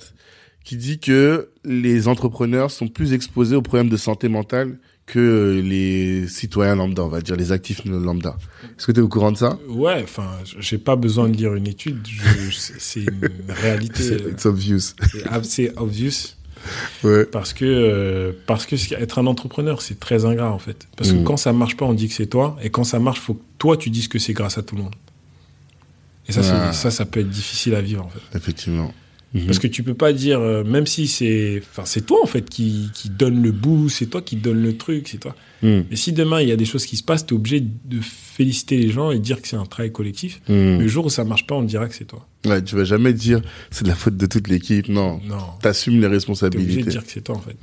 qui 0.64 0.76
dit 0.76 1.00
que 1.00 1.50
les 1.64 2.06
entrepreneurs 2.06 2.70
sont 2.70 2.86
plus 2.88 3.12
exposés 3.14 3.56
aux 3.56 3.62
problèmes 3.62 3.88
de 3.88 3.96
santé 3.96 4.28
mentale 4.28 4.78
que 5.06 5.60
les 5.64 6.26
citoyens 6.28 6.76
lambda, 6.76 7.02
on 7.04 7.08
va 7.08 7.20
dire, 7.20 7.36
les 7.36 7.52
actifs 7.52 7.84
lambda. 7.84 8.36
Est-ce 8.78 8.86
que 8.86 8.92
tu 8.92 9.00
es 9.00 9.02
au 9.02 9.08
courant 9.08 9.32
de 9.32 9.36
ça? 9.36 9.58
Ouais, 9.68 10.00
enfin, 10.02 10.28
j'ai 10.60 10.78
pas 10.78 10.96
besoin 10.96 11.28
de 11.28 11.36
lire 11.36 11.54
une 11.54 11.66
étude. 11.66 12.06
c'est 12.50 13.00
une 13.00 13.30
réalité. 13.48 14.02
C'est 14.02 14.22
euh, 14.22 14.30
it's 14.30 14.46
obvious. 14.46 14.94
C'est 15.42 15.76
obvious 15.78 16.36
Ouais. 17.02 17.24
parce 17.24 17.52
que 17.52 17.64
euh, 17.64 18.32
parce 18.46 18.66
que 18.66 18.76
être 18.94 19.18
un 19.18 19.26
entrepreneur 19.26 19.82
c'est 19.82 19.98
très 19.98 20.24
ingrat 20.24 20.52
en 20.52 20.60
fait. 20.60 20.86
Parce 20.96 21.10
que 21.10 21.16
Mm. 21.16 21.24
quand 21.24 21.36
ça 21.36 21.52
marche 21.52 21.76
pas, 21.76 21.84
on 21.86 21.92
dit 21.92 22.06
que 22.06 22.14
c'est 22.14 22.26
toi, 22.28 22.56
et 22.62 22.70
quand 22.70 22.84
ça 22.84 23.00
marche, 23.00 23.18
faut 23.18 23.34
que 23.34 23.42
toi 23.58 23.76
tu 23.76 23.90
dises 23.90 24.06
que 24.06 24.20
c'est 24.20 24.32
grâce 24.32 24.58
à 24.58 24.62
tout 24.62 24.76
le 24.76 24.82
monde. 24.82 24.94
Et 26.28 26.32
ça, 26.32 26.42
Ah. 26.68 26.72
ça, 26.72 26.92
ça 26.92 27.04
peut 27.04 27.18
être 27.18 27.28
difficile 27.28 27.74
à 27.74 27.80
vivre 27.80 28.04
en 28.06 28.08
fait. 28.08 28.38
Effectivement. 28.38 28.94
Mhm. 29.34 29.46
Parce 29.46 29.58
que 29.58 29.66
tu 29.66 29.82
peux 29.82 29.94
pas 29.94 30.12
dire, 30.12 30.40
euh, 30.40 30.62
même 30.62 30.86
si 30.86 31.06
c'est, 31.06 31.62
enfin, 31.62 31.84
c'est 31.86 32.02
toi 32.04 32.18
en 32.22 32.26
fait 32.26 32.48
qui, 32.50 32.90
qui 32.92 33.08
donne 33.08 33.42
le 33.42 33.50
bout, 33.50 33.88
c'est 33.88 34.06
toi 34.06 34.20
qui 34.20 34.36
donne 34.36 34.62
le 34.62 34.76
truc, 34.76 35.08
c'est 35.08 35.16
toi. 35.18 35.34
Mhm. 35.62 35.84
Mais 35.90 35.96
si 35.96 36.12
demain 36.12 36.42
il 36.42 36.48
y 36.48 36.52
a 36.52 36.56
des 36.56 36.66
choses 36.66 36.84
qui 36.84 36.96
se 36.98 37.02
passent, 37.02 37.24
t'es 37.24 37.32
obligé 37.32 37.60
de 37.60 38.00
féliciter 38.02 38.76
les 38.76 38.90
gens 38.90 39.10
et 39.10 39.18
dire 39.18 39.40
que 39.40 39.48
c'est 39.48 39.56
un 39.56 39.64
travail 39.64 39.90
collectif. 39.90 40.40
Mhm. 40.50 40.80
Le 40.80 40.88
jour 40.88 41.06
où 41.06 41.10
ça 41.10 41.24
marche 41.24 41.46
pas, 41.46 41.54
on 41.54 41.62
dira 41.62 41.88
que 41.88 41.94
c'est 41.94 42.04
toi. 42.04 42.26
Ouais, 42.44 42.62
tu 42.62 42.76
vas 42.76 42.84
jamais 42.84 43.12
dire 43.14 43.40
c'est 43.70 43.84
de 43.84 43.88
la 43.88 43.94
faute 43.94 44.16
de 44.18 44.26
toute 44.26 44.48
l'équipe. 44.48 44.88
Non, 44.88 45.18
Non. 45.26 45.38
t'assumes 45.62 45.94
les 45.94 46.00
T'es 46.00 46.06
obligé 46.06 46.10
de 46.10 46.14
responsabilités. 46.16 46.90
dire 46.90 47.04
que 47.04 47.10
c'est 47.10 47.22
toi 47.22 47.36
en 47.36 47.40
fait. 47.40 47.56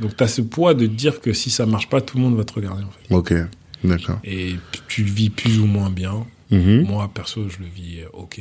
Donc 0.00 0.16
t'as 0.16 0.28
ce 0.28 0.42
poids 0.42 0.74
de 0.74 0.86
dire 0.86 1.20
que 1.20 1.32
si 1.32 1.50
ça 1.50 1.66
marche 1.66 1.88
pas, 1.88 2.00
tout 2.00 2.18
le 2.18 2.22
monde 2.22 2.36
va 2.36 2.44
te 2.44 2.52
regarder 2.52 2.84
en 2.84 2.90
fait. 2.90 3.14
Ok, 3.14 3.34
d'accord. 3.82 4.20
Et 4.22 4.54
tu 4.86 5.02
le 5.02 5.10
vis 5.10 5.30
plus 5.30 5.58
ou 5.58 5.66
moins 5.66 5.90
bien. 5.90 6.24
Moi 6.52 7.10
perso, 7.12 7.48
je 7.48 7.58
le 7.58 7.66
vis 7.66 8.02
euh, 8.02 8.08
ok. 8.12 8.40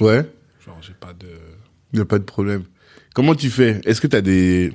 Ouais, 0.00 0.24
Genre 0.64 0.78
j'ai 0.82 0.94
pas 0.98 1.12
de. 1.12 1.26
Y 1.92 2.00
a 2.00 2.04
pas 2.04 2.18
de 2.18 2.24
problème. 2.24 2.64
Comment 3.14 3.34
tu 3.34 3.50
fais? 3.50 3.80
Est-ce 3.84 4.00
que 4.00 4.06
t'as 4.06 4.20
des 4.20 4.72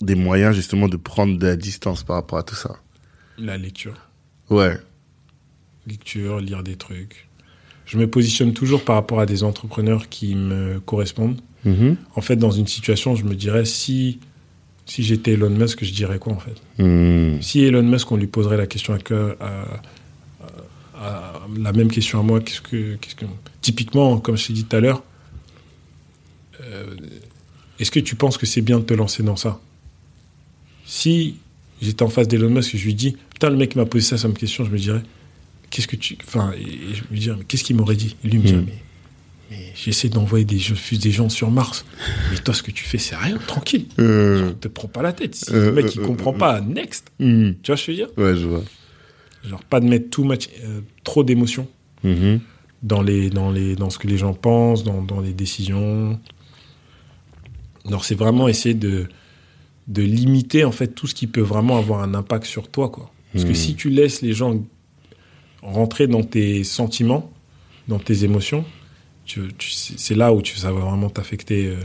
des 0.00 0.14
moyens 0.16 0.54
justement 0.56 0.88
de 0.88 0.96
prendre 0.96 1.38
de 1.38 1.46
la 1.46 1.54
distance 1.56 2.02
par 2.02 2.16
rapport 2.16 2.38
à 2.38 2.42
tout 2.42 2.54
ça? 2.56 2.76
La 3.38 3.56
lecture. 3.56 3.94
Ouais. 4.50 4.76
Lecture, 5.86 6.40
lire 6.40 6.62
des 6.62 6.76
trucs. 6.76 7.28
Je 7.86 7.98
me 7.98 8.06
positionne 8.08 8.52
toujours 8.52 8.84
par 8.84 8.96
rapport 8.96 9.20
à 9.20 9.26
des 9.26 9.42
entrepreneurs 9.42 10.08
qui 10.08 10.34
me 10.34 10.80
correspondent. 10.80 11.40
Mhm. 11.64 11.96
En 12.16 12.20
fait, 12.20 12.36
dans 12.36 12.50
une 12.50 12.66
situation, 12.66 13.14
je 13.16 13.24
me 13.24 13.34
dirais 13.34 13.64
si, 13.64 14.18
si 14.86 15.02
j'étais 15.02 15.32
Elon 15.32 15.50
Musk, 15.50 15.84
je 15.84 15.92
dirais 15.92 16.18
quoi 16.18 16.32
en 16.32 16.38
fait? 16.38 16.56
Mhm. 16.82 17.42
Si 17.42 17.60
Elon 17.60 17.82
Musk, 17.82 18.10
on 18.12 18.16
lui 18.16 18.26
poserait 18.28 18.56
la 18.56 18.66
question 18.66 18.94
à, 18.94 18.98
que- 18.98 19.36
à- 19.40 19.80
à- 20.96 21.06
à- 21.06 21.40
la 21.56 21.72
même 21.72 21.90
question 21.90 22.18
à 22.20 22.22
moi, 22.22 22.40
qu'est-ce 22.40 22.60
que, 22.60 22.94
qu'est-ce 22.96 23.14
que, 23.16 23.26
typiquement, 23.60 24.18
comme 24.18 24.36
je 24.36 24.46
t'ai 24.48 24.52
dit 24.52 24.64
tout 24.64 24.76
à 24.76 24.80
l'heure, 24.80 25.02
est-ce 27.78 27.90
que 27.90 28.00
tu 28.00 28.14
penses 28.16 28.38
que 28.38 28.46
c'est 28.46 28.60
bien 28.62 28.78
de 28.78 28.84
te 28.84 28.94
lancer 28.94 29.22
dans 29.22 29.36
ça 29.36 29.60
Si 30.84 31.36
j'étais 31.80 32.02
en 32.02 32.08
face 32.08 32.28
d'Elon 32.28 32.50
Musk 32.50 32.74
et 32.74 32.78
je 32.78 32.84
lui 32.84 32.94
dis, 32.94 33.16
putain, 33.32 33.50
le 33.50 33.56
mec 33.56 33.76
m'a 33.76 33.86
posé 33.86 34.16
ça 34.16 34.22
comme 34.22 34.34
question, 34.36 34.64
je 34.64 34.70
me 34.70 34.78
dirais, 34.78 35.02
qu'est-ce 35.70 35.88
que 35.88 35.96
tu, 35.96 36.16
enfin, 36.26 36.52
et, 36.56 36.94
je 36.94 37.02
me 37.10 37.18
dirais, 37.18 37.36
mais 37.38 37.44
qu'est-ce 37.44 37.64
qu'il 37.64 37.76
m'aurait 37.76 37.96
dit 37.96 38.16
Et 38.24 38.28
lui 38.28 38.38
me 38.38 38.44
dirait, 38.44 38.60
Mm. 38.60 38.66
mais, 38.66 38.82
mais 39.50 39.72
j'essaie 39.74 40.08
d'envoyer 40.08 40.44
des, 40.44 40.60
des 40.98 41.10
gens 41.10 41.28
sur 41.28 41.50
Mars, 41.50 41.84
mais 42.30 42.38
toi, 42.38 42.54
ce 42.54 42.62
que 42.62 42.70
tu 42.70 42.84
fais, 42.84 42.98
c'est 42.98 43.16
rien, 43.16 43.36
tranquille. 43.38 43.86
Euh, 43.98 44.52
Te 44.60 44.68
prends 44.68 44.88
pas 44.88 45.02
la 45.02 45.12
tête. 45.12 45.34
Si 45.34 45.52
Euh, 45.52 45.66
le 45.66 45.72
mec 45.72 45.94
il 45.94 46.00
euh, 46.00 46.06
comprend 46.06 46.34
euh, 46.34 46.38
pas, 46.38 46.60
next. 46.60 47.10
mhm. 47.18 47.56
Tu 47.62 47.70
vois 47.70 47.76
ce 47.76 47.86
que 47.86 47.92
je 47.92 48.00
veux 48.02 48.06
dire 48.06 48.16
Ouais, 48.18 48.36
je 48.36 48.46
vois. 48.46 48.62
Genre 49.48 49.62
pas 49.64 49.80
de 49.80 49.86
mettre 49.86 50.08
too 50.10 50.24
much, 50.24 50.48
euh, 50.64 50.80
trop 51.04 51.24
d'émotions 51.24 51.68
Mhm. 52.04 52.40
dans 52.82 53.02
les 53.02 53.28
dans 53.30 53.50
les 53.50 53.74
dans 53.76 53.90
ce 53.90 53.98
que 53.98 54.06
les 54.08 54.16
gens 54.18 54.34
pensent, 54.34 54.84
dans, 54.84 55.02
dans 55.02 55.20
les 55.20 55.32
décisions. 55.32 56.18
Alors 57.88 58.04
c'est 58.04 58.14
vraiment 58.14 58.48
essayer 58.48 58.74
de 58.74 59.08
de 59.88 60.02
limiter 60.02 60.64
en 60.64 60.70
fait 60.72 60.88
tout 60.88 61.06
ce 61.08 61.14
qui 61.14 61.26
peut 61.26 61.40
vraiment 61.40 61.76
avoir 61.76 62.02
un 62.02 62.14
impact 62.14 62.44
sur 62.46 62.68
toi 62.68 62.88
quoi. 62.88 63.10
Parce 63.32 63.44
que 63.44 63.48
Mhm. 63.50 63.54
si 63.56 63.74
tu 63.74 63.90
laisses 63.90 64.22
les 64.22 64.32
gens 64.32 64.62
rentrer 65.62 66.06
dans 66.06 66.22
tes 66.22 66.62
sentiments, 66.64 67.30
dans 67.88 67.98
tes 67.98 68.22
émotions, 68.24 68.64
tu, 69.24 69.40
tu- 69.58 69.70
c'est 69.70 70.14
là 70.14 70.32
où 70.32 70.40
tu, 70.42 70.56
ça 70.56 70.70
va 70.72 70.80
vraiment 70.80 71.10
t'affecter 71.10 71.66
euh, 71.68 71.76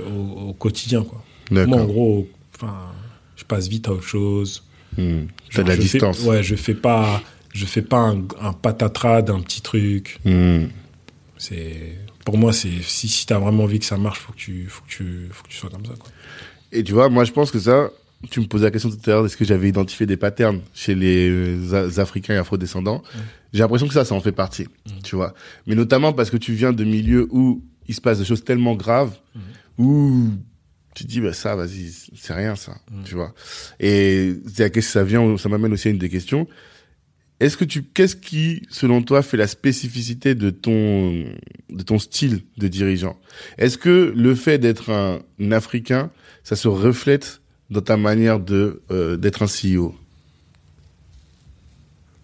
au, 0.00 0.48
au 0.48 0.52
quotidien 0.52 1.02
quoi. 1.04 1.24
Moi 1.50 1.78
en 1.80 1.84
gros, 1.86 2.28
enfin, 2.54 2.92
je 3.36 3.44
passe 3.44 3.68
vite 3.68 3.88
à 3.88 3.92
autre 3.92 4.02
chose. 4.06 4.64
Mhm. 4.98 5.28
T'as 5.52 5.62
de 5.62 5.68
la 5.68 5.76
fais- 5.76 5.82
distance. 5.82 6.22
ouais, 6.24 6.42
je 6.42 6.56
fais 6.56 6.74
pas, 6.74 7.22
je 7.54 7.64
fais 7.66 7.82
pas 7.82 8.00
un, 8.00 8.22
un 8.40 8.52
patatras 8.52 9.22
d'un 9.22 9.40
petit 9.40 9.60
truc. 9.62 10.18
Mhm. 10.24 10.68
C'est, 11.38 11.94
pour 12.26 12.36
moi, 12.36 12.52
c'est 12.52 12.82
si, 12.82 13.08
si 13.08 13.24
t'as 13.24 13.38
vraiment 13.38 13.62
envie 13.62 13.78
que 13.78 13.84
ça 13.84 13.96
marche, 13.96 14.18
faut 14.18 14.32
que 14.32 14.38
tu, 14.38 14.66
faut 14.68 14.82
que 14.84 14.90
tu, 14.90 15.28
faut 15.30 15.44
que 15.44 15.48
tu 15.48 15.56
sois 15.56 15.70
comme 15.70 15.86
ça. 15.86 15.92
Quoi. 15.96 16.10
Et 16.72 16.82
tu 16.82 16.92
vois, 16.92 17.08
moi, 17.08 17.22
je 17.22 17.30
pense 17.30 17.52
que 17.52 17.60
ça, 17.60 17.90
tu 18.30 18.40
me 18.40 18.46
posais 18.46 18.64
la 18.64 18.72
question 18.72 18.90
tout 18.90 18.98
à 19.06 19.10
l'heure, 19.10 19.26
est-ce 19.26 19.36
que 19.36 19.44
j'avais 19.44 19.68
identifié 19.68 20.06
des 20.06 20.16
patterns 20.16 20.60
chez 20.74 20.96
les 20.96 21.30
euh, 21.30 21.98
Africains 21.98 22.34
et 22.34 22.38
Afro-descendants? 22.38 23.04
J'ai 23.52 23.60
l'impression 23.60 23.86
que 23.86 23.94
ça, 23.94 24.04
ça 24.04 24.16
en 24.16 24.20
fait 24.20 24.32
partie, 24.32 24.66
tu 25.04 25.14
vois. 25.14 25.34
Mais 25.68 25.76
notamment 25.76 26.12
parce 26.12 26.30
que 26.30 26.36
tu 26.36 26.52
viens 26.52 26.72
de 26.72 26.82
milieux 26.82 27.28
où 27.30 27.62
il 27.86 27.94
se 27.94 28.00
passe 28.00 28.18
des 28.18 28.24
choses 28.24 28.42
tellement 28.42 28.74
graves, 28.74 29.16
où 29.78 30.28
tu 30.96 31.04
te 31.04 31.08
dis, 31.08 31.20
bah, 31.20 31.32
ça, 31.32 31.54
vas-y, 31.54 31.92
c'est 32.16 32.34
rien, 32.34 32.56
ça, 32.56 32.76
tu 33.04 33.14
vois. 33.14 33.34
Et 33.78 34.34
c'est 34.52 34.64
à 34.64 34.70
que 34.70 34.80
ça 34.80 35.04
vient, 35.04 35.38
ça 35.38 35.48
m'amène 35.48 35.72
aussi 35.72 35.86
à 35.86 35.90
une 35.92 35.98
des 35.98 36.10
questions. 36.10 36.48
Est-ce 37.38 37.56
que 37.58 37.64
tu, 37.66 37.82
qu'est-ce 37.82 38.16
qui, 38.16 38.62
selon 38.70 39.02
toi, 39.02 39.22
fait 39.22 39.36
la 39.36 39.46
spécificité 39.46 40.34
de 40.34 40.48
ton, 40.50 41.24
de 41.70 41.82
ton 41.82 41.98
style 41.98 42.42
de 42.56 42.66
dirigeant? 42.68 43.18
Est-ce 43.58 43.76
que 43.76 44.12
le 44.16 44.34
fait 44.34 44.58
d'être 44.58 44.90
un, 44.90 45.20
un 45.40 45.52
Africain, 45.52 46.10
ça 46.44 46.56
se 46.56 46.66
reflète 46.68 47.42
dans 47.68 47.82
ta 47.82 47.96
manière 47.98 48.40
de, 48.40 48.80
euh, 48.90 49.16
d'être 49.18 49.42
un 49.42 49.46
CEO? 49.46 49.94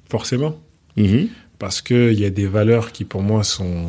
Forcément, 0.09 0.61
Mhm. 0.97 1.29
parce 1.59 1.81
que 1.83 2.13
il 2.13 2.21
y 2.21 2.25
a 2.25 2.31
des 2.31 2.47
valeurs 2.47 2.93
qui 2.93 3.05
pour 3.05 3.23
moi 3.23 3.45
sont 3.45 3.89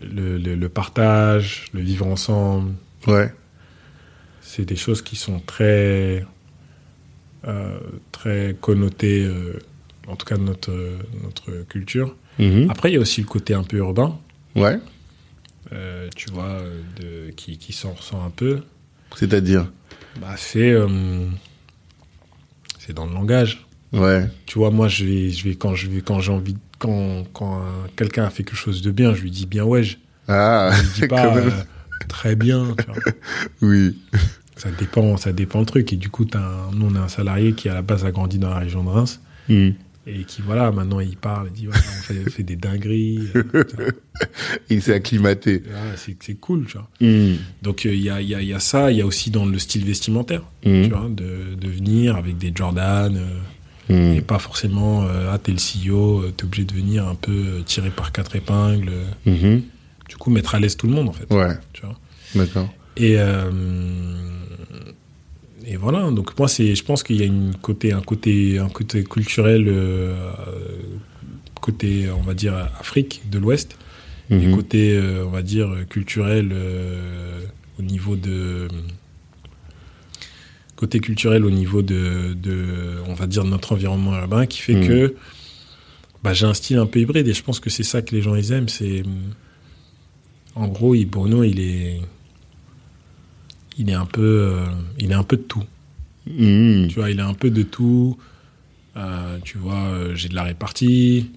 le, 0.00 0.36
le- 0.38 0.54
le 0.54 0.68
partage, 0.68 1.66
le 1.72 1.80
vivre 1.80 2.06
ensemble. 2.06 2.72
Ouais. 3.06 3.32
C'est 4.42 4.64
des 4.64 4.76
choses 4.76 5.02
qui 5.02 5.16
sont 5.16 5.40
très, 5.40 6.24
très 8.12 8.56
connotées, 8.60 9.24
euh, 9.24 9.58
en 10.06 10.16
tout 10.16 10.26
cas 10.26 10.36
de 10.36 10.42
notre, 10.42 10.72
notre 11.22 11.64
culture. 11.68 12.14
Mhm. 12.38 12.68
Après, 12.70 12.90
il 12.90 12.94
y 12.94 12.96
a 12.96 13.00
aussi 13.00 13.20
le 13.20 13.26
côté 13.26 13.54
un 13.54 13.62
peu 13.64 13.76
urbain. 13.78 14.18
Ouais. 14.56 14.78
euh, 15.72 16.08
tu 16.16 16.30
vois, 16.30 16.44
euh, 16.62 16.80
de, 17.00 17.30
qui, 17.32 17.58
qui 17.58 17.72
s'en 17.72 17.92
ressent 17.92 18.24
un 18.24 18.30
peu, 18.30 18.60
C'est-à-dire? 19.16 19.70
bah, 20.20 20.34
c'est 20.36 20.70
euh, 20.72 20.86
dans 22.94 23.04
le 23.06 23.12
langage. 23.12 23.66
Ouais. 23.92 24.26
Tu 24.46 24.58
vois, 24.58 24.70
moi, 24.70 24.88
je 24.88 25.04
vais, 25.04 25.30
je 25.30 25.44
vais 25.48 25.54
quand 25.56 25.74
je 25.74 25.88
vais 25.88 26.00
quand 26.00 26.20
j'ai 26.20 26.32
envie, 26.32 26.56
quand, 26.78 27.24
quand 27.34 27.58
euh, 27.60 27.62
quelqu'un 27.96 28.24
a 28.24 28.30
fait 28.30 28.42
quelque 28.44 28.56
chose 28.56 28.80
de 28.82 28.90
bien, 28.90 29.14
je 29.14 29.20
lui 29.22 29.30
dis 29.30 29.44
bien 29.46 29.64
ouais, 29.64 29.82
je, 29.82 29.96
Ah, 30.26 30.70
je 30.74 30.82
lui 30.82 30.88
dis 30.94 31.00
pas 31.08 31.22
quand 31.22 31.34
même. 31.34 31.48
euh, 31.48 31.62
très 32.08 32.34
bien. 32.34 32.74
tu 32.78 32.86
vois. 32.86 33.12
Oui. 33.62 33.98
Ça 34.58 34.70
dépend, 34.78 35.16
ça 35.16 35.32
dépend 35.32 35.60
le 35.60 35.66
truc. 35.66 35.92
Et 35.92 35.96
du 35.96 36.08
coup, 36.10 36.26
un- 36.34 36.70
nous, 36.74 36.86
on 36.90 36.94
a 36.96 37.00
un 37.00 37.08
salarié 37.08 37.52
qui 37.54 37.68
à 37.68 37.74
la 37.74 37.82
base 37.82 38.04
a 38.04 38.10
grandi 38.10 38.38
dans 38.38 38.50
la 38.50 38.58
région 38.58 38.84
de 38.84 38.88
Reims. 38.90 39.20
Mhm. 39.48 39.74
Et 40.10 40.24
qui, 40.24 40.40
voilà, 40.40 40.70
maintenant, 40.72 41.00
il 41.00 41.16
parle, 41.18 41.48
il 41.48 41.52
dit, 41.52 41.66
voilà, 41.66 41.80
on 41.86 42.02
fait, 42.02 42.30
fait 42.30 42.42
des 42.42 42.56
dingueries. 42.56 43.28
euh, 43.36 43.42
Il 44.70 44.80
s'est 44.82 44.94
acclimaté. 44.94 45.62
c'est 46.18 46.34
cool, 46.40 46.64
tu 46.66 46.78
vois. 46.78 46.88
Mm. 47.00 47.34
Donc, 47.62 47.84
euh, 47.86 47.94
il 47.94 48.00
y, 48.00 48.08
a, 48.10 48.20
y, 48.22 48.34
a, 48.34 48.40
y 48.42 48.52
a 48.54 48.58
ça, 48.58 48.90
il 48.90 48.96
y 48.98 49.02
a 49.02 49.06
aussi 49.06 49.30
dans 49.30 49.44
le 49.46 49.58
style 49.58 49.84
vestimentaire, 49.84 50.42
Mm. 50.64 50.82
tu 50.84 50.88
vois, 50.88 51.08
de, 51.10 51.54
de 51.60 51.68
venir 51.68 52.16
avec 52.16 52.38
des 52.38 52.52
Jordan, 52.54 53.16
euh, 53.90 54.14
et 54.14 54.20
pas 54.22 54.38
forcément, 54.38 55.04
euh, 55.04 55.30
ah, 55.32 55.38
t'es 55.38 55.52
le 55.52 55.58
CEO, 55.58 56.24
t'es 56.36 56.44
obligé 56.44 56.64
de 56.64 56.74
venir 56.74 57.06
un 57.06 57.14
peu 57.14 57.62
tiré 57.66 57.90
par 57.90 58.10
quatre 58.10 58.34
épingles. 58.34 58.90
du 59.26 60.16
coup, 60.18 60.30
mettre 60.30 60.54
à 60.54 60.58
l'aise 60.60 60.76
tout 60.78 60.86
le 60.86 60.94
monde, 60.94 61.10
en 61.10 61.12
fait. 61.12 61.30
Ouais, 61.32 61.54
Tu 61.74 61.82
vois. 61.82 61.98
d'accord. 62.34 62.72
Et, 62.96 63.16
et 65.70 65.76
voilà, 65.76 66.10
donc 66.10 66.38
moi, 66.38 66.48
c'est, 66.48 66.74
je 66.74 66.82
pense 66.82 67.02
qu'il 67.02 67.16
y 67.16 67.22
a 67.22 67.26
une 67.26 67.54
côté, 67.60 67.92
un, 67.92 68.00
côté, 68.00 68.58
un 68.58 68.68
côté 68.70 69.04
culturel, 69.04 69.66
euh, 69.68 70.16
côté, 71.60 72.08
on 72.10 72.22
va 72.22 72.32
dire, 72.34 72.54
Afrique 72.80 73.22
de 73.30 73.38
l'Ouest, 73.38 73.76
et 74.30 74.34
Mhm. 74.34 74.54
côté, 74.56 74.96
euh, 74.96 75.24
on 75.26 75.30
va 75.30 75.42
dire, 75.42 75.68
culturel 75.90 76.50
euh, 76.52 77.42
au 77.78 77.82
niveau 77.82 78.16
de. 78.16 78.68
Côté 80.76 81.00
culturel 81.00 81.44
au 81.44 81.50
niveau 81.50 81.82
de, 81.82 82.34
de, 82.34 82.96
on 83.08 83.14
va 83.14 83.26
dire, 83.26 83.44
notre 83.44 83.72
environnement 83.72 84.16
urbain 84.16 84.46
qui 84.46 84.60
fait 84.60 84.74
Mhm. 84.74 84.86
que 84.86 85.14
bah, 86.22 86.32
j'ai 86.34 86.46
un 86.46 86.54
style 86.54 86.78
un 86.78 86.86
peu 86.86 87.00
hybride 87.00 87.26
et 87.26 87.34
je 87.34 87.42
pense 87.42 87.58
que 87.58 87.68
c'est 87.68 87.82
ça 87.82 88.00
que 88.00 88.14
les 88.14 88.22
gens 88.22 88.34
ils 88.36 88.52
aiment. 88.52 88.68
C'est 88.68 89.02
en 90.54 90.68
gros, 90.68 90.94
il, 90.94 91.06
Bruno, 91.06 91.42
il 91.42 91.58
est, 91.60 92.00
il 93.78 93.88
est 93.90 93.94
un 93.94 94.06
peu, 94.06 94.22
euh, 94.22 94.64
il 94.98 95.10
est 95.10 95.14
un 95.14 95.22
peu 95.22 95.36
de 95.36 95.42
tout. 95.42 95.64
Mm. 96.26 96.88
Tu 96.88 96.94
vois, 96.96 97.10
il 97.10 97.18
est 97.18 97.22
un 97.22 97.34
peu 97.34 97.50
de 97.50 97.62
tout. 97.62 98.18
Euh, 98.96 99.38
tu 99.44 99.56
vois, 99.58 99.74
euh, 99.86 100.14
j'ai 100.14 100.28
de 100.28 100.34
la 100.34 100.42
répartie. 100.42 101.30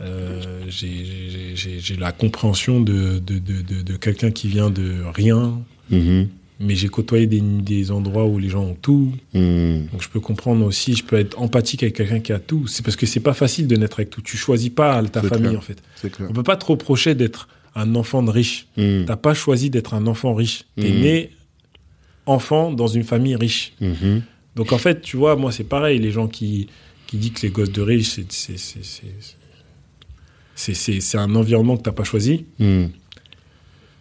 euh, 0.00 0.40
j'ai- 0.68 1.96
la 1.98 2.12
compréhension 2.12 2.80
de, 2.80 3.18
de, 3.18 3.38
de, 3.38 3.60
de, 3.62 3.82
de 3.82 3.96
quelqu'un 3.96 4.30
qui 4.30 4.48
vient 4.48 4.70
de 4.70 5.02
rien. 5.14 5.60
Mhm. 5.90 6.28
Mais 6.60 6.74
j'ai 6.76 6.88
côtoyé 6.88 7.26
des, 7.26 7.40
des 7.40 7.90
endroits 7.90 8.24
où 8.26 8.38
les 8.38 8.48
gens 8.48 8.62
ont 8.64 8.76
tout. 8.80 9.12
Mm. 9.34 9.86
Donc 9.92 10.00
je 10.02 10.08
peux 10.08 10.20
comprendre 10.20 10.64
aussi, 10.64 10.94
je 10.94 11.04
peux 11.04 11.16
être 11.16 11.38
empathique 11.40 11.82
avec 11.82 11.94
quelqu'un 11.96 12.20
qui 12.20 12.32
a 12.32 12.38
tout. 12.38 12.66
C'est 12.66 12.84
parce 12.84 12.96
que 12.96 13.06
c'est 13.06 13.20
pas 13.20 13.34
facile 13.34 13.66
de 13.66 13.76
naître 13.76 13.98
avec 14.00 14.10
tout. 14.10 14.22
Tu 14.22 14.36
choisis 14.36 14.70
pas 14.70 15.02
ta 15.04 15.22
famille 15.22 15.48
clair. 15.50 15.58
en 15.58 15.60
fait. 15.60 15.82
On 16.20 16.32
peut 16.32 16.42
pas 16.42 16.56
te 16.56 16.64
reprocher 16.64 17.14
d'être 17.14 17.48
un 17.74 17.94
enfant 17.94 18.22
de 18.22 18.30
riche. 18.30 18.66
T'as 18.76 19.16
pas 19.16 19.34
choisi 19.34 19.70
d'être 19.70 19.94
un 19.94 20.06
enfant 20.06 20.34
riche. 20.34 20.64
T'es 20.76 20.90
né 20.90 21.30
enfant 22.26 22.72
dans 22.72 22.86
une 22.86 23.04
famille 23.04 23.36
riche. 23.36 23.72
Mhm. 23.80 24.22
Donc 24.56 24.72
en 24.72 24.78
fait, 24.78 25.00
tu 25.00 25.16
vois, 25.16 25.36
moi 25.36 25.50
c'est 25.52 25.64
pareil. 25.64 25.98
Les 25.98 26.10
gens 26.10 26.28
qui, 26.28 26.68
qui 27.06 27.16
disent 27.16 27.32
que 27.32 27.42
les 27.42 27.50
gosses 27.50 27.72
de 27.72 27.82
riches, 27.82 28.18
c'est- 30.54 31.16
un 31.18 31.34
environnement 31.34 31.76
que 31.76 31.82
t'as 31.82 31.92
pas 31.92 32.04
choisi. 32.04 32.44
Mm. 32.58 32.84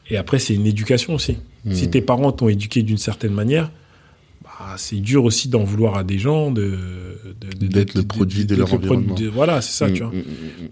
Et 0.10 0.18
après, 0.18 0.40
c'est 0.40 0.54
une 0.54 0.68
éducation 0.68 1.16
aussi. 1.16 1.38
Mm. 1.66 1.74
Si 1.74 1.90
tes 1.90 2.02
parents 2.02 2.32
t'ont 2.32 2.50
éduqué 2.50 2.84
d'une 2.84 2.98
certaine 2.98 3.34
manière, 3.34 3.72
bah, 4.44 4.76
c'est 4.78 4.98
dur 5.00 5.24
aussi 5.24 5.48
d'en 5.48 5.64
vouloir 5.64 5.96
à 5.98 6.04
des 6.04 6.20
gens, 6.20 6.52
de, 6.52 6.78
D'être 7.60 7.96
le 7.96 8.04
produit 8.04 8.46
de 8.46 8.56
leur 8.56 8.68
produit 8.68 8.90
environnement. 8.90 9.16
de- 9.16 9.28
voilà, 9.28 9.62
c'est 9.62 9.72
ça, 9.74 9.90
tu 9.92 10.04
vois. 10.04 10.12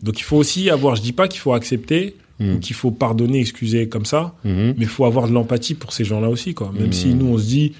Donc 0.04 0.20
il 0.20 0.24
faut 0.24 0.38
aussi 0.38 0.70
avoir, 0.70 0.95
je 0.95 1.02
dis 1.02 1.14
pas 1.14 1.28
qu'il 1.28 1.39
faut 1.39 1.54
accepter 1.54 2.16
mm. 2.40 2.54
ou 2.56 2.60
qu'il 2.60 2.76
faut 2.76 2.92
pardonner, 2.92 3.40
excuser 3.40 3.88
comme 3.90 4.06
ça, 4.06 4.36
Mhm. 4.44 4.76
mais 4.78 4.86
il 4.86 4.88
faut 4.88 5.06
avoir 5.06 5.28
de 5.28 5.34
l'empathie 5.34 5.76
pour 5.76 5.94
ces 5.94 6.04
gens-là 6.06 6.30
aussi, 6.30 6.54
quoi. 6.54 6.72
Même 6.78 6.94
si 6.94 7.14
nous 7.14 7.28
on 7.28 7.38
se 7.38 7.46
dit, 7.46 7.74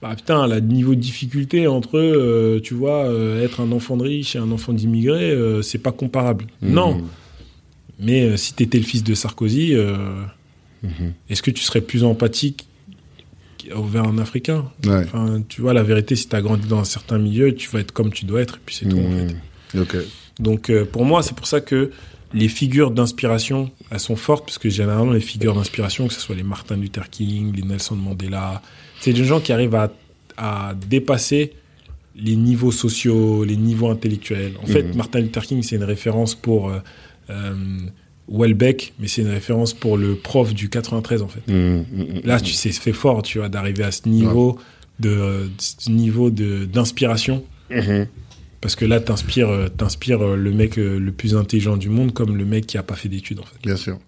bah 0.00 0.14
putain, 0.16 0.46
le 0.48 0.58
niveau 0.60 0.94
de 0.94 1.00
difficulté 1.00 1.66
entre, 1.68 1.98
euh, 1.98 2.60
tu 2.60 2.74
vois, 2.74 3.04
euh, 3.04 3.44
être 3.44 3.60
un 3.60 3.70
enfant 3.72 3.96
de 3.96 4.02
riche 4.02 4.34
et 4.34 4.38
un 4.38 4.50
enfant 4.50 4.72
d'immigré, 4.72 5.30
euh, 5.30 5.62
c'est 5.62 5.78
pas 5.78 5.92
comparable. 5.92 6.46
Non, 6.60 7.00
mais 8.00 8.22
euh, 8.24 8.36
si 8.36 8.52
t'étais 8.54 8.78
le 8.78 8.84
fils 8.84 9.04
de 9.04 9.14
Sarkozy, 9.14 9.74
est-ce 11.30 11.42
que 11.42 11.50
tu 11.50 11.62
serais 11.62 11.80
plus 11.80 12.02
empathique 12.04 12.66
envers 13.74 14.04
un 14.04 14.18
Africain? 14.18 14.64
Ouais. 14.84 15.04
Enfin, 15.04 15.42
tu 15.48 15.60
vois, 15.60 15.72
la 15.72 15.82
vérité, 15.84 16.16
si 16.16 16.28
tu 16.28 16.34
as 16.34 16.42
grandi 16.42 16.66
dans 16.66 16.80
un 16.80 16.84
certain 16.84 17.18
milieu, 17.18 17.54
tu 17.54 17.70
vas 17.70 17.80
être 17.80 17.92
comme 17.92 18.12
tu 18.12 18.24
dois 18.24 18.40
être, 18.42 18.56
et 18.56 18.60
puis 18.66 18.74
c'est 18.74 18.88
tout, 18.88 18.98
en 18.98 19.10
fait. 19.10 19.78
Ok. 19.78 19.96
Donc, 20.40 20.70
euh, 20.70 20.84
pour 20.84 21.04
moi, 21.04 21.22
c'est 21.22 21.34
pour 21.36 21.46
ça 21.46 21.60
que 21.60 21.90
les 22.34 22.48
figures 22.48 22.90
d'inspiration, 22.90 23.70
elles 23.90 24.00
sont 24.00 24.16
fortes, 24.16 24.44
parce 24.46 24.58
que 24.58 24.70
généralement, 24.70 25.12
les 25.12 25.20
figures 25.20 25.54
d'inspiration, 25.54 26.08
que 26.08 26.14
ce 26.14 26.20
soit 26.20 26.34
les 26.34 26.42
Martin 26.42 26.76
Luther 26.76 27.08
King, 27.10 27.52
les 27.54 27.62
Nelson 27.62 27.96
Mandela, 27.96 28.62
c'est 29.00 29.12
des 29.12 29.24
gens 29.24 29.40
qui 29.40 29.52
arrivent 29.52 29.74
à, 29.74 29.92
à 30.36 30.74
dépasser 30.88 31.52
les 32.16 32.36
niveaux 32.36 32.72
sociaux, 32.72 33.44
les 33.44 33.56
niveaux 33.56 33.90
intellectuels. 33.90 34.52
En 34.62 34.66
fait, 34.66 34.82
Mhm. 34.82 34.96
Martin 34.96 35.20
Luther 35.20 35.42
King, 35.42 35.62
c'est 35.62 35.76
une 35.76 35.84
référence 35.84 36.34
pour 36.34 36.68
euh, 36.68 36.78
euh, 37.30 37.54
Welbeck, 38.28 38.92
mais 38.98 39.08
c'est 39.08 39.22
une 39.22 39.28
référence 39.30 39.72
pour 39.74 39.96
le 39.96 40.14
prof 40.14 40.54
du 40.54 40.68
93, 40.68 41.22
en 41.22 41.28
fait. 41.28 41.42
Mm, 41.50 41.80
mm. 41.80 42.20
Là, 42.24 42.40
tu 42.40 42.52
sais, 42.52 42.70
c'est 42.72 42.92
fort, 42.92 43.22
tu 43.22 43.38
vois, 43.38 43.48
d'arriver 43.48 43.84
à 43.84 43.90
ce 43.92 44.08
niveau 44.08 44.58
de, 45.00 45.50
ce 45.58 45.90
niveau 45.90 46.30
de 46.30 46.64
d'inspiration, 46.66 47.44
Mhm. 47.70 48.06
Parce 48.62 48.74
que 48.76 48.86
là, 48.86 48.98
t'inspires, 49.00 49.50
euh, 49.50 49.68
t'inspires 49.68 50.22
euh, 50.24 50.36
le 50.36 50.50
mec 50.52 50.78
euh, 50.78 50.98
le 50.98 51.12
plus 51.12 51.36
intelligent 51.36 51.76
du 51.76 51.90
monde, 51.90 52.14
comme 52.14 52.34
le 52.36 52.44
mec 52.46 52.66
qui 52.66 52.78
a 52.78 52.82
pas 52.82 52.94
fait 52.94 53.10
d'études, 53.10 53.40
en 53.40 53.44
fait. 53.44 53.56
Bien 53.62 53.76
sûr. 53.76 53.98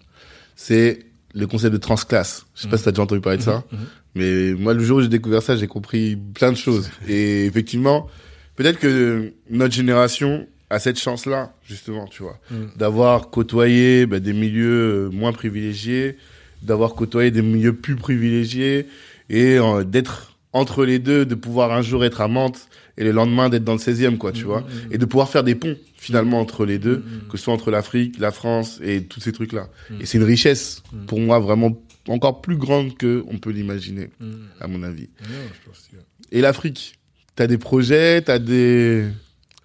C'est 0.55 0.99
le 1.35 1.45
concept 1.45 1.73
de 1.73 1.77
transclasse. 1.77 2.45
Je 2.55 2.61
sais 2.63 2.67
pas 2.69 2.73
Mhm. 2.75 2.77
si 2.79 2.83
t'as 2.85 2.91
déjà 2.91 3.03
entendu 3.03 3.21
parler 3.21 3.37
de 3.37 3.43
ça. 3.43 3.63
Mhm. 3.71 3.79
Mais 4.15 4.53
moi, 4.53 4.73
le 4.73 4.83
jour 4.83 4.97
où 4.97 5.01
j'ai 5.01 5.09
découvert 5.09 5.43
ça, 5.43 5.55
j'ai 5.57 5.67
compris 5.67 6.17
plein 6.33 6.51
de 6.51 6.57
choses. 6.57 6.89
Et 7.07 7.45
effectivement, 7.45 8.07
peut-être 8.55 8.79
que 8.79 9.33
notre 9.49 9.75
génération 9.75 10.47
a 10.69 10.79
cette 10.79 10.97
chance-là, 10.99 11.53
justement, 11.67 12.07
tu 12.07 12.23
vois, 12.23 12.39
d'avoir 12.77 13.29
côtoyé 13.29 14.05
bah, 14.07 14.19
des 14.19 14.33
milieux 14.33 15.09
moins 15.13 15.31
privilégiés, 15.33 16.17
d'avoir 16.63 16.95
côtoyé 16.95 17.29
des 17.29 17.41
milieux 17.43 17.73
plus 17.75 17.95
privilégiés, 17.97 18.87
et 19.29 19.57
euh, 19.59 19.83
d'être 19.83 20.31
entre 20.53 20.85
les 20.85 20.99
deux, 20.99 21.25
de 21.25 21.35
pouvoir 21.35 21.71
un 21.73 21.81
jour 21.81 22.05
être 22.05 22.21
à 22.21 22.27
Mantes 22.29 22.67
et 22.97 23.03
le 23.03 23.11
lendemain 23.11 23.49
d'être 23.49 23.63
dans 23.63 23.73
le 23.73 23.79
16e, 23.79 24.17
quoi, 24.17 24.31
tu 24.31 24.41
Mhm. 24.41 24.45
vois, 24.45 24.61
Mhm. 24.61 24.91
et 24.93 24.97
de 24.97 25.05
pouvoir 25.05 25.29
faire 25.29 25.43
des 25.43 25.55
ponts 25.55 25.75
finalement 25.97 26.39
entre 26.39 26.65
les 26.65 26.79
deux, 26.79 27.03
que 27.29 27.37
ce 27.37 27.43
soit 27.45 27.53
entre 27.53 27.71
l'Afrique, 27.71 28.19
la 28.19 28.31
France 28.31 28.79
et 28.83 29.03
tous 29.03 29.19
ces 29.19 29.31
trucs-là. 29.31 29.69
Et 29.99 30.05
c'est 30.05 30.17
une 30.17 30.23
richesse 30.23 30.81
pour 31.07 31.19
moi 31.19 31.39
vraiment 31.39 31.71
encore 32.07 32.41
plus 32.41 32.57
grande 32.57 32.95
que 32.97 33.23
on 33.27 33.37
peut 33.39 33.49
l'imaginer, 33.51 34.09
à 34.61 34.67
mon 34.67 34.83
avis. 34.83 35.09
Je 35.21 35.97
Et 36.37 36.41
l'Afrique 36.41 36.95
T'as 37.37 37.47
des 37.47 37.57
projets, 37.57 38.21
t'as 38.21 38.39
des... 38.39 39.03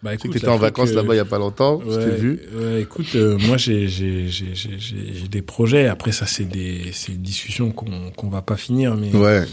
Bah, 0.02 0.14
écoute, 0.14 0.32
t'étais 0.32 0.48
en 0.48 0.56
vacances 0.56 0.90
euh, 0.90 0.94
là-bas 0.96 1.14
il 1.14 1.18
y 1.18 1.20
a 1.20 1.24
pas 1.24 1.38
longtemps, 1.38 1.80
je 1.86 1.94
Ouais, 1.94 2.04
t'ai 2.04 2.10
vu. 2.16 2.40
ouais, 2.56 2.80
écoute, 2.82 3.14
euh, 3.14 3.38
moi 3.46 3.58
j'ai 3.58 3.86
j'ai 3.86 4.26
j'ai 4.28 4.54
j'ai 4.56 5.28
des 5.28 5.42
projets. 5.42 5.86
Après 5.86 6.10
ça 6.10 6.26
c'est 6.26 6.46
des 6.46 6.90
c'est 6.92 7.12
une 7.12 7.22
discussion 7.22 7.70
qu'on 7.70 8.10
qu'on 8.10 8.28
va 8.28 8.42
pas 8.42 8.56
finir, 8.56 8.96
mais 8.96 9.14
Ouais. 9.14 9.44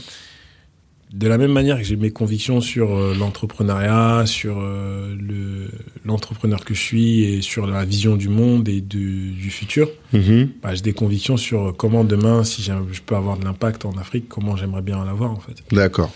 De 1.13 1.27
la 1.27 1.37
même 1.37 1.51
manière 1.53 1.77
que 1.77 1.83
j'ai 1.83 1.95
mes 1.95 2.11
convictions 2.11 2.59
sur 2.59 2.93
euh, 2.95 3.15
l'entrepreneuriat, 3.17 4.25
sur 4.25 4.57
euh, 4.59 5.15
le 5.19 5.69
l'entrepreneur 6.05 6.63
que 6.65 6.73
je 6.73 6.79
suis 6.81 7.23
et 7.23 7.41
sur 7.41 7.67
la 7.67 7.83
vision 7.85 8.15
du 8.15 8.29
monde 8.29 8.67
et 8.69 8.81
du, 8.81 9.31
du 9.31 9.49
futur, 9.49 9.89
Mhm. 10.13 10.49
bah, 10.61 10.73
j'ai 10.75 10.81
des 10.81 10.93
convictions 10.93 11.35
sur 11.37 11.75
comment 11.75 12.03
demain, 12.05 12.43
si 12.45 12.61
je 12.61 13.01
peux 13.05 13.15
avoir 13.15 13.37
de 13.37 13.43
l'impact 13.45 13.83
en 13.85 13.91
Afrique, 13.97 14.27
comment 14.29 14.55
j'aimerais 14.55 14.81
bien 14.81 14.97
en 14.97 15.07
avoir 15.07 15.31
en 15.31 15.39
fait. 15.39 15.55
D'accord. 15.71 16.13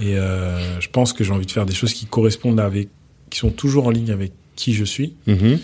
Et 0.00 0.16
euh, 0.16 0.80
je 0.80 0.88
pense 0.88 1.12
que 1.12 1.24
j'ai 1.24 1.32
envie 1.32 1.46
de 1.46 1.50
faire 1.50 1.66
des 1.66 1.74
choses 1.74 1.92
qui 1.92 2.06
correspondent 2.06 2.60
avec, 2.60 2.88
qui 3.30 3.38
sont 3.38 3.50
toujours 3.50 3.86
en 3.86 3.90
ligne 3.90 4.10
avec 4.10 4.32
qui 4.56 4.72
je 4.74 4.84
suis. 4.84 5.14
Mhm. 5.26 5.58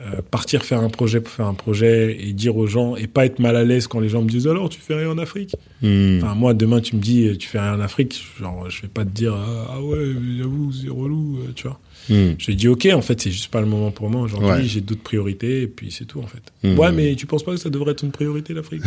Euh, 0.00 0.20
partir 0.28 0.64
faire 0.64 0.80
un 0.80 0.88
projet 0.88 1.20
pour 1.20 1.32
faire 1.32 1.46
un 1.46 1.54
projet 1.54 2.16
et 2.20 2.32
dire 2.32 2.56
aux 2.56 2.66
gens 2.66 2.96
et 2.96 3.06
pas 3.06 3.26
être 3.26 3.38
mal 3.38 3.54
à 3.54 3.62
l'aise 3.62 3.86
quand 3.86 4.00
les 4.00 4.08
gens 4.08 4.22
me 4.22 4.28
disent 4.28 4.48
alors 4.48 4.68
tu 4.68 4.80
fais 4.80 4.96
rien 4.96 5.08
en 5.08 5.18
Afrique? 5.18 5.54
Mhm. 5.82 6.18
Enfin 6.20 6.34
moi 6.34 6.52
demain 6.52 6.80
tu 6.80 6.96
me 6.96 7.00
dis 7.00 7.28
euh, 7.28 7.36
tu 7.36 7.46
fais 7.48 7.60
rien 7.60 7.74
en 7.74 7.80
Afrique, 7.80 8.20
genre 8.40 8.68
je 8.68 8.82
vais 8.82 8.88
pas 8.88 9.04
te 9.04 9.10
dire 9.10 9.32
ah, 9.34 9.74
ah 9.74 9.80
ouais 9.80 9.98
j'avoue 10.36 10.72
c'est 10.72 10.88
relou 10.88 11.38
euh, 11.38 11.52
tu 11.54 11.68
vois. 11.68 11.78
Mhm. 12.10 12.34
Je 12.38 12.50
dis 12.50 12.66
ok 12.66 12.88
en 12.92 13.02
fait 13.02 13.20
c'est 13.20 13.30
juste 13.30 13.52
pas 13.52 13.60
le 13.60 13.68
moment 13.68 13.92
pour 13.92 14.10
moi 14.10 14.22
aujourd'hui 14.22 14.48
Ouais. 14.50 14.64
j'ai 14.64 14.80
d'autres 14.80 15.02
priorités 15.04 15.62
et 15.62 15.66
puis 15.68 15.92
c'est 15.92 16.06
tout 16.06 16.18
en 16.18 16.26
fait. 16.26 16.42
Mhm. 16.64 16.76
Ouais 16.76 16.90
mais 16.90 17.14
tu 17.14 17.26
penses 17.26 17.44
pas 17.44 17.52
que 17.52 17.58
ça 17.58 17.70
devrait 17.70 17.92
être 17.92 18.02
une 18.02 18.10
priorité 18.10 18.52
l'Afrique? 18.52 18.82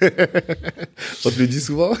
On 1.24 1.30
te 1.30 1.38
le 1.38 1.46
dit 1.48 1.60
souvent? 1.60 1.92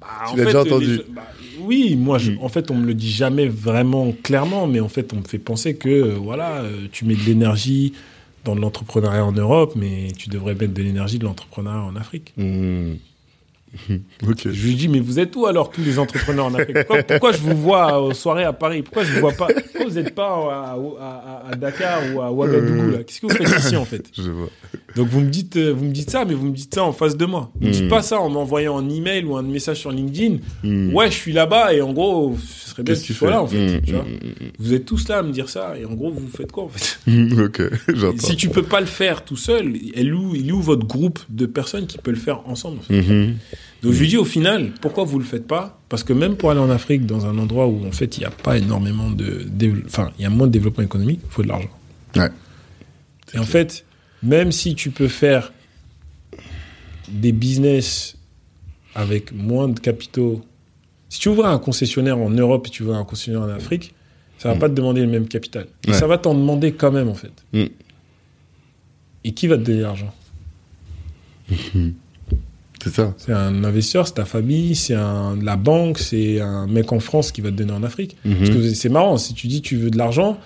Bah, 0.00 0.08
Tu 0.30 0.36
l'as 0.38 0.44
déjà 0.46 0.62
les- 0.64 0.70
entendu. 0.72 1.00
bah, 1.14 1.22
Oui, 1.60 1.96
moi, 1.96 2.18
je- 2.18 2.32
Mm. 2.32 2.38
en 2.42 2.48
fait, 2.48 2.70
on 2.70 2.74
me 2.74 2.86
le 2.86 2.94
dit 2.94 3.10
jamais 3.10 3.48
vraiment 3.48 4.14
clairement, 4.22 4.66
mais 4.66 4.80
en 4.80 4.88
fait, 4.88 5.12
on 5.12 5.16
me 5.16 5.24
fait 5.24 5.38
penser 5.38 5.74
que, 5.76 5.88
euh, 5.88 6.14
voilà, 6.20 6.56
euh, 6.62 6.86
tu 6.92 7.04
mets 7.04 7.14
de 7.16 7.22
l'énergie 7.24 7.92
dans 8.44 8.54
de 8.54 8.60
l'entrepreneuriat 8.60 9.24
en 9.24 9.32
Europe, 9.32 9.72
mais 9.76 10.08
tu 10.18 10.28
devrais 10.28 10.54
mettre 10.54 10.74
de 10.74 10.82
l'énergie 10.82 11.18
de 11.18 11.24
l'entrepreneuriat 11.24 11.80
en 11.82 11.96
Afrique. 11.96 12.34
Ok. 14.28 14.42
Je 14.52 14.66
lui 14.66 14.74
dis, 14.76 14.86
mais 14.88 15.00
vous 15.00 15.18
êtes 15.18 15.34
où 15.34 15.46
alors 15.46 15.68
tous 15.70 15.82
les 15.82 15.98
entrepreneurs 15.98 16.46
en 16.46 16.54
Afrique? 16.54 16.76
Pourquoi, 16.86 17.02
pourquoi 17.02 17.32
je 17.32 17.38
vous 17.38 17.56
vois 17.56 18.00
aux 18.00 18.12
soirées 18.14 18.44
à 18.44 18.52
Paris? 18.52 18.82
Pourquoi 18.82 19.02
je 19.02 19.12
vous 19.14 19.18
vois 19.20 19.32
pas? 19.32 19.48
Pourquoi 19.48 19.84
vous 19.88 19.94
n'êtes 19.96 20.14
pas 20.14 20.28
à, 20.28 20.76
à- 21.00 21.42
à- 21.48 21.50
à 21.50 21.56
Dakar 21.56 22.00
ou 22.14 22.20
à 22.20 22.30
Ouagadougou 22.30 22.98
Qu'est-ce 23.04 23.20
que 23.20 23.26
vous 23.26 23.34
faites 23.34 23.58
ici 23.58 23.74
en 23.76 23.84
fait? 23.84 24.08
Je 24.16 24.30
vois. 24.30 24.48
Donc 24.96 25.08
vous 25.08 25.20
me 25.20 25.28
dites, 25.28 25.56
euh, 25.56 25.72
vous 25.72 25.84
me 25.86 25.90
dites 25.92 26.10
ça, 26.10 26.24
mais 26.24 26.34
vous 26.34 26.46
me 26.46 26.54
dites 26.54 26.72
ça 26.74 26.84
en 26.84 26.92
face 26.92 27.16
de 27.16 27.24
moi. 27.26 27.50
Vous 27.60 27.66
me 27.66 27.72
dites 27.72 27.84
Mm. 27.84 27.88
pas 27.88 28.02
ça 28.02 28.20
en 28.20 28.28
m'envoyant 28.30 28.78
un 28.78 28.88
email 28.88 29.24
ou 29.24 29.36
un 29.36 29.42
message 29.42 29.78
sur 29.80 29.90
LinkedIn. 29.90 30.36
Hmm. 30.62 30.94
Ouais, 30.94 31.10
je 31.10 31.16
suis 31.16 31.32
là-bas 31.32 31.74
et 31.74 31.80
en 31.82 31.92
gros, 31.92 32.36
ce 32.38 32.70
serait 32.70 32.82
bien 32.84 32.94
que 32.94 33.00
tu 33.00 33.12
sois 33.12 33.30
là 33.30 33.42
en 33.42 33.46
fait. 33.48 33.78
Hmm, 33.78 33.80
tu 33.82 33.92
vois. 33.92 34.02
hmm, 34.04 34.50
Vous 34.60 34.72
êtes 34.72 34.84
tous 34.84 35.08
là 35.08 35.18
à 35.18 35.22
me 35.22 35.32
dire 35.32 35.48
ça 35.48 35.74
et 35.76 35.84
en 35.84 35.94
gros, 35.94 36.12
vous 36.12 36.28
faites 36.28 36.52
quoi 36.52 36.64
en 36.64 36.68
fait? 36.68 36.98
Hmm. 37.10 37.38
Ok, 37.44 37.62
j'entends. 37.94 38.26
Si 38.26 38.36
tu 38.36 38.48
peux 38.50 38.62
pas 38.62 38.78
le 38.80 38.86
faire 38.86 39.24
tout 39.24 39.36
seul, 39.36 39.74
elle 39.96 40.14
où, 40.14 40.34
il 40.36 40.48
est 40.48 40.52
où 40.52 40.60
votre 40.62 40.86
groupe 40.86 41.18
de 41.28 41.46
personnes 41.46 41.86
qui 41.86 41.98
peut 41.98 42.10
le 42.12 42.16
faire 42.16 42.46
ensemble 42.48 42.78
en 42.78 42.82
fait 42.82 42.94
Mhm. 43.02 43.34
Donc 43.82 43.92
je 43.92 43.98
lui 44.00 44.08
dis 44.08 44.16
au 44.16 44.24
final, 44.24 44.70
pourquoi 44.80 45.04
vous 45.04 45.18
le 45.18 45.24
faites 45.26 45.46
pas? 45.46 45.78
Parce 45.90 46.04
que 46.04 46.12
même 46.14 46.36
pour 46.36 46.50
aller 46.50 46.60
en 46.60 46.70
Afrique, 46.70 47.04
dans 47.04 47.26
un 47.26 47.36
endroit 47.36 47.66
où 47.66 47.84
en 47.86 47.92
fait 47.92 48.16
il 48.16 48.20
n'y 48.20 48.26
a 48.26 48.30
pas 48.30 48.56
énormément 48.56 49.10
de, 49.10 49.44
enfin 49.86 50.10
il 50.18 50.22
y 50.22 50.24
a 50.24 50.30
moins 50.30 50.46
de 50.46 50.52
développement 50.52 50.84
économique, 50.84 51.20
il 51.22 51.30
faut 51.30 51.42
de 51.42 51.48
l'argent. 51.48 51.68
Ouais. 52.16 52.30
Et 53.34 53.38
en 53.38 53.42
fait, 53.44 53.84
même 54.24 54.50
si 54.52 54.74
tu 54.74 54.90
peux 54.90 55.08
faire 55.08 55.52
des 57.08 57.32
business 57.32 58.16
avec 58.94 59.32
moins 59.32 59.68
de 59.68 59.78
capitaux, 59.78 60.42
si 61.08 61.20
tu 61.20 61.28
ouvres 61.28 61.46
un 61.46 61.58
concessionnaire 61.58 62.18
en 62.18 62.30
Europe 62.30 62.66
et 62.66 62.70
tu 62.70 62.82
ouvres 62.82 62.94
un 62.96 63.04
concessionnaire 63.04 63.42
en 63.42 63.48
Afrique, 63.48 63.94
ça 64.38 64.48
va 64.48 64.54
Mm. 64.54 64.58
pas 64.58 64.68
te 64.68 64.74
demander 64.74 65.00
le 65.02 65.06
même 65.08 65.28
capital. 65.28 65.66
Et 65.86 65.90
Ouais. 65.90 65.96
ça 65.96 66.06
va 66.06 66.18
t'en 66.18 66.34
demander 66.34 66.72
quand 66.72 66.90
même 66.90 67.08
en 67.08 67.14
fait. 67.14 67.32
Mm. 67.52 67.64
Et 69.24 69.32
qui 69.32 69.46
va 69.46 69.56
te 69.56 69.62
donner 69.62 69.80
l'argent? 69.80 70.12
C'est 72.82 72.90
ça. 72.92 73.14
C'est 73.16 73.32
un 73.32 73.64
investisseur, 73.64 74.06
c'est 74.06 74.14
ta 74.14 74.26
famille, 74.26 74.74
c'est 74.74 74.94
la 74.94 75.56
banque, 75.56 75.98
c'est 75.98 76.40
un 76.40 76.66
mec 76.66 76.92
en 76.92 77.00
France 77.00 77.32
qui 77.32 77.40
va 77.40 77.50
te 77.50 77.54
donner 77.56 77.72
en 77.72 77.82
Afrique. 77.82 78.16
Mhm. 78.26 78.36
Parce 78.36 78.50
que 78.50 78.74
c'est 78.74 78.90
marrant, 78.90 79.16
si 79.16 79.32
tu 79.32 79.46
dis 79.46 79.62
tu 79.62 79.76
veux 79.76 79.88
de 79.88 79.96
l'argent, 79.96 80.38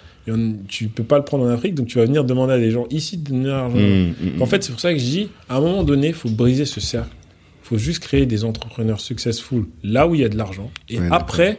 tu 0.69 0.89
peux 0.89 1.03
pas 1.05 1.19
le 1.19 1.25
prendre 1.25 1.45
en 1.45 1.49
Afrique, 1.49 1.75
donc 1.75 1.87
tu 1.87 1.99
vas 1.99 2.05
venir 2.05 2.25
demander 2.25 2.55
à 2.55 2.59
des 2.59 2.71
gens 2.71 2.87
ici 2.91 3.17
de 3.19 3.29
donner 3.31 3.49
l'argent. 3.49 3.77
Hmm, 3.79 4.13
hmm. 4.37 4.43
En 4.43 4.47
fait, 4.47 4.63
c'est 4.63 4.71
pour 4.73 4.81
ça 4.81 4.93
que 4.93 4.99
je 4.99 5.05
dis, 5.05 5.29
à 5.49 5.57
un 5.57 5.61
moment 5.61 5.85
donné, 5.85 6.09
il 6.09 6.15
faut 6.15 6.29
briser 6.29 6.65
ce 6.65 6.81
cercle. 6.81 7.11
Il 7.65 7.69
faut 7.69 7.79
juste 7.79 8.01
créer 8.03 8.27
des 8.27 8.45
entrepreneurs 8.45 9.01
successful 9.01 9.65
là 9.85 10.07
où 10.07 10.15
il 10.15 10.23
y 10.23 10.25
a 10.25 10.29
de 10.29 10.37
l'argent. 10.39 10.71
Et 10.89 10.99
Ouais, 10.99 11.09
après, 11.11 11.59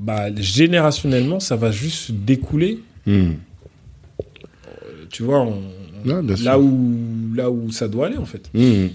bah, 0.00 0.26
générationnellement, 0.36 1.40
ça 1.40 1.56
va 1.56 1.70
juste 1.70 1.96
se 2.06 2.12
découler, 2.12 2.80
Hmm. 3.06 3.32
tu 5.10 5.22
vois, 5.22 5.46
Ouais, 6.04 6.22
là, 6.44 6.60
où, 6.60 7.34
là 7.34 7.50
où 7.50 7.72
ça 7.72 7.88
doit 7.88 8.06
aller, 8.06 8.18
en 8.18 8.24
fait. 8.24 8.48
Ouais. 8.54 8.90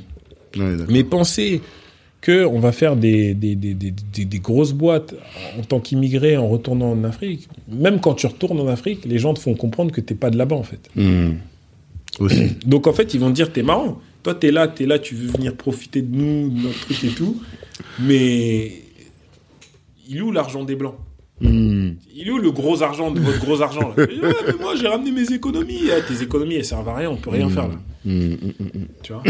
Mais 0.87 1.03
penser 1.03 1.61
que 2.23 2.45
on 2.45 2.59
va 2.59 2.71
faire 2.71 2.95
des, 2.95 3.33
des, 3.33 3.55
des, 3.55 3.75
des, 3.75 4.39
grosses 4.39 4.71
boîtes 4.71 5.13
en 5.59 5.63
tant 5.63 5.81
qu'immigré 5.81 6.37
en 6.37 6.47
retournant 6.47 6.89
en 6.89 7.03
Afrique, 7.03 7.49
même 7.67 7.99
quand 7.99 8.13
tu 8.13 8.27
retournes 8.27 8.61
en 8.61 8.67
Afrique, 8.69 9.03
les 9.03 9.19
gens 9.19 9.33
te 9.33 9.39
font 9.39 9.55
comprendre 9.55 9.91
que 9.91 9.99
t'es 9.99 10.15
pas 10.15 10.29
de 10.29 10.37
là-bas, 10.37 10.55
en 10.55 10.63
fait. 10.63 10.89
Hmm. 10.95 11.33
Aussi. 12.19 12.51
Donc 12.65 12.87
en 12.87 12.93
fait, 12.93 13.13
ils 13.13 13.19
vont 13.19 13.27
te 13.27 13.35
dire 13.35 13.51
t'es 13.51 13.61
marrant. 13.61 13.99
Toi, 14.23 14.35
t'es 14.35 14.51
là, 14.51 14.69
t'es 14.69 14.85
là, 14.85 14.99
tu 14.99 15.15
veux 15.15 15.27
venir 15.27 15.53
profiter 15.57 16.01
de 16.01 16.15
nous, 16.15 16.49
de 16.49 16.61
notre 16.61 16.79
truc 16.79 17.03
et 17.03 17.09
tout. 17.09 17.41
Mais 17.99 18.71
il 20.07 20.17
est 20.17 20.21
où 20.21 20.31
l'argent 20.31 20.63
des 20.63 20.75
blancs? 20.75 20.95
Hmm. 21.41 21.89
Il 22.15 22.25
est 22.25 22.31
où 22.31 22.37
le 22.37 22.51
gros 22.51 22.83
argent 22.83 23.11
de 23.11 23.19
votre 23.19 23.39
gros 23.41 23.61
argent 23.61 23.93
là? 23.97 24.05
Dis, 24.05 24.19
Ouais, 24.23 24.33
mais 24.47 24.53
moi 24.61 24.75
j'ai 24.77 24.87
ramené 24.87 25.11
mes 25.11 25.29
économies. 25.33 25.89
Ah, 25.91 25.99
tes 25.99 26.23
économies 26.23 26.55
elles 26.55 26.63
servent 26.63 26.87
à 26.87 26.95
rien, 26.95 27.09
on 27.09 27.17
peut 27.17 27.31
rien 27.31 27.49
faire 27.49 27.67
là. 27.67 27.75
Hmm, 28.05 28.29
hmm, 28.31 28.53
hmm. 28.59 28.85
Tu 29.01 29.11
vois? 29.11 29.23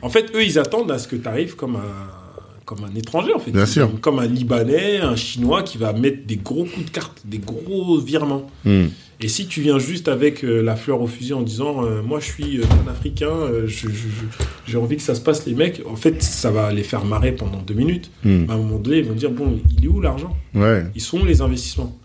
En 0.00 0.08
fait, 0.08 0.34
eux 0.34 0.42
ils 0.42 0.58
attendent 0.58 0.90
à 0.90 0.98
ce 0.98 1.08
que 1.08 1.16
tu 1.16 1.28
arrives 1.28 1.54
comme 1.54 1.76
un 1.76 2.27
comme 2.68 2.84
un 2.84 2.94
étranger 2.94 3.32
en 3.34 3.38
fait. 3.38 3.50
Bien 3.50 3.64
sûr. 3.64 3.88
Comme, 3.90 3.98
comme 4.00 4.18
un 4.18 4.26
Libanais, 4.26 4.98
un 4.98 5.16
Chinois 5.16 5.62
qui 5.62 5.78
va 5.78 5.94
mettre 5.94 6.26
des 6.26 6.36
gros 6.36 6.64
coups 6.66 6.84
de 6.84 6.90
carte, 6.90 7.22
des 7.24 7.38
gros 7.38 7.98
virements. 7.98 8.46
Hmm. 8.66 8.88
Et 9.20 9.28
si 9.28 9.46
tu 9.46 9.62
viens 9.62 9.78
juste 9.78 10.06
avec 10.06 10.44
euh, 10.44 10.60
la 10.62 10.76
fleur 10.76 11.00
au 11.00 11.06
fusil 11.06 11.32
en 11.32 11.40
disant 11.40 11.82
euh, 11.82 12.02
moi 12.02 12.20
je 12.20 12.26
suis 12.26 12.58
euh, 12.58 12.64
un 12.86 12.90
africain, 12.90 13.30
euh, 13.30 13.66
je- 13.66 13.88
je- 13.88 13.94
je- 13.94 14.44
j'ai 14.66 14.76
envie 14.76 14.96
que 14.96 15.02
ça 15.02 15.14
se 15.14 15.20
passe 15.22 15.46
les 15.46 15.54
mecs, 15.54 15.80
en 15.86 15.96
fait 15.96 16.22
ça 16.22 16.50
va 16.50 16.70
les 16.72 16.82
faire 16.82 17.04
marrer 17.06 17.32
pendant 17.32 17.62
deux 17.62 17.74
minutes. 17.74 18.10
Hmm. 18.22 18.44
À 18.50 18.52
un 18.52 18.58
moment 18.58 18.78
donné 18.78 18.98
ils 18.98 19.04
vont 19.06 19.14
dire 19.14 19.30
bon 19.30 19.58
il 19.78 19.84
est 19.86 19.88
où 19.88 20.00
l'argent? 20.02 20.36
Ouais. 20.54 20.84
Ils 20.94 21.00
sont 21.00 21.20
où 21.20 21.24
les 21.24 21.40
investissements 21.40 21.96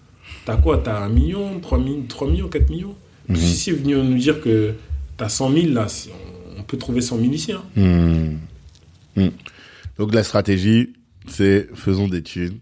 T'as 0.45 0.55
quoi? 0.57 0.78
T'as 0.84 0.99
un 1.03 1.09
million, 1.09 1.59
3 1.61 1.78
millions, 1.78 2.03
3 2.07 2.28
millions, 2.30 2.47
4 2.47 2.70
millions? 2.70 2.95
Mhm. 3.30 3.36
Si 3.36 3.55
c'est 3.57 3.72
venu 3.72 3.95
nous 3.95 4.18
dire 4.18 4.41
que 4.41 4.74
t'as 5.18 5.30
100 5.30 5.51
000 5.51 5.68
là, 5.74 5.88
on, 6.09 6.59
on 6.61 6.64
peut 6.64 6.78
trouver 6.78 7.01
100 7.01 7.18
000 7.20 7.32
ici. 7.32 7.51
hein. 7.51 7.64
Hmm. 9.16 9.28
Donc 9.97 10.13
la 10.13 10.23
stratégie, 10.23 10.93
c'est 11.27 11.67
faisons 11.75 12.07
des 12.07 12.21
thunes. 12.23 12.59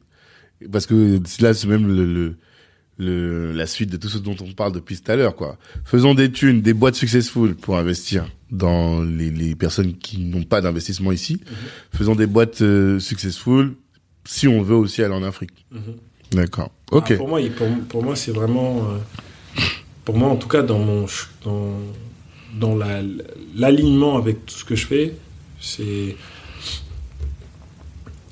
Parce 0.71 0.85
que 0.85 1.19
là, 1.41 1.53
c'est 1.53 1.67
même 1.67 1.87
le, 1.87 2.05
le, 2.05 2.35
le- 2.97 3.51
la 3.53 3.65
suite 3.65 3.89
de 3.89 3.97
tout 3.97 4.09
ce 4.09 4.17
dont 4.19 4.35
on 4.41 4.51
parle 4.53 4.73
depuis 4.73 4.99
tout 4.99 5.11
à 5.11 5.15
l'heure, 5.15 5.35
quoi. 5.35 5.57
Faisons 5.85 6.13
des 6.13 6.31
thunes, 6.31 6.61
des 6.61 6.73
boîtes 6.73 6.95
successful 6.95 7.55
pour 7.55 7.77
investir 7.77 8.27
dans 8.51 9.01
les, 9.01 9.31
les 9.31 9.55
personnes 9.55 9.93
qui 9.97 10.19
n'ont 10.19 10.43
pas 10.43 10.61
d'investissement 10.61 11.11
ici. 11.11 11.39
Faisons 11.95 12.15
des 12.15 12.27
boîtes 12.27 12.61
euh, 12.61 12.99
successful 12.99 13.73
si 14.25 14.47
on 14.47 14.61
veut 14.61 14.75
aussi 14.75 15.01
aller 15.01 15.15
en 15.15 15.23
Afrique. 15.23 15.65
Mhm. 15.71 15.81
D'accord. 16.33 16.71
Ok. 16.91 17.07
Ah, 17.11 17.15
pour 17.15 17.27
moi, 17.29 17.39
pour, 17.57 17.67
pour 17.89 18.03
moi 18.03 18.15
c'est 18.15 18.31
vraiment. 18.31 18.87
euh, 18.89 18.97
pour 20.05 20.17
moi, 20.17 20.29
en 20.29 20.35
tout 20.35 20.47
cas, 20.47 20.61
dans, 20.61 20.79
mon, 20.79 21.05
dans, 21.43 21.73
dans 22.59 22.75
la- 22.75 23.01
l'alignement 23.55 24.17
avec 24.17 24.45
tout 24.45 24.55
ce 24.55 24.63
que 24.65 24.75
je 24.75 24.85
fais, 24.85 25.13
c'est. 25.59 26.15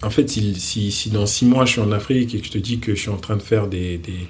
En 0.01 0.09
fait, 0.09 0.29
si, 0.29 0.55
si, 0.55 0.91
si 0.91 1.09
dans 1.09 1.25
six 1.25 1.45
mois 1.45 1.65
je 1.65 1.73
suis 1.73 1.81
en 1.81 1.91
Afrique 1.91 2.33
et 2.35 2.39
que 2.39 2.45
je 2.45 2.51
te 2.51 2.57
dis 2.57 2.79
que 2.79 2.95
je 2.95 2.99
suis 3.01 3.09
en 3.09 3.17
train 3.17 3.35
de 3.35 3.41
faire 3.41 3.67
des, 3.67 3.97
des, 3.97 4.27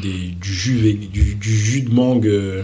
des- 0.00 0.28
du, 0.40 0.52
jus, 0.54 0.76
vé- 0.78 1.08
du, 1.10 1.34
du 1.34 1.56
jus 1.56 1.82
de 1.82 1.90
mangue 1.92 2.26
euh, 2.28 2.62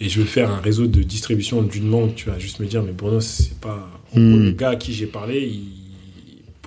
et 0.00 0.08
je 0.08 0.20
veux 0.20 0.26
faire 0.26 0.50
un 0.50 0.60
réseau 0.60 0.86
de 0.86 1.02
distribution 1.02 1.62
de 1.62 1.70
jus 1.72 1.80
de 1.80 1.86
mangue, 1.86 2.14
tu 2.14 2.26
vas 2.28 2.38
juste 2.38 2.60
me 2.60 2.66
dire, 2.66 2.82
mais 2.82 2.92
Bruno, 2.92 3.20
c'est 3.20 3.58
pas. 3.60 3.88
En 4.12 4.18
gros, 4.18 4.20
Hmm. 4.20 4.44
le 4.46 4.50
gars 4.52 4.70
à 4.70 4.76
qui 4.76 4.92
j'ai 4.92 5.06
parlé, 5.06 5.40
il- 5.40 5.79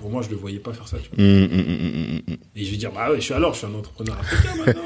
pour 0.04 0.12
moi, 0.12 0.20
je 0.20 0.28
le 0.28 0.36
voyais 0.36 0.58
pas 0.58 0.74
faire 0.74 0.86
ça. 0.86 0.98
Tu 0.98 1.08
vois. 1.16 1.24
Hmm, 1.24 1.44
hmm, 1.44 2.20
hmm. 2.28 2.36
Et 2.56 2.62
je 2.62 2.70
vais 2.70 2.76
dire, 2.76 2.92
bah 2.92 3.10
ouais, 3.10 3.16
je 3.16 3.22
suis 3.22 3.32
alors, 3.32 3.54
je 3.54 3.60
suis 3.60 3.66
un 3.66 3.72
entrepreneur 3.72 4.18
africain 4.20 4.54
maintenant. 4.58 4.82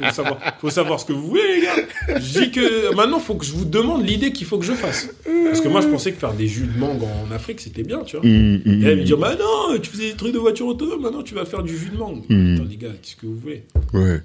Il 0.00 0.06
faut, 0.06 0.14
savoir, 0.14 0.38
faut 0.58 0.70
savoir 0.70 1.00
ce 1.00 1.04
que 1.04 1.12
vous 1.12 1.26
voulez, 1.26 1.42
les 1.56 1.60
gars. 1.60 2.18
Je 2.18 2.40
dis 2.40 2.50
que 2.50 2.94
maintenant, 2.94 3.18
il 3.18 3.24
faut 3.24 3.34
que 3.34 3.44
je 3.44 3.52
vous 3.52 3.66
demande 3.66 4.06
l'idée 4.06 4.32
qu'il 4.32 4.46
faut 4.46 4.56
que 4.56 4.64
je 4.64 4.72
fasse. 4.72 5.10
Parce 5.44 5.60
que 5.60 5.68
moi, 5.68 5.82
je 5.82 5.88
pensais 5.88 6.12
que 6.12 6.18
faire 6.18 6.32
des 6.32 6.48
jus 6.48 6.66
de 6.66 6.78
mangue 6.78 7.02
en 7.02 7.30
Afrique, 7.30 7.60
c'était 7.60 7.82
bien, 7.82 8.04
tu 8.04 8.16
vois. 8.16 8.24
Et 8.24 8.30
elle 8.30 9.00
me 9.00 9.04
dit, 9.04 9.12
bah 9.12 9.36
non, 9.38 9.78
tu 9.78 9.90
faisais 9.90 10.12
des 10.12 10.16
trucs 10.16 10.32
de 10.32 10.38
voiture 10.38 10.66
autonome, 10.66 11.02
maintenant 11.02 11.22
tu 11.22 11.34
vas 11.34 11.44
faire 11.44 11.62
du 11.62 11.76
jus 11.76 11.90
de 11.90 11.98
mangue. 11.98 12.22
Attends, 12.24 12.66
les 12.70 12.78
gars, 12.78 12.88
qu'est-ce 13.02 13.16
que 13.16 13.26
vous 13.26 13.36
voulez? 13.36 13.64
Ouais. 13.92 14.22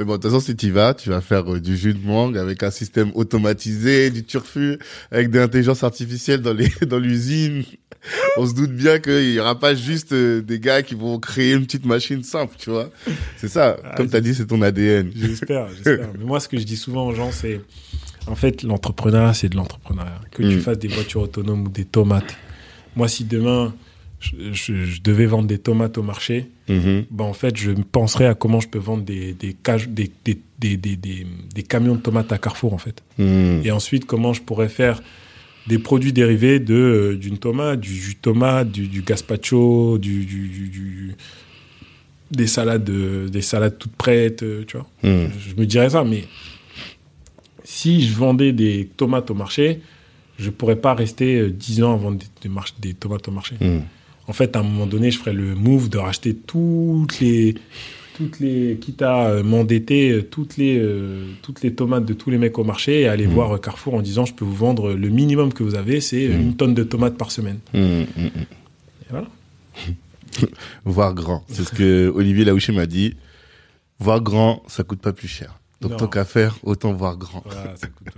Mais 0.00 0.06
bon, 0.06 0.12
de 0.12 0.16
toute 0.16 0.30
façon, 0.30 0.40
si 0.40 0.56
tu 0.56 0.70
vas, 0.70 0.94
tu 0.94 1.10
vas 1.10 1.20
faire 1.20 1.52
euh, 1.52 1.60
du 1.60 1.76
jus 1.76 1.92
de 1.92 2.02
mangue 2.02 2.38
avec 2.38 2.62
un 2.62 2.70
système 2.70 3.10
automatisé, 3.14 4.08
du 4.08 4.24
turfu, 4.24 4.78
avec 5.10 5.28
de 5.30 5.38
l'intelligence 5.38 5.84
artificielle 5.84 6.40
dans 6.40 6.54
les 6.54 6.70
dans 6.88 6.98
l'usine. 6.98 7.64
On 8.38 8.46
se 8.46 8.54
doute 8.54 8.72
bien 8.72 8.98
qu'il 8.98 9.30
y 9.32 9.38
aura 9.40 9.58
pas 9.58 9.74
juste 9.74 10.12
euh, 10.12 10.40
des 10.40 10.58
gars 10.58 10.82
qui 10.82 10.94
vont 10.94 11.18
créer 11.18 11.52
une 11.52 11.66
petite 11.66 11.84
machine 11.84 12.22
simple, 12.22 12.54
tu 12.58 12.70
vois. 12.70 12.90
C'est 13.36 13.48
ça. 13.48 13.76
Ah, 13.84 13.94
Comme 13.96 14.08
tu 14.08 14.16
as 14.16 14.20
dit, 14.20 14.34
c'est 14.34 14.46
ton 14.46 14.62
ADN. 14.62 15.10
J'espère, 15.14 15.68
j'espère. 15.68 16.08
Mais 16.18 16.24
moi, 16.24 16.40
ce 16.40 16.48
que 16.48 16.58
je 16.58 16.64
dis 16.64 16.76
souvent 16.76 17.06
aux 17.08 17.14
gens, 17.14 17.30
c'est 17.32 17.60
en 18.26 18.34
fait, 18.34 18.62
l'entrepreneuriat, 18.62 19.34
c'est 19.34 19.48
de 19.48 19.56
l'entrepreneuriat. 19.56 20.20
Que 20.30 20.42
tu 20.42 20.56
Mm. 20.56 20.60
fasses 20.60 20.78
des 20.78 20.88
voitures 20.88 21.22
autonomes 21.22 21.66
ou 21.66 21.68
des 21.68 21.84
tomates. 21.84 22.36
Moi, 22.96 23.08
si 23.08 23.24
demain, 23.24 23.74
je, 24.20 24.30
je- 24.52 24.84
je 24.84 25.00
devais 25.02 25.26
vendre 25.26 25.48
des 25.48 25.58
tomates 25.58 25.96
au 25.98 26.02
marché, 26.02 26.50
Mhm. 26.68 27.04
ben, 27.10 27.24
en 27.24 27.32
fait, 27.32 27.56
je 27.56 27.70
penserais 27.72 28.26
à 28.26 28.34
comment 28.34 28.60
je 28.60 28.68
peux 28.68 28.78
vendre 28.78 29.02
des, 29.02 29.34
camions 31.68 31.94
de 31.96 32.00
tomates 32.00 32.32
à 32.32 32.38
Carrefour, 32.38 32.74
en 32.74 32.78
fait. 32.78 33.02
Mhm. 33.18 33.62
Et 33.64 33.70
ensuite, 33.70 34.04
comment 34.06 34.32
je 34.32 34.42
pourrais 34.42 34.68
faire 34.68 35.02
des 35.70 35.78
produits 35.78 36.12
dérivés 36.12 36.58
de 36.58 36.74
euh, 36.74 37.16
d'une 37.16 37.38
tomate, 37.38 37.80
du 37.80 37.94
jus 37.94 38.14
de 38.14 38.18
tomate, 38.20 38.70
du, 38.72 38.88
du 38.88 39.02
gazpacho, 39.02 39.98
du, 39.98 40.24
du, 40.24 40.48
du- 40.48 40.68
du- 40.68 41.14
des 42.32 42.48
salades, 42.48 42.90
euh, 42.90 43.28
des 43.28 43.40
salades 43.40 43.78
toutes 43.78 43.94
prêtes, 43.94 44.42
euh, 44.42 44.64
tu 44.66 44.76
vois. 44.76 44.88
Mhm. 45.04 45.30
Je 45.48 45.54
me 45.60 45.66
dirais 45.66 45.90
ça, 45.90 46.02
mais 46.02 46.24
si 47.64 48.06
je 48.06 48.14
vendais 48.14 48.52
des 48.52 48.88
tomates 48.96 49.30
au 49.30 49.34
marché, 49.34 49.80
je 50.38 50.50
pourrais 50.50 50.76
pas 50.76 50.94
rester 50.94 51.38
euh, 51.38 51.50
10 51.50 51.82
ans 51.84 51.94
à 51.94 51.96
vendre 51.96 52.18
des, 52.42 52.48
des 52.80 52.94
tomates 52.94 53.28
au 53.28 53.30
marché. 53.32 53.54
Mhm. 53.60 53.82
En 54.26 54.32
fait, 54.32 54.56
à 54.56 54.60
un 54.60 54.62
moment 54.64 54.86
donné, 54.86 55.10
je 55.12 55.18
ferais 55.18 55.32
le 55.32 55.54
move 55.54 55.88
de 55.88 55.98
racheter 55.98 56.34
toutes 56.34 57.20
les, 57.20 57.54
toutes 58.20 58.38
les, 58.40 58.76
quitte 58.80 59.00
à 59.02 59.28
euh, 59.28 59.42
m'endetter, 59.42 60.10
euh, 60.12 60.22
toutes 60.22 60.58
les, 60.58 60.78
euh, 60.78 61.24
toutes 61.42 61.62
les 61.62 61.74
tomates 61.74 62.04
de 62.04 62.12
tous 62.12 62.28
les 62.30 62.36
mecs 62.38 62.58
au 62.58 62.64
marché 62.64 63.00
et 63.00 63.08
aller 63.08 63.26
Mm. 63.26 63.30
voir 63.32 63.60
Carrefour 63.60 63.94
en 63.94 64.02
disant, 64.02 64.26
je 64.26 64.34
peux 64.34 64.44
vous 64.44 64.54
vendre 64.54 64.92
le 64.92 65.08
minimum 65.08 65.52
que 65.54 65.62
vous 65.62 65.74
avez, 65.74 66.00
c'est 66.02 66.28
Mm. 66.28 66.40
une 66.40 66.56
tonne 66.56 66.74
de 66.74 66.82
tomates 66.82 67.16
par 67.16 67.30
semaine. 67.30 67.60
Et 67.74 68.06
voilà. 69.08 69.26
Voir 70.84 71.14
grand. 71.14 71.44
C'est 71.48 71.64
ce 71.64 71.70
que 71.72 72.08
Olivier 72.14 72.44
Laouché 72.44 72.72
m'a 72.72 72.86
dit. 72.86 73.14
Voir 73.98 74.20
grand, 74.20 74.62
ça 74.68 74.82
coûte 74.84 75.00
pas 75.00 75.12
plus 75.12 75.28
cher. 75.28 75.58
Donc 75.80 75.92
Non. 75.92 75.96
tant 75.96 76.06
qu'à 76.08 76.24
faire, 76.26 76.58
autant 76.62 76.92
voir 76.92 77.16
grand. 77.16 77.42
Voilà, 77.46 77.74
ça 77.76 77.86
coûte- 77.88 78.08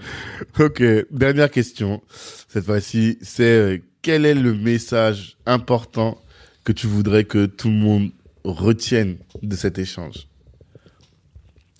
Ok, 0.60 0.82
dernière 1.12 1.50
question. 1.50 2.02
Cette 2.48 2.64
fois-ci, 2.66 3.18
c'est 3.22 3.42
euh, 3.44 3.78
quel 4.02 4.26
est 4.26 4.34
le 4.34 4.52
message 4.54 5.36
important 5.46 6.20
que 6.64 6.72
tu 6.72 6.86
voudrais 6.88 7.24
que 7.24 7.46
tout 7.46 7.68
le 7.68 7.74
monde 7.76 8.10
retienne 8.44 9.16
de 9.42 9.56
cet 9.56 9.78
échange 9.78 10.28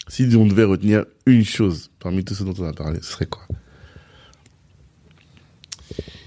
Si 0.09 0.29
on 0.37 0.47
devait 0.47 0.65
retenir 0.65 1.05
une 1.27 1.45
chose 1.45 1.91
parmi 1.99 2.25
tout 2.25 2.35
ce 2.35 2.45
dont 2.45 2.55
on 2.59 2.65
a 2.69 2.73
parlé, 2.73 3.01
ce 3.03 3.13
serait 3.13 3.27
quoi? 3.27 3.47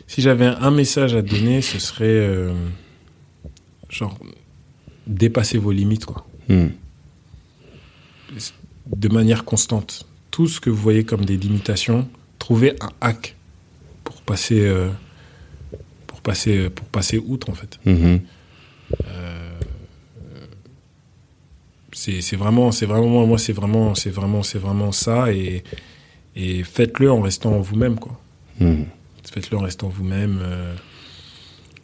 Si 0.07 0.21
j'avais 0.21 0.45
un 0.45 0.71
message 0.71 1.13
à 1.15 1.21
donner, 1.21 1.61
ce 1.61 1.79
serait 1.79 2.05
euh, 2.05 2.53
genre 3.89 4.17
dépasser 5.07 5.57
vos 5.57 5.71
limites, 5.71 6.05
quoi. 6.05 6.25
Hmm. 6.47 6.67
De 8.87 9.09
manière 9.09 9.45
constante. 9.45 10.05
Tout 10.31 10.47
ce 10.47 10.59
que 10.59 10.69
vous 10.69 10.81
voyez 10.81 11.03
comme 11.03 11.25
des 11.25 11.37
limitations, 11.37 12.07
trouvez 12.39 12.75
un 12.81 12.89
hack 13.01 13.35
pour 14.03 14.21
passer, 14.21 14.61
euh, 14.61 14.89
pour 16.07 16.21
passer, 16.21 16.69
pour 16.69 16.85
passer 16.87 17.17
outre, 17.17 17.49
en 17.49 17.53
fait. 17.53 17.79
Mhm. 17.85 18.21
C'est 18.89 19.05
c'est 21.95 22.35
vraiment, 22.35 22.71
c'est 22.71 22.85
vraiment, 22.85 23.25
moi, 23.25 23.37
c'est 23.37 23.53
vraiment, 23.53 23.95
c'est 23.95 24.09
vraiment, 24.09 24.43
c'est 24.43 24.59
vraiment 24.59 24.91
ça. 24.91 25.31
Et, 25.31 25.63
et 26.35 26.63
faites-le 26.63 27.09
en 27.11 27.21
restant 27.21 27.57
vous-même, 27.59 27.97
quoi. 27.97 28.19
Mhm. 28.59 28.85
Faites-le 29.31 29.57
en 29.57 29.61
restant 29.61 29.87
vous-même. 29.89 30.39
euh. 30.41 30.75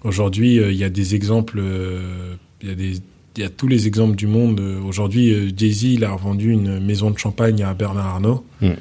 Aujourd'hui, 0.03 0.59
euh, 0.59 0.71
il 0.71 0.77
y 0.77 0.83
a 0.83 0.89
des 0.89 1.15
exemples, 1.15 1.59
euh, 1.59 2.35
il 2.61 2.69
y 2.69 2.71
a 2.71 2.75
des 2.75 2.93
il 3.37 3.43
y 3.43 3.45
a 3.45 3.49
tous 3.49 3.69
les 3.69 3.87
exemples 3.87 4.17
du 4.17 4.27
monde. 4.27 4.59
Aujourd'hui, 4.85 5.53
Jay-Z, 5.55 5.83
il 5.83 6.03
a 6.03 6.11
revendu 6.11 6.51
une 6.51 6.81
maison 6.81 7.11
de 7.11 7.17
champagne 7.17 7.63
à 7.63 7.73
Bernard 7.73 8.07
Arnault. 8.07 8.43
Mm. 8.59 8.71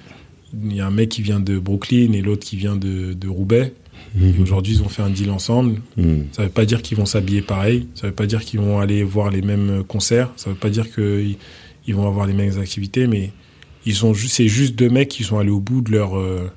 Il 0.65 0.75
y 0.75 0.81
a 0.81 0.89
un 0.89 0.91
mec 0.91 1.11
qui 1.11 1.23
vient 1.23 1.39
de 1.39 1.57
Brooklyn 1.61 2.13
et 2.15 2.21
l'autre 2.21 2.45
qui 2.45 2.57
vient 2.57 2.75
de, 2.75 3.13
de 3.13 3.29
Roubaix. 3.29 3.73
Aujourd'hui, 4.41 4.75
ils 4.75 4.83
ont 4.83 4.89
fait 4.89 5.03
un 5.03 5.11
deal 5.11 5.31
ensemble. 5.31 5.81
Mhm. 5.97 6.27
Ça 6.33 6.43
veut 6.45 6.49
pas 6.49 6.65
dire 6.65 6.83
qu'ils 6.83 6.97
vont 6.99 7.07
s'habiller 7.07 7.43
pareil. 7.43 7.87
Ça 7.95 8.07
veut 8.09 8.13
pas 8.15 8.27
dire 8.27 8.45
qu'ils 8.45 8.61
vont 8.61 8.79
aller 8.81 9.03
voir 9.05 9.31
les 9.31 9.43
mêmes 9.43 9.85
concerts. 9.85 10.31
Ça 10.37 10.51
veut 10.51 10.57
pas 10.57 10.71
dire 10.71 10.93
qu'ils 10.93 11.37
ils 11.87 11.95
vont 11.95 12.07
avoir 12.07 12.27
les 12.27 12.33
mêmes 12.35 12.59
activités. 12.59 13.07
Mais 13.07 13.31
ils 13.87 13.95
c'est 13.97 14.49
juste 14.49 14.75
deux 14.75 14.91
mecs 14.91 15.09
qui 15.09 15.25
sont 15.25 15.39
allés 15.39 15.51
au 15.51 15.61
bout 15.61 15.81
de 15.81 15.93
leur, 15.93 16.19
euh, 16.19 16.51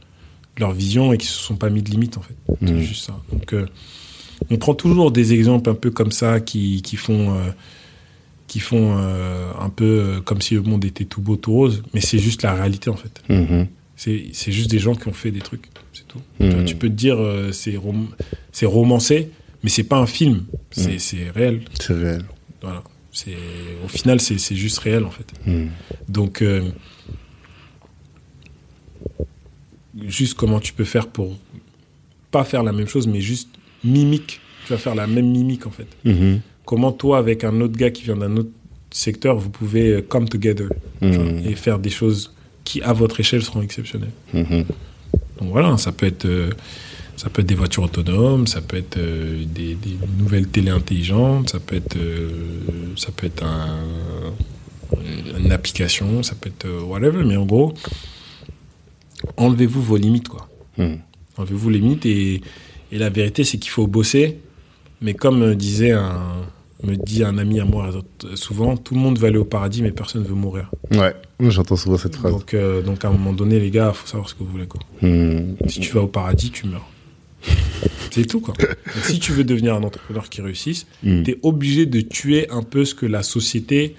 de 0.55 0.59
leur 0.61 0.71
vision 0.73 1.13
et 1.13 1.17
qui 1.17 1.27
se 1.27 1.39
sont 1.39 1.55
pas 1.55 1.69
mis 1.69 1.81
de 1.81 1.89
limite, 1.89 2.17
en 2.17 2.21
fait. 2.21 2.35
C'est 2.65 2.71
Mhm. 2.73 2.81
juste 2.81 3.05
ça. 3.05 3.19
Donc, 3.31 3.53
euh, 3.53 3.65
on 4.49 4.57
prend 4.57 4.73
toujours 4.73 5.11
des 5.11 5.33
exemples 5.33 5.69
un 5.69 5.75
peu 5.75 5.89
comme 5.91 6.11
ça 6.11 6.39
qui, 6.39 6.81
qui 6.81 6.95
font, 6.97 7.33
euh, 7.35 7.49
qui 8.47 8.59
font 8.59 8.97
euh, 8.97 9.51
un 9.59 9.69
peu 9.69 9.85
euh, 9.85 10.21
comme 10.21 10.41
si 10.41 10.53
le 10.55 10.61
monde 10.61 10.83
était 10.85 11.05
tout 11.05 11.21
beau, 11.21 11.37
tout 11.37 11.53
rose. 11.53 11.83
Mais 11.93 12.01
c'est 12.01 12.19
juste 12.19 12.41
la 12.43 12.53
réalité, 12.53 12.89
en 12.89 12.97
fait. 12.97 13.21
C'est 13.95 14.25
c'est 14.33 14.51
juste 14.51 14.69
des 14.71 14.79
gens 14.79 14.95
qui 14.95 15.07
ont 15.07 15.13
fait 15.13 15.29
des 15.31 15.39
trucs, 15.39 15.67
Mhm. 16.39 16.49
Tu 16.49 16.55
vois, 16.55 16.63
Tu 16.65 16.75
peux 16.75 16.87
te 16.89 16.93
dire 16.93 17.17
euh, 17.19 17.51
c'est 17.51 17.75
rom- 17.77 18.09
c'est 18.51 18.65
romancé, 18.65 19.29
mais 19.63 19.69
c'est 19.69 19.83
pas 19.83 19.97
un 19.97 20.05
film, 20.07 20.45
c'est 20.71 20.99
c'est 20.99 21.29
réel. 21.29 21.61
C'est 21.79 21.93
réel. 21.93 22.23
Voilà. 22.61 22.83
C'est 23.11 23.35
au 23.85 23.87
final 23.87 24.19
c'est 24.19 24.55
juste 24.55 24.79
réel 24.79 25.03
en 25.03 25.11
fait. 25.11 25.25
Mhm. 25.45 25.69
Donc 26.09 26.41
euh, 26.41 26.61
juste 30.07 30.33
comment 30.35 30.59
tu 30.59 30.73
peux 30.73 30.83
faire 30.85 31.07
pour 31.07 31.37
pas 32.31 32.43
faire 32.43 32.63
la 32.63 32.71
même 32.71 32.87
chose, 32.87 33.07
mais 33.07 33.21
juste 33.21 33.49
mimique. 33.83 34.39
Tu 34.65 34.73
vas 34.73 34.79
faire 34.79 34.95
la 34.95 35.07
même 35.07 35.29
mimique 35.31 35.67
en 35.67 35.71
fait. 35.71 35.87
Comment 36.65 36.91
toi 36.91 37.17
avec 37.17 37.43
un 37.43 37.59
autre 37.61 37.77
gars 37.77 37.91
qui 37.91 38.03
vient 38.03 38.15
d'un 38.15 38.35
autre 38.37 38.49
secteur, 38.91 39.37
vous 39.37 39.49
pouvez 39.49 39.89
euh, 39.91 40.01
come 40.01 40.29
together 40.29 40.69
vois, 41.01 41.25
et 41.45 41.55
faire 41.55 41.79
des 41.79 41.89
choses 41.89 42.33
qui 42.63 42.81
à 42.81 42.93
votre 42.93 43.19
échelle 43.19 43.41
seront 43.43 43.61
exceptionnelles. 43.61 44.11
Donc 45.43 45.51
voilà, 45.51 45.77
ça 45.77 45.91
peut 45.91 46.05
être, 46.05 46.23
euh, 46.23 46.51
ça 47.17 47.29
peut 47.29 47.41
être 47.41 47.47
des 47.47 47.55
voitures 47.55 47.83
autonomes, 47.83 48.47
ça 48.47 48.61
peut 48.61 48.77
être 48.77 48.95
euh, 48.95 49.43
des, 49.45 49.75
des 49.75 49.97
nouvelles 50.17 50.47
télé 50.47 50.69
intelligentes, 50.69 51.49
ça 51.49 51.59
peut 51.59 51.75
être, 51.75 51.97
euh, 51.97 52.29
ça 52.95 53.09
peut 53.11 53.27
être 53.27 53.43
un, 53.43 53.83
une 55.37 55.51
application, 55.51 56.23
ça 56.23 56.35
peut 56.35 56.47
être 56.47 56.83
whatever. 56.83 57.25
Mais 57.25 57.35
en 57.35 57.45
gros, 57.45 57.73
enlevez-vous 59.35 59.81
vos 59.81 59.97
limites, 59.97 60.29
quoi. 60.29 60.47
Mhm. 60.77 60.99
Enlevez-vous 61.37 61.69
les 61.71 61.79
limites 61.79 62.05
et, 62.05 62.41
et 62.93 62.97
la 62.97 63.09
vérité, 63.09 63.43
c'est 63.43 63.57
qu'il 63.57 63.71
faut 63.71 63.87
bosser. 63.87 64.37
Mais 65.01 65.13
comme 65.13 65.55
disait 65.55 65.91
un, 65.91 66.21
me 66.83 66.95
dit 66.95 67.23
un 67.23 67.37
ami 67.37 67.59
à 67.59 67.65
moi 67.65 67.89
souvent, 68.35 68.77
tout 68.77 68.93
le 68.93 68.99
monde 68.99 69.17
veut 69.19 69.27
aller 69.27 69.37
au 69.37 69.45
paradis, 69.45 69.81
mais 69.81 69.91
personne 69.91 70.23
veut 70.23 70.35
mourir. 70.35 70.71
Ouais, 70.91 71.13
j'entends 71.39 71.75
souvent 71.75 71.97
cette 71.97 72.15
phrase. 72.15 72.31
Donc, 72.31 72.53
euh, 72.53 72.81
donc 72.81 73.03
à 73.05 73.09
un 73.09 73.11
moment 73.11 73.33
donné, 73.33 73.59
les 73.59 73.71
gars, 73.71 73.91
faut 73.93 74.07
savoir 74.07 74.29
ce 74.29 74.35
que 74.35 74.43
vous 74.43 74.51
voulez, 74.51 74.67
quoi. 74.67 74.81
Mhm. 75.01 75.55
Si 75.67 75.79
tu 75.79 75.91
vas 75.93 76.01
au 76.01 76.07
paradis, 76.07 76.51
tu 76.51 76.67
meurs. 76.67 76.87
C'est 78.11 78.25
tout, 78.25 78.39
quoi. 78.39 78.53
Donc, 78.57 78.75
si 79.05 79.19
tu 79.19 79.31
veux 79.31 79.43
devenir 79.43 79.73
un 79.75 79.83
entrepreneur 79.83 80.29
qui 80.29 80.41
réussisse, 80.41 80.85
Mhm. 81.03 81.23
tu 81.23 81.31
es 81.31 81.39
obligé 81.41 81.85
de 81.85 82.01
tuer 82.01 82.49
un 82.51 82.61
peu 82.61 82.85
ce 82.85 82.93
que 82.95 83.05
la 83.05 83.23
société 83.23 83.95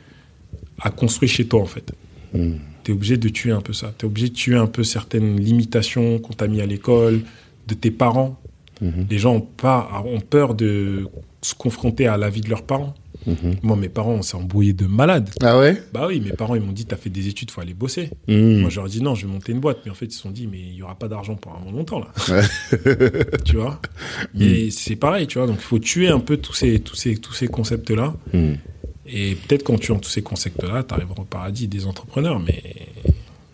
a 0.80 0.90
construit 0.90 1.28
chez 1.28 1.46
toi, 1.46 1.60
en 1.60 1.66
fait. 1.66 1.92
Mhm. 2.32 2.58
Tu 2.84 2.90
es 2.92 2.94
obligé 2.94 3.16
de 3.16 3.28
tuer 3.28 3.52
un 3.52 3.60
peu 3.60 3.72
ça. 3.72 3.92
Tu 3.96 4.04
es 4.04 4.08
obligé 4.08 4.28
de 4.28 4.34
tuer 4.34 4.56
un 4.56 4.66
peu 4.66 4.84
certaines 4.84 5.40
limitations 5.40 6.18
qu'on 6.18 6.32
t'a 6.34 6.46
mis 6.46 6.60
à 6.60 6.66
l'école, 6.66 7.22
de 7.66 7.74
tes 7.74 7.90
parents. 7.90 8.38
Mhm. 8.80 9.06
Les 9.10 9.18
gens 9.18 9.34
ont, 9.36 9.40
pas, 9.40 10.02
ont 10.06 10.20
peur 10.20 10.54
de 10.54 11.06
se 11.44 11.54
confronter 11.54 12.06
à 12.06 12.16
la 12.16 12.30
vie 12.30 12.40
de 12.40 12.48
leurs 12.48 12.62
parents. 12.62 12.94
Mhm. 13.26 13.56
Moi, 13.62 13.76
mes 13.76 13.88
parents, 13.88 14.12
on 14.12 14.22
s'est 14.22 14.36
embrouillés 14.36 14.72
de 14.72 14.86
malade. 14.86 15.30
Ah 15.42 15.58
ouais? 15.58 15.82
Bah 15.92 16.06
oui, 16.08 16.20
mes 16.20 16.32
parents, 16.32 16.54
ils 16.54 16.60
m'ont 16.60 16.72
dit, 16.72 16.84
t'as 16.84 16.96
fait 16.96 17.10
des 17.10 17.28
études, 17.28 17.50
faut 17.50 17.60
aller 17.60 17.74
bosser. 17.74 18.10
Mhm. 18.28 18.60
Moi, 18.60 18.70
je 18.70 18.76
leur 18.76 18.86
ai 18.86 18.90
dit, 18.90 19.02
non, 19.02 19.14
je 19.14 19.26
vais 19.26 19.32
monter 19.32 19.52
une 19.52 19.60
boîte. 19.60 19.78
Mais 19.84 19.90
en 19.90 19.94
fait, 19.94 20.06
ils 20.06 20.12
se 20.12 20.20
sont 20.20 20.30
dit, 20.30 20.46
mais 20.46 20.58
il 20.58 20.74
y 20.74 20.82
aura 20.82 20.94
pas 20.98 21.08
d'argent 21.08 21.34
pour 21.34 21.52
un 21.54 21.58
moment 21.60 21.78
longtemps, 21.78 22.00
là. 22.00 22.08
Ouais. 22.28 23.38
tu 23.44 23.56
vois? 23.56 23.80
Mais 24.34 24.70
c'est 24.70 24.96
pareil, 24.96 25.26
tu 25.26 25.38
vois. 25.38 25.46
Donc, 25.46 25.56
il 25.58 25.64
faut 25.64 25.78
tuer 25.78 26.08
un 26.08 26.20
peu 26.20 26.36
tous 26.38 26.52
ces, 26.54 26.80
tous 26.80 26.96
ces, 26.96 27.16
tous 27.16 27.32
ces 27.34 27.46
concepts-là. 27.48 28.14
Mhm. 28.32 28.56
Et 29.06 29.34
peut-être 29.36 29.64
qu'en 29.64 29.76
tuant 29.78 29.98
tous 29.98 30.10
ces 30.10 30.22
concepts-là, 30.22 30.82
tu 30.82 30.94
arriveras 30.94 31.20
au 31.22 31.24
paradis 31.24 31.68
des 31.68 31.86
entrepreneurs. 31.86 32.40
Mais, 32.40 32.62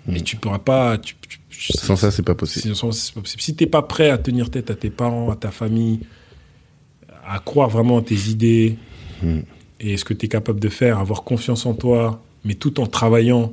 mais 0.06 0.20
tu 0.20 0.36
pourras 0.36 0.60
pas. 0.60 0.96
Tu, 0.98 1.14
tu- 1.28 1.38
tu- 1.48 1.72
Sans 1.76 1.96
ça, 1.96 2.10
c'est 2.10 2.22
pas 2.22 2.34
possible. 2.36 2.74
Sinon, 2.74 2.92
c'est 2.92 3.14
pas 3.14 3.20
possible. 3.20 3.42
Si 3.42 3.54
t'es 3.54 3.66
pas 3.66 3.82
prêt 3.82 4.10
à 4.10 4.18
tenir 4.18 4.50
tête 4.50 4.70
à 4.70 4.74
tes 4.74 4.90
parents, 4.90 5.30
à 5.30 5.36
ta 5.36 5.50
famille, 5.50 6.00
à 7.30 7.38
croire 7.38 7.68
vraiment 7.68 7.98
à 7.98 8.02
tes 8.02 8.28
idées 8.28 8.76
Mhm. 9.22 9.42
et 9.80 9.96
ce 9.96 10.04
que 10.04 10.14
tu 10.14 10.26
es 10.26 10.28
capable 10.28 10.60
de 10.60 10.68
faire, 10.68 10.98
avoir 10.98 11.22
confiance 11.24 11.64
en 11.66 11.74
toi, 11.74 12.22
mais 12.44 12.54
tout 12.54 12.80
en 12.80 12.86
travaillant. 12.86 13.52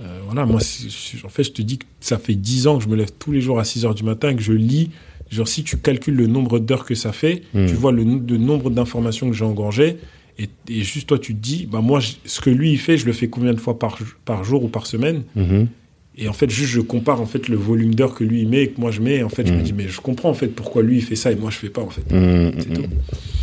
euh, 0.00 0.20
voilà, 0.24 0.46
moi, 0.46 0.56
en 0.56 1.28
fait, 1.28 1.44
je 1.44 1.50
te 1.52 1.62
dis 1.62 1.78
que 1.78 1.84
ça 2.00 2.18
fait 2.18 2.34
10 2.34 2.66
ans 2.66 2.78
que 2.78 2.84
je 2.84 2.88
me 2.88 2.96
lève 2.96 3.10
tous 3.18 3.30
les 3.30 3.40
jours 3.40 3.60
à 3.60 3.64
6 3.64 3.84
heures 3.84 3.94
du 3.94 4.02
matin, 4.04 4.34
que 4.34 4.42
je 4.42 4.52
lis. 4.52 4.90
Genre, 5.30 5.46
si 5.46 5.62
tu 5.64 5.76
calcules 5.78 6.14
le 6.16 6.26
nombre 6.26 6.58
d'heures 6.58 6.84
que 6.84 6.94
ça 6.94 7.12
fait, 7.12 7.42
Mhm. 7.54 7.66
tu 7.68 7.74
vois 7.74 7.92
le, 7.92 8.02
no- 8.04 8.22
le 8.26 8.36
nombre 8.38 8.70
d'informations 8.70 9.28
que 9.30 9.36
j'ai 9.36 9.44
engorgées, 9.44 9.98
et, 10.38 10.48
et 10.68 10.82
juste 10.82 11.06
toi, 11.08 11.18
tu 11.18 11.34
te 11.34 11.40
dis, 11.40 11.66
bah 11.70 11.80
moi, 11.82 12.00
je- 12.00 12.14
ce 12.24 12.40
que 12.40 12.50
lui, 12.50 12.72
il 12.72 12.78
fait, 12.78 12.96
je 12.98 13.06
le 13.06 13.12
fais 13.12 13.28
combien 13.28 13.52
de 13.54 13.60
fois 13.60 13.78
par, 13.78 13.98
par 14.24 14.44
jour 14.44 14.64
ou 14.64 14.68
par 14.68 14.86
semaine 14.86 15.22
Mhm. 15.36 15.68
Et 16.16 16.28
en 16.28 16.32
fait, 16.32 16.50
juste 16.50 16.70
je 16.72 16.80
compare 16.80 17.20
en 17.20 17.26
fait 17.26 17.48
le 17.48 17.56
volume 17.56 17.94
d'heures 17.94 18.14
que 18.14 18.24
lui 18.24 18.42
il 18.42 18.48
met 18.48 18.62
et 18.64 18.70
que 18.70 18.80
moi 18.80 18.90
je 18.90 19.00
mets. 19.00 19.16
Et 19.16 19.22
en 19.22 19.28
fait, 19.30 19.46
je 19.46 19.52
me 19.52 19.58
Mhm. 19.58 19.62
dis 19.64 19.72
mais 19.72 19.88
je 19.88 20.00
comprends 20.00 20.30
en 20.30 20.34
fait 20.34 20.48
pourquoi 20.48 20.82
lui 20.82 20.96
il 20.98 21.02
fait 21.02 21.16
ça 21.16 21.32
et 21.32 21.36
moi 21.36 21.50
je 21.50 21.56
fais 21.56 21.70
pas 21.70 21.80
en 21.82 21.88
fait. 21.90 22.10
Mhm. 22.12 22.52
C'est 22.58 22.72
tout. 22.74 22.84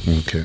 Ok. 0.07 0.37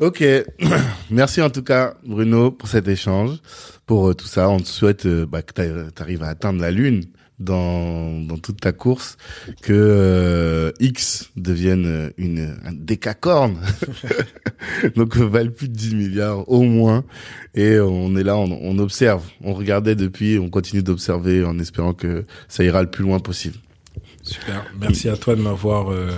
Ok. 0.00 0.24
Merci 1.10 1.42
en 1.42 1.50
tout 1.50 1.62
cas, 1.62 1.94
Bruno, 2.06 2.50
pour 2.50 2.68
cet 2.68 2.88
échange, 2.88 3.38
pour 3.86 4.08
euh, 4.08 4.14
tout 4.14 4.26
ça. 4.26 4.48
On 4.48 4.58
te 4.58 4.66
souhaite 4.68 5.04
euh, 5.06 5.26
bah, 5.26 5.42
que 5.42 5.52
tu 5.52 6.02
arrives 6.02 6.22
à 6.22 6.28
atteindre 6.28 6.60
la 6.60 6.70
Lune 6.70 7.04
dans, 7.40 8.20
dans 8.20 8.38
toute 8.38 8.60
ta 8.60 8.72
course, 8.72 9.16
que 9.62 9.72
euh, 9.72 10.70
X 10.78 11.30
devienne 11.36 12.12
une, 12.18 12.56
un 12.64 12.72
décacorne, 12.72 13.58
donc 14.96 15.16
euh, 15.16 15.24
valent 15.26 15.50
plus 15.50 15.68
de 15.68 15.74
10 15.74 15.94
milliards 15.94 16.48
au 16.48 16.62
moins. 16.62 17.04
Et 17.54 17.78
on 17.80 18.14
est 18.16 18.22
là, 18.22 18.36
on, 18.36 18.50
on 18.62 18.78
observe, 18.78 19.24
on 19.42 19.54
regardait 19.54 19.94
depuis, 19.96 20.38
on 20.38 20.50
continue 20.50 20.82
d'observer 20.82 21.44
en 21.44 21.58
espérant 21.58 21.94
que 21.94 22.24
ça 22.48 22.62
ira 22.62 22.82
le 22.82 22.90
plus 22.90 23.02
loin 23.04 23.18
possible. 23.18 23.56
Super. 24.22 24.64
Merci 24.78 25.08
à 25.08 25.16
toi 25.16 25.34
de 25.34 25.40
m'avoir 25.40 25.90
euh, 25.90 26.10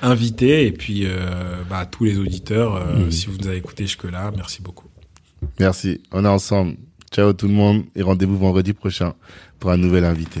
invité 0.00 0.66
et 0.66 0.72
puis 0.72 1.02
euh, 1.04 1.62
bah, 1.68 1.78
à 1.80 1.86
tous 1.86 2.04
les 2.04 2.18
auditeurs, 2.18 2.76
euh, 2.76 3.04
Mhm. 3.04 3.10
si 3.12 3.26
vous 3.26 3.36
nous 3.38 3.46
avez 3.46 3.58
écouté 3.58 3.84
jusque 3.84 4.04
là, 4.10 4.32
merci 4.34 4.62
beaucoup. 4.62 4.86
Merci. 5.60 6.00
On 6.12 6.24
est 6.24 6.28
ensemble. 6.28 6.76
Ciao 7.12 7.32
tout 7.34 7.46
le 7.46 7.52
monde 7.52 7.84
et 7.94 8.00
rendez-vous 8.02 8.38
vendredi 8.38 8.72
prochain 8.72 9.12
pour 9.60 9.70
un 9.70 9.76
nouvel 9.76 10.04
invité. 10.06 10.40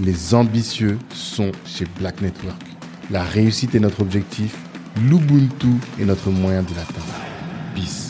Les 0.00 0.32
ambitieux 0.32 0.96
sont 1.12 1.50
chez 1.66 1.84
Black 1.98 2.20
Network. 2.22 2.62
La 3.10 3.24
réussite 3.24 3.74
est 3.74 3.80
notre 3.80 4.00
objectif, 4.00 4.54
l'Ubuntu 5.08 5.66
est 6.00 6.04
notre 6.04 6.30
moyen 6.30 6.62
de 6.62 6.68
l'atteindre. 6.68 7.04
Peace. 7.74 8.07